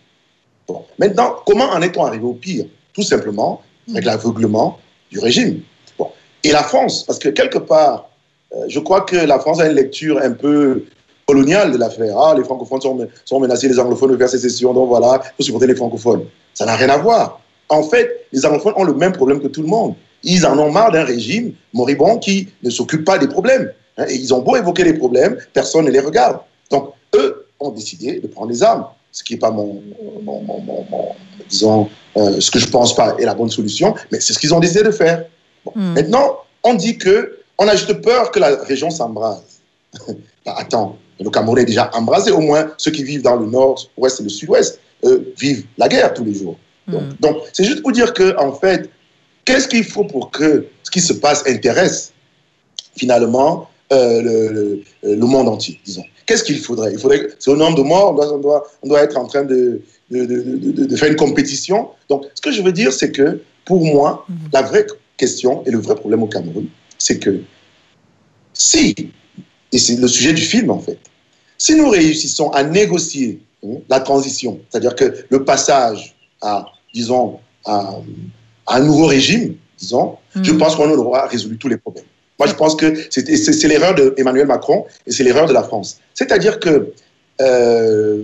Bon. 0.69 0.85
Maintenant, 0.99 1.37
comment 1.47 1.71
en 1.71 1.83
est-on 1.83 2.05
arrivé 2.05 2.25
au 2.25 2.35
pire? 2.35 2.67
Tout 2.93 3.03
simplement 3.03 3.63
avec 3.89 4.05
mm. 4.05 4.07
l'aveuglement 4.07 4.79
du 5.11 5.19
régime. 5.19 5.61
Bon. 5.99 6.09
Et 6.43 6.51
la 6.51 6.63
France, 6.63 7.05
parce 7.05 7.19
que 7.19 7.29
quelque 7.29 7.59
part, 7.59 8.09
euh, 8.55 8.65
je 8.69 8.81
crois 8.81 9.03
que 9.03 9.17
la 9.17 9.39
France 9.39 9.61
a 9.61 9.67
une 9.67 9.77
lecture 9.77 10.21
un 10.23 10.33
peu 10.33 10.85
coloniale 11.27 11.73
de 11.73 11.79
l'affaire. 11.79 12.17
Ah, 12.19 12.35
les 12.37 12.45
francophones 12.45 12.81
sont, 12.81 13.09
sont, 13.25 13.41
menacés, 13.41 13.69
les 13.69 13.79
anglophones 13.79 14.13
de 14.13 14.17
faire 14.17 14.29
sécession, 14.29 14.73
donc 14.73 14.89
voilà, 14.89 15.21
il 15.23 15.37
faut 15.37 15.43
supporter 15.43 15.67
les 15.67 15.75
francophones. 15.75 16.25
Ça 16.55 16.65
n'a 16.65 16.77
rien 16.77 16.89
à 16.89 16.99
voir. 16.99 17.41
En 17.69 17.83
fait, 17.83 18.27
les 18.33 18.47
anglophones 18.47 18.75
ont 18.77 18.85
le 18.85 18.95
même 18.95 19.13
problème 19.13 19.41
que 19.41 19.49
tout 19.49 19.63
le 19.63 19.69
monde. 19.69 19.95
Ils 20.23 20.47
en 20.47 20.59
ont 20.59 20.71
marre 20.71 20.93
d'un 20.93 21.05
régime 21.05 21.53
moribond 21.73 22.19
qui 22.19 22.49
ne 22.63 22.71
s'occupe 22.71 23.05
pas 23.05 23.19
des 23.19 23.29
problèmes. 23.29 23.73
Hein, 23.99 24.05
et 24.09 24.15
ils 24.15 24.33
ont 24.35 24.41
beau 24.41 24.57
évoquer 24.57 24.85
les 24.85 24.95
problèmes, 24.95 25.39
personne 25.53 25.87
ne 25.87 25.91
les 25.91 26.01
regarde. 26.01 26.41
Donc, 26.71 26.93
eux 27.15 27.47
ont 27.61 27.71
décidé 27.71 28.21
de 28.21 28.27
prendre 28.27 28.51
les 28.51 28.63
armes, 28.63 28.87
ce 29.13 29.25
qui 29.25 29.35
n'est 29.35 29.39
pas 29.39 29.51
mon, 29.51 29.81
disons, 31.49 31.89
euh, 32.17 32.41
ce 32.41 32.51
que 32.51 32.59
je 32.59 32.69
pense 32.69 32.95
pas 32.95 33.17
est 33.19 33.25
la 33.25 33.35
bonne 33.35 33.51
solution, 33.51 33.95
mais 34.13 34.21
c'est 34.21 34.33
ce 34.33 34.39
qu'ils 34.39 34.55
ont 34.55 34.61
décidé 34.61 34.83
de 34.83 34.91
faire. 34.91 35.25
Hmm. 35.75 35.95
Maintenant, 35.95 36.39
on 36.63 36.75
dit 36.75 36.99
que 36.99 37.39
on 37.59 37.67
a 37.67 37.75
juste 37.75 37.93
peur 38.03 38.31
que 38.31 38.39
la 38.39 38.57
région 38.65 38.91
s'embrase. 38.91 39.43
bah, 40.45 40.55
attends, 40.59 40.99
le 41.19 41.31
Cameroun 41.31 41.59
est 41.59 41.65
déjà 41.65 41.91
embrasé. 41.95 42.31
Au 42.31 42.41
moins, 42.41 42.71
ceux 42.77 42.91
qui 42.91 43.03
vivent 43.03 43.23
dans 43.23 43.37
le 43.37 43.47
nord, 43.47 43.83
l'ouest 43.97 44.21
et 44.21 44.25
le 44.25 44.29
sud-ouest 44.29 44.79
vivent 45.39 45.65
la 45.79 45.89
guerre 45.89 46.13
tous 46.13 46.25
les 46.25 46.35
jours. 46.35 46.57
Hmm. 46.87 47.13
Donc, 47.21 47.37
c'est 47.53 47.65
juste 47.65 47.81
pour 47.81 47.93
dire 47.93 48.13
que, 48.13 48.37
en 48.39 48.53
fait, 48.53 48.91
qu'est-ce 49.47 49.69
qu'il 49.69 49.85
faut 49.85 50.05
pour 50.05 50.31
que 50.31 50.67
ce 50.83 50.91
qui 50.91 51.01
se 51.01 51.15
passe 51.15 51.43
intéresse 51.47 52.13
finalement 52.97 53.69
euh, 53.92 54.22
le, 54.22 54.83
le, 55.03 55.27
monde 55.27 55.49
entier, 55.49 55.81
disons. 55.85 56.05
Qu'est-ce 56.27 56.42
qu'il 56.42 56.59
faudrait? 56.59 56.92
Il 56.92 56.99
faudrait, 56.99 57.29
c'est 57.38 57.51
au 57.51 57.57
nombre 57.57 57.77
de 57.77 57.83
morts, 57.83 58.11
on 58.11 58.14
doit, 58.14 58.35
on 58.35 58.38
doit, 58.38 58.66
on 58.83 58.88
doit 58.88 59.03
être 59.03 59.16
en 59.16 59.27
train 59.27 59.44
de, 59.44 59.81
de, 60.11 60.25
de, 60.25 60.96
faire 60.96 61.09
une 61.09 61.16
compétition. 61.16 61.90
Donc, 62.09 62.25
ce 62.35 62.40
que 62.40 62.51
je 62.51 62.62
veux 62.62 62.72
dire, 62.72 62.92
c'est 62.92 63.12
que 63.12 63.40
pour 63.64 63.85
moi, 63.85 64.25
mhm. 64.29 64.37
la 64.53 64.62
vraie 64.62 64.87
question 65.16 65.62
et 65.66 65.70
le 65.70 65.79
vrai 65.79 65.94
problème 65.94 66.25
au 66.25 66.27
Cameroun, 66.27 66.66
c'est 66.99 67.20
que 67.20 67.40
si, 68.55 68.94
et 69.72 69.79
c'est 69.79 69.96
le 69.96 70.09
sujet 70.09 70.33
du 70.33 70.42
film 70.42 70.70
en 70.70 70.81
fait, 70.81 70.99
si 71.59 71.77
nous 71.77 71.88
réussissons 71.88 72.51
à 72.51 72.64
négocier 72.64 73.40
hein, 73.64 73.77
la 73.88 74.01
transition, 74.01 74.61
c'est-à-dire 74.68 74.96
que 74.96 75.25
le 75.29 75.44
passage 75.44 76.16
à, 76.42 76.66
disons, 76.92 77.38
à, 77.64 78.01
à 78.66 78.77
un 78.77 78.81
nouveau 78.81 79.07
régime, 79.07 79.55
disons, 79.79 80.16
je 80.35 80.51
mhm. 80.51 80.59
pense 80.59 80.75
qu'on 80.75 80.90
aura 80.90 81.29
résolu 81.29 81.57
tous 81.57 81.68
les 81.68 81.77
problèmes. 81.77 82.05
Moi, 82.38 82.49
je 82.49 82.55
pense 82.55 82.75
que 82.77 82.94
c'est 83.11 83.68
l'erreur 83.68 83.94
d'Emmanuel 83.94 84.46
Macron 84.46 84.85
et 85.07 85.12
c'est 85.12 85.25
l'erreur 85.25 85.46
de 85.46 85.53
la 85.53 85.62
France. 85.62 85.99
C'est-à-dire 86.14 86.61
que, 86.61 86.92
euh, 87.40 88.22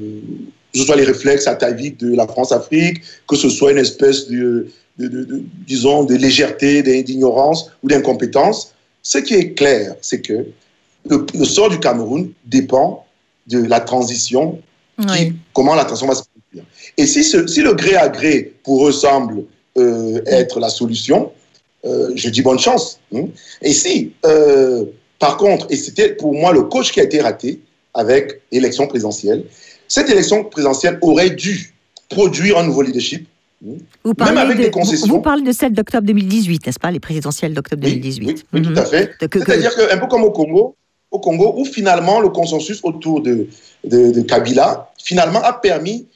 que 0.72 0.78
ce 0.78 0.84
soit 0.84 0.96
les 0.96 1.04
réflexes 1.04 1.46
ataviques 1.46 1.98
de 1.98 2.14
la 2.14 2.26
France-Afrique, 2.26 3.02
que 3.26 3.36
ce 3.36 3.48
soit 3.48 3.72
une 3.72 3.78
espèce 3.78 4.28
de, 4.28 4.66
disons, 4.98 6.04
de 6.04 6.14
légèreté, 6.14 6.82
d'ignorance 7.02 7.70
ou 7.82 7.88
d'incompétence, 7.88 8.74
ce 9.02 9.18
qui 9.18 9.34
est 9.34 9.54
clair, 9.54 9.96
c'est 10.00 10.20
que 10.20 10.46
le, 11.08 11.44
sort 11.44 11.70
du 11.70 11.80
Cameroun 11.80 12.32
dépend 12.46 13.06
de 13.48 13.64
la 13.64 13.80
transition, 13.80 14.60
comment 15.52 15.74
la 15.74 15.84
transition 15.84 16.08
va 16.08 16.14
se 16.14 16.22
produire. 16.22 16.64
Et 16.98 17.06
si, 17.06 17.24
si 17.24 17.62
le 17.62 17.72
gré 17.72 17.96
à 17.96 18.08
gré 18.08 18.52
pour 18.62 18.86
eux 18.86 18.92
semble 18.92 19.44
euh, 19.78 20.20
être 20.26 20.60
la 20.60 20.68
solution, 20.68 21.32
euh, 21.84 22.12
je 22.14 22.28
dis 22.28 22.42
bonne 22.42 22.58
chance. 22.58 23.00
Hein. 23.14 23.26
Et 23.60 23.72
si, 23.72 24.12
euh, 24.24 24.84
par 25.18 25.36
contre, 25.36 25.66
et 25.70 25.76
c'était 25.76 26.10
pour 26.10 26.34
moi 26.34 26.52
le 26.52 26.62
coach 26.62 26.92
qui 26.92 27.00
a 27.00 27.02
été 27.02 27.20
raté 27.20 27.60
avec 27.94 28.40
l'élection 28.52 28.86
présidentielle, 28.86 29.44
cette 29.88 30.08
élection 30.08 30.44
présidentielle 30.44 30.98
aurait 31.02 31.30
dû 31.30 31.74
produire 32.08 32.58
un 32.58 32.64
nouveau 32.64 32.82
leadership. 32.82 33.26
Hein. 33.66 33.74
Vous 34.04 34.14
même 34.18 34.38
avec 34.38 34.58
des 34.58 34.70
concessions. 34.70 35.08
Vous, 35.08 35.20
parlez 35.20 35.42
de 35.42 35.52
celle 35.52 35.72
d'octobre 35.72 36.06
2018, 36.06 36.66
n'est-ce 36.66 36.78
pas, 36.78 36.90
les 36.90 37.00
présidentielles 37.00 37.54
d'octobre 37.54 37.82
2018 37.82 38.46
Oui, 38.52 38.62
tout 38.62 38.74
à 38.76 38.84
fait. 38.84 39.10
C'est-à-dire 39.20 39.74
qu'un 39.74 39.98
peu 39.98 40.06
comme 40.06 40.22
au 40.22 40.30
Congo, 40.30 40.76
au 41.10 41.18
Congo, 41.18 41.54
où 41.56 41.64
finalement 41.64 42.20
le 42.20 42.28
consensus 42.28 42.80
autour 42.82 43.20
de, 43.20 43.48
de, 43.84 44.10
de 44.12 44.20
Kabila, 44.22 44.90
finalement, 45.02 45.42
a 45.42 45.52
permis 45.52 46.06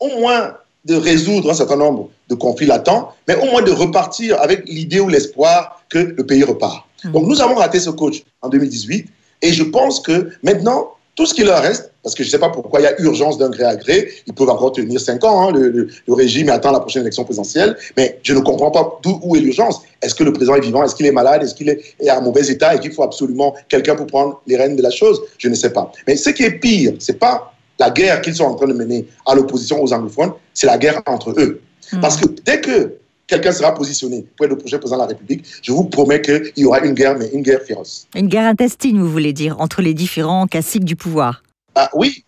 au 0.00 0.20
moins 0.20 0.54
de 0.86 0.94
résoudre 0.94 1.50
un 1.50 1.54
certain 1.54 1.76
nombre 1.76 2.08
de 2.28 2.34
conflits 2.34 2.66
latents, 2.66 3.12
mais 3.28 3.36
au 3.36 3.46
moins 3.46 3.62
de 3.62 3.72
repartir 3.72 4.40
avec 4.40 4.68
l'idée 4.68 5.00
ou 5.00 5.08
l'espoir 5.08 5.82
que 5.88 5.98
le 5.98 6.26
pays 6.26 6.44
repart. 6.44 6.84
Hmm. 7.04 7.12
Donc 7.12 7.26
nous 7.26 7.40
avons 7.40 7.56
raté 7.56 7.80
ce 7.80 7.90
coach 7.90 8.22
en 8.42 8.48
2018 8.48 9.06
et 9.42 9.52
je 9.52 9.64
pense 9.64 10.00
que 10.00 10.30
maintenant, 10.42 10.92
tout 11.16 11.24
ce 11.24 11.32
qui 11.32 11.44
leur 11.44 11.62
reste, 11.62 11.90
parce 12.02 12.14
que 12.14 12.22
je 12.22 12.28
ne 12.28 12.30
sais 12.32 12.38
pas 12.38 12.50
pourquoi 12.50 12.80
il 12.80 12.84
y 12.84 12.86
a 12.86 13.00
urgence 13.00 13.38
d'un 13.38 13.48
gré 13.48 13.64
à 13.64 13.74
gré, 13.74 14.10
ils 14.26 14.34
peuvent 14.34 14.50
encore 14.50 14.72
tenir 14.72 15.00
cinq 15.00 15.24
ans, 15.24 15.48
hein, 15.48 15.52
le, 15.52 15.88
régime 16.08 16.50
attend 16.50 16.70
la 16.72 16.80
prochaine 16.80 17.02
élection 17.02 17.24
présidentielle, 17.24 17.76
mais 17.96 18.18
je 18.22 18.34
ne 18.34 18.40
comprends 18.40 18.70
pas 18.70 19.00
d'où 19.02 19.18
où 19.24 19.34
est 19.34 19.40
l'urgence. 19.40 19.80
Est-ce 20.02 20.14
que 20.14 20.24
le 20.24 20.32
président 20.32 20.56
est 20.56 20.60
vivant? 20.60 20.84
Est-ce 20.84 20.94
qu'il 20.94 21.06
est 21.06 21.12
malade? 21.12 21.42
Est-ce 21.42 21.54
qu'il 21.54 21.70
est, 21.70 21.80
est 22.00 22.10
à 22.10 22.20
mauvais 22.20 22.46
état 22.48 22.74
et 22.74 22.80
qu'il 22.80 22.92
faut 22.92 23.02
absolument 23.02 23.54
quelqu'un 23.68 23.96
pour 23.96 24.06
prendre 24.06 24.42
les 24.46 24.56
rênes 24.56 24.76
de 24.76 24.82
la 24.82 24.90
chose? 24.90 25.22
Je 25.38 25.48
ne 25.48 25.54
sais 25.54 25.70
pas. 25.70 25.90
Mais 26.06 26.16
ce 26.16 26.30
qui 26.30 26.42
est 26.42 26.60
pire, 26.60 26.92
c'est 26.98 27.18
pas 27.18 27.55
la 27.78 27.90
guerre 27.90 28.20
qu'ils 28.20 28.36
sont 28.36 28.44
en 28.44 28.54
train 28.54 28.66
de 28.66 28.72
mener 28.72 29.06
à 29.26 29.34
l'opposition 29.34 29.82
aux 29.82 29.92
anglophones, 29.92 30.32
c'est 30.54 30.66
la 30.66 30.78
guerre 30.78 31.02
entre 31.06 31.30
eux. 31.38 31.60
Hmm. 31.92 32.00
Parce 32.00 32.16
que 32.16 32.26
dès 32.44 32.60
que 32.60 32.94
quelqu'un 33.26 33.52
sera 33.52 33.74
positionné 33.74 34.24
pour 34.36 34.46
être 34.46 34.52
le 34.52 34.58
prochain 34.58 34.78
président 34.78 34.96
de 34.96 35.02
la 35.02 35.08
République, 35.08 35.44
je 35.62 35.72
vous 35.72 35.84
promets 35.84 36.20
qu'il 36.20 36.52
y 36.56 36.64
aura 36.64 36.80
une 36.80 36.94
guerre, 36.94 37.16
mais 37.18 37.28
une 37.28 37.42
guerre 37.42 37.62
féroce. 37.62 38.06
Une 38.14 38.28
guerre 38.28 38.46
intestine, 38.46 39.00
vous 39.00 39.10
voulez 39.10 39.32
dire, 39.32 39.60
entre 39.60 39.82
les 39.82 39.94
différents 39.94 40.46
caciques 40.46 40.84
du 40.84 40.96
pouvoir 40.96 41.42
ah, 41.74 41.90
Oui, 41.94 42.24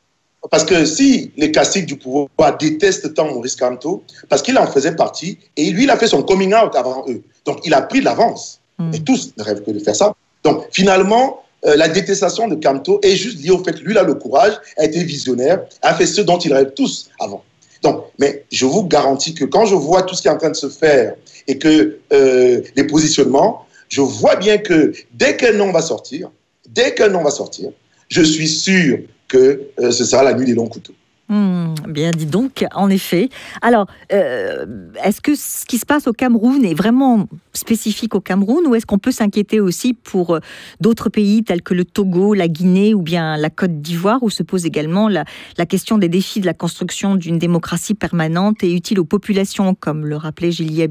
parce 0.51 0.65
que 0.65 0.85
si 0.85 1.33
les 1.37 1.51
caciques 1.51 1.87
du 1.87 1.97
pouvoir 1.97 2.29
détestent 2.59 3.15
tant 3.15 3.33
Maurice 3.33 3.57
Kamto, 3.57 4.03
parce 4.29 4.43
qu'il 4.43 4.57
en 4.59 4.67
faisait 4.67 4.95
partie, 4.95 5.39
et 5.57 5.71
lui, 5.71 5.85
il 5.85 5.91
a 5.91 5.97
fait 5.97 6.09
son 6.09 6.23
coming 6.23 6.55
out 6.55 6.75
avant 6.75 7.05
eux. 7.09 7.23
Donc, 7.45 7.61
il 7.65 7.75
a 7.75 7.83
pris 7.83 8.01
de 8.01 8.05
l'avance. 8.05 8.61
Hmm. 8.79 8.93
Et 8.95 9.01
tous 9.01 9.33
ne 9.37 9.43
rêvent 9.43 9.63
que 9.63 9.71
de 9.71 9.79
faire 9.79 9.97
ça. 9.97 10.15
Donc, 10.45 10.65
finalement, 10.73 11.43
euh, 11.69 11.77
la 11.77 11.89
détestation 11.89 12.49
de 12.49 12.55
Camto 12.55 12.99
est 13.03 13.17
juste 13.17 13.43
liée 13.43 13.51
au 13.51 13.63
fait 13.63 13.73
que 13.73 13.85
lui, 13.85 13.95
là, 13.95 14.03
le 14.03 14.15
courage, 14.15 14.55
a 14.77 14.85
été 14.85 15.05
visionnaire, 15.05 15.65
a 15.83 15.95
fait 15.95 16.07
ce 16.07 16.21
dont 16.23 16.39
ils 16.39 16.53
rêvent 16.53 16.73
tous 16.75 17.11
avant. 17.21 17.45
Donc, 17.83 18.05
mais 18.19 18.45
je 18.51 18.67
vous 18.67 18.85
garantis 18.85 19.35
que 19.35 19.45
quand 19.45 19.67
je 19.67 19.75
vois 19.75 20.03
tout 20.03 20.15
ce 20.15 20.23
qui 20.23 20.29
est 20.29 20.31
en 20.31 20.39
train 20.39 20.51
de 20.51 20.57
se 20.57 20.69
faire 20.69 21.15
et 21.47 21.59
que 21.59 21.99
euh, 22.13 22.61
les 22.75 22.85
positionnements, 22.85 23.67
je 23.89 24.01
vois 24.01 24.37
bien 24.37 24.59
que 24.59 24.93
dès 25.13 25.37
qu'un 25.37 25.53
nom 25.53 25.71
va 25.71 25.83
sortir, 25.83 26.31
dès 26.69 26.95
qu'un 26.95 27.09
nom 27.09 27.23
va 27.23 27.31
sortir, 27.31 27.71
je 28.09 28.23
suis 28.23 28.49
sûr 28.49 28.99
que 29.29 29.61
euh, 29.81 29.91
ce 29.91 30.05
sera 30.05 30.23
la 30.23 30.35
nuit 30.35 30.47
des 30.47 30.55
longs 30.55 30.69
couteaux. 30.69 30.95
Hmm, 31.29 31.75
bien 31.87 32.11
dit 32.11 32.25
donc, 32.25 32.65
en 32.75 32.89
effet. 32.89 33.29
Alors, 33.61 33.87
euh, 34.15 34.65
est-ce 35.05 35.21
que 35.21 35.35
ce 35.35 35.67
qui 35.67 35.77
se 35.77 35.85
passe 35.85 36.07
au 36.07 36.15
Cameroun 36.15 36.65
est 36.65 36.73
vraiment 36.73 37.27
spécifique 37.53 38.15
au 38.15 38.21
Cameroun 38.21 38.67
ou 38.67 38.75
est-ce 38.75 38.87
qu'on 38.87 38.99
peut 38.99 39.13
s'inquiéter 39.13 39.61
aussi 39.61 39.93
pour 39.93 40.37
euh, 40.37 40.41
d'autres 40.81 41.11
pays 41.11 41.45
tels 41.45 41.61
que 41.61 41.75
le 41.75 41.85
Togo, 41.85 42.33
la 42.33 42.49
Guinée 42.49 42.95
ou 42.95 43.03
bien 43.03 43.37
la 43.37 43.51
Côte 43.51 43.83
d'Ivoire 43.83 44.23
où 44.23 44.31
se 44.31 44.43
pose 44.43 44.65
également 44.65 45.09
la, 45.09 45.25
question 45.67 45.99
des 45.99 46.09
défis 46.09 46.41
de 46.41 46.47
la 46.47 46.55
construction 46.55 47.15
d'une 47.15 47.39
démocratie 47.39 47.95
permanente 47.95 48.65
et 48.65 48.73
utile 48.73 48.99
aux 48.99 49.05
populations, 49.05 49.75
comme 49.75 50.07
le 50.07 50.17
rappelait 50.17 50.51
Gilles 50.51 50.89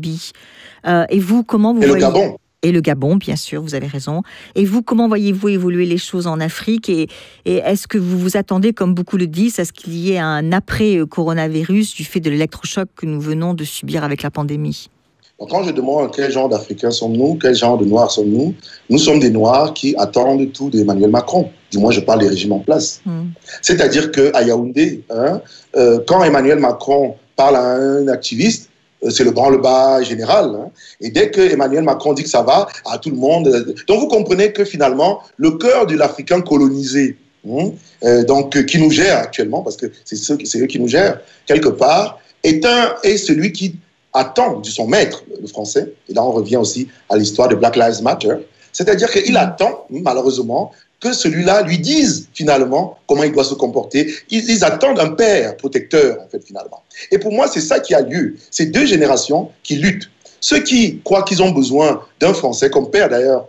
euh, 0.85 1.05
et 1.09 1.19
vous, 1.19 1.43
comment 1.43 1.73
vous 1.73 1.81
et 1.81 1.87
voyez... 1.87 2.05
le 2.05 2.11
Gabon 2.11 2.37
et 2.63 2.71
le 2.71 2.81
Gabon, 2.81 3.17
bien 3.17 3.35
sûr, 3.35 3.61
vous 3.61 3.75
avez 3.75 3.87
raison. 3.87 4.23
Et 4.55 4.65
vous, 4.65 4.81
comment 4.81 5.07
voyez-vous 5.07 5.49
évoluer 5.49 5.85
les 5.85 5.97
choses 5.97 6.25
en 6.25 6.39
Afrique 6.39 6.89
Et, 6.89 7.07
est-ce 7.45 7.87
que 7.87 7.97
vous 7.97 8.17
vous 8.17 8.35
attendez, 8.35 8.73
comme 8.73 8.93
beaucoup 8.93 9.17
le 9.17 9.27
disent, 9.27 9.59
à 9.59 9.65
ce 9.65 9.71
qu'il 9.71 9.95
y 9.95 10.13
ait 10.13 10.19
un 10.19 10.51
après-coronavirus 10.51 11.93
du 11.93 12.03
fait 12.03 12.19
de 12.19 12.29
l'électrochoc 12.29 12.89
que 12.95 13.05
nous 13.05 13.21
venons 13.21 13.53
de 13.53 13.63
subir 13.63 14.03
avec 14.03 14.23
la 14.23 14.31
pandémie? 14.31 14.89
Quand 15.39 15.63
je 15.63 15.71
demande 15.71 16.11
quel 16.15 16.31
genre 16.31 16.49
d'Africains 16.49 16.89
sommes-nous, 16.89 17.35
quel 17.35 17.53
genre 17.53 17.77
de 17.77 17.85
Noirs 17.85 18.09
sommes-nous, 18.09 18.55
nous 18.89 18.97
sommes 18.97 19.19
des 19.19 19.29
Noirs 19.29 19.75
qui 19.75 19.95
attendent 19.95 20.51
tout 20.51 20.71
d'Emmanuel 20.71 21.11
Macron. 21.11 21.51
Du 21.71 21.77
moins, 21.77 21.91
je 21.91 21.99
parle 21.99 22.21
des 22.21 22.27
régimes 22.27 22.53
en 22.53 22.59
place. 22.59 23.01
Hmm. 23.05 23.27
C'est-à-dire 23.61 24.11
qu'à 24.11 24.41
Yaoundé, 24.41 25.03
hein, 25.11 25.41
euh, 25.75 25.99
quand 26.07 26.23
Emmanuel 26.23 26.57
Macron 26.57 27.15
parle 27.35 27.55
à 27.55 27.75
un 27.75 28.07
activiste, 28.07 28.66
euh, 28.66 28.66
c'est 29.09 29.23
le 29.23 29.31
branle-bas 29.31 30.01
général. 30.01 30.55
Hein. 30.55 30.71
Et 31.01 31.09
dès 31.09 31.29
que 31.31 31.41
Emmanuel 31.41 31.83
Macron 31.83 32.13
dit 32.13 32.23
que 32.23 32.29
ça 32.29 32.41
va, 32.41 32.67
à 32.85 32.97
tout 32.97 33.09
le 33.09 33.15
monde. 33.15 33.47
Euh, 33.47 33.73
donc 33.87 33.99
vous 33.99 34.07
comprenez 34.07 34.51
que 34.51 34.65
finalement, 34.65 35.21
le 35.37 35.51
cœur 35.51 35.85
de 35.85 35.95
l'Africain 35.95 36.41
colonisé, 36.41 37.17
hein, 37.49 37.71
euh, 38.03 38.23
donc 38.23 38.65
qui 38.65 38.79
nous 38.79 38.91
gère 38.91 39.19
actuellement, 39.19 39.61
parce 39.61 39.77
que 39.77 39.87
c'est 40.03 40.61
eux, 40.61 40.65
qui 40.65 40.79
nous 40.79 40.87
gèrent 40.87 41.21
quelque 41.45 41.69
part, 41.69 42.19
est 42.43 42.65
un 42.65 42.95
est 43.03 43.17
celui 43.17 43.51
qui 43.51 43.75
attend 44.13 44.59
de 44.59 44.67
son 44.67 44.87
maître, 44.87 45.23
le 45.39 45.47
français. 45.47 45.93
Et 46.09 46.13
là, 46.13 46.23
on 46.23 46.31
revient 46.31 46.57
aussi 46.57 46.87
à 47.09 47.17
l'histoire 47.17 47.49
de 47.49 47.55
Black 47.55 47.75
Lives 47.75 48.01
Matter. 48.01 48.35
C'est-à-dire 48.71 49.09
qu'il 49.11 49.37
attend, 49.37 49.85
malheureusement, 49.89 50.71
que 50.99 51.13
celui-là 51.13 51.61
lui 51.61 51.79
dise 51.79 52.27
finalement 52.33 52.97
comment 53.07 53.23
il 53.23 53.31
doit 53.31 53.43
se 53.43 53.53
comporter. 53.53 54.11
Ils, 54.29 54.63
attendent 54.63 54.99
un 54.99 55.11
père 55.11 55.55
protecteur, 55.57 56.19
en 56.21 56.27
fait, 56.27 56.43
finalement. 56.43 56.83
Et 57.11 57.19
pour 57.19 57.31
moi, 57.31 57.47
c'est 57.47 57.61
ça 57.61 57.79
qui 57.79 57.93
a 57.93 58.01
lieu. 58.01 58.35
C'est 58.49 58.67
deux 58.67 58.85
générations 58.85 59.51
qui 59.63 59.75
luttent. 59.75 60.09
Ceux 60.39 60.61
qui 60.61 60.99
croient 61.03 61.23
qu'ils 61.23 61.41
ont 61.43 61.51
besoin 61.51 62.01
d'un 62.19 62.33
Français 62.33 62.69
comme 62.69 62.89
père, 62.89 63.09
d'ailleurs, 63.09 63.47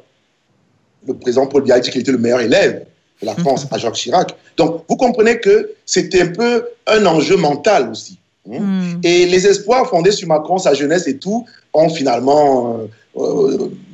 le 1.07 1.15
président 1.15 1.47
Paul 1.47 1.63
Biya 1.63 1.81
dit 1.81 1.91
qu'il 1.91 2.01
était 2.01 2.13
le 2.13 2.19
meilleur 2.19 2.41
élève 2.41 2.85
de 3.21 3.27
la 3.27 3.35
France 3.35 3.67
à 3.71 3.79
Jacques 3.79 3.95
Chirac. 3.95 4.35
Donc, 4.57 4.85
vous 4.89 4.97
comprenez 4.97 5.39
que 5.41 5.73
c'était 5.87 6.23
un 6.23 6.29
peu 6.29 6.67
un 6.87 7.05
enjeu 7.07 7.37
mental 7.37 7.91
aussi. 7.91 8.19
Hein. 8.51 8.61
Hmm. 8.61 9.01
Et 9.03 9.27
les 9.27 9.47
espoirs 9.47 9.89
fondés 9.89 10.13
sur 10.13 10.29
Macron, 10.29 10.59
sa 10.59 10.75
jeunesse 10.75 11.07
et 11.07 11.19
tout, 11.19 11.47
ont 11.73 11.89
finalement 11.89 12.79
euh, 12.79 12.87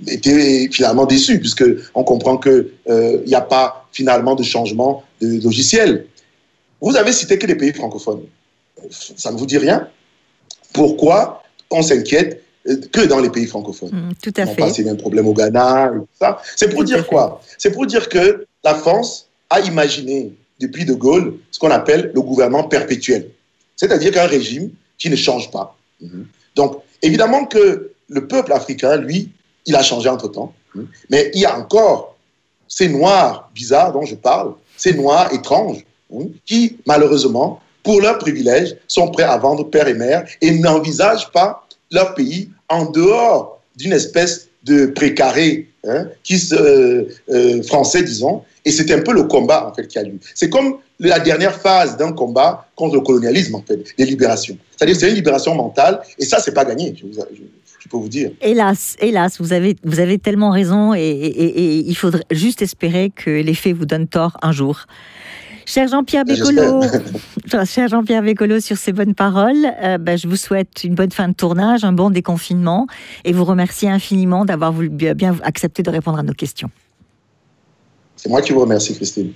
été 0.06 0.68
finalement 0.70 1.06
déçus, 1.06 1.38
puisqu'on 1.40 2.04
comprend 2.04 2.36
qu'il 2.36 2.70
n'y 2.86 2.92
euh, 2.92 3.38
a 3.38 3.40
pas 3.40 3.86
finalement 3.92 4.34
de 4.34 4.42
changement 4.42 5.02
de 5.20 5.42
logiciel. 5.42 6.06
Vous 6.80 6.96
avez 6.96 7.12
cité 7.12 7.38
que 7.38 7.46
les 7.46 7.54
pays 7.54 7.72
francophones. 7.72 8.22
Ça 8.90 9.32
ne 9.32 9.38
vous 9.38 9.46
dit 9.46 9.58
rien? 9.58 9.88
Pourquoi 10.72 11.42
on 11.70 11.82
s'inquiète 11.82 12.42
que 12.92 13.06
dans 13.06 13.20
les 13.20 13.30
pays 13.30 13.46
francophones? 13.46 13.90
Hmm, 13.90 14.12
Tout 14.22 14.32
à 14.36 14.46
fait. 14.46 14.70
C'est 14.70 14.88
un 14.88 14.96
problème 14.96 15.26
au 15.26 15.34
Ghana, 15.34 15.92
et 15.94 15.98
tout 15.98 16.06
ça. 16.18 16.40
C'est 16.56 16.68
pour 16.68 16.84
dire 16.84 17.06
quoi? 17.06 17.40
C'est 17.58 17.70
pour 17.70 17.86
dire 17.86 18.08
que 18.08 18.46
la 18.62 18.74
France 18.74 19.28
a 19.50 19.60
imaginé 19.60 20.32
depuis 20.60 20.84
De 20.84 20.94
Gaulle 20.94 21.34
ce 21.50 21.58
qu'on 21.58 21.70
appelle 21.70 22.10
le 22.14 22.20
gouvernement 22.20 22.64
perpétuel. 22.64 23.30
C'est-à-dire 23.76 24.12
qu'un 24.12 24.26
régime 24.26 24.70
qui 24.98 25.10
ne 25.10 25.16
change 25.16 25.50
pas. 25.50 25.76
Mhm. 26.00 26.26
Donc, 26.54 26.80
évidemment 27.02 27.44
que 27.44 27.93
le 28.14 28.26
peuple 28.26 28.52
africain, 28.52 28.96
lui, 28.96 29.30
il 29.66 29.74
a 29.76 29.82
changé 29.82 30.08
entre-temps. 30.08 30.54
Mais 31.10 31.30
il 31.34 31.40
y 31.40 31.46
a 31.46 31.58
encore 31.58 32.16
ces 32.68 32.88
noirs 32.88 33.50
bizarres 33.54 33.92
dont 33.92 34.04
je 34.04 34.14
parle, 34.14 34.54
ces 34.76 34.94
noirs 34.94 35.32
étranges, 35.32 35.84
mhm, 36.10 36.32
qui, 36.46 36.78
malheureusement, 36.86 37.60
pour 37.82 38.00
leurs 38.00 38.18
privilèges, 38.18 38.76
sont 38.88 39.08
prêts 39.08 39.24
à 39.24 39.36
vendre 39.36 39.64
père 39.64 39.88
et 39.88 39.94
mère 39.94 40.26
et 40.40 40.50
n'envisagent 40.58 41.30
pas 41.32 41.66
leur 41.90 42.14
pays 42.14 42.48
en 42.68 42.86
dehors 42.86 43.60
d'une 43.76 43.92
espèce 43.92 44.48
de 44.64 44.86
précaré 44.86 45.68
hein, 45.86 46.06
qui 46.22 46.40
euh, 46.52 47.04
euh, 47.30 47.62
français, 47.62 48.02
disons. 48.02 48.42
Et 48.64 48.72
c'est 48.72 48.90
un 48.90 49.02
peu 49.02 49.12
le 49.12 49.24
combat, 49.24 49.68
en 49.68 49.74
fait, 49.74 49.86
qui 49.86 49.98
a 49.98 50.02
lieu. 50.02 50.18
C'est 50.34 50.48
comme 50.48 50.78
la 50.98 51.18
dernière 51.20 51.60
phase 51.60 51.96
d'un 51.96 52.12
combat 52.12 52.66
contre 52.74 52.94
le 52.94 53.02
colonialisme, 53.02 53.56
en 53.56 53.62
fait, 53.62 53.84
des 53.98 54.06
libérations. 54.06 54.56
C'est-à-dire 54.74 54.96
c'est 54.96 55.10
une 55.10 55.16
libération 55.16 55.54
mentale, 55.54 56.00
et 56.18 56.24
ça, 56.24 56.40
c'est 56.40 56.54
pas 56.54 56.64
gagné, 56.64 56.94
je, 56.96 57.20
peux 57.88 57.96
vous 57.96 58.08
dire. 58.08 58.30
Hélas, 58.40 58.96
hélas, 59.00 59.40
vous 59.40 59.52
avez, 59.52 59.76
vous 59.84 60.00
avez 60.00 60.18
tellement 60.18 60.50
raison, 60.50 60.94
et, 60.94 61.84
il 61.86 61.94
faudrait 61.94 62.24
juste 62.30 62.62
espérer 62.62 63.10
que 63.10 63.30
les 63.30 63.54
faits 63.54 63.74
vous 63.74 63.86
donnent 63.86 64.08
tort 64.08 64.36
un 64.42 64.52
jour. 64.52 64.86
Cher 65.66 65.88
Jean-Pierre 65.88 66.24
Bécolo, 66.24 66.82
cher 67.66 67.88
Jean-Pierre 67.88 68.22
Bécolo, 68.22 68.60
sur 68.60 68.76
ces 68.76 68.92
bonnes 68.92 69.14
paroles, 69.14 69.66
euh, 69.82 69.96
ben, 69.96 70.18
je 70.18 70.28
vous 70.28 70.36
souhaite 70.36 70.84
une 70.84 70.94
bonne 70.94 71.10
fin 71.10 71.28
de 71.28 71.34
tournage, 71.34 71.84
un 71.84 71.92
bon 71.92 72.10
déconfinement, 72.10 72.86
et 73.24 73.32
vous 73.32 73.44
remercie 73.44 73.88
infiniment 73.88 74.44
d'avoir 74.44 74.72
bien 74.72 75.36
accepté 75.42 75.82
de 75.82 75.90
répondre 75.90 76.18
à 76.18 76.22
nos 76.22 76.34
questions. 76.34 76.70
C'est 78.16 78.28
moi 78.28 78.42
qui 78.42 78.52
vous 78.52 78.60
remercie, 78.60 78.94
Christine. 78.94 79.32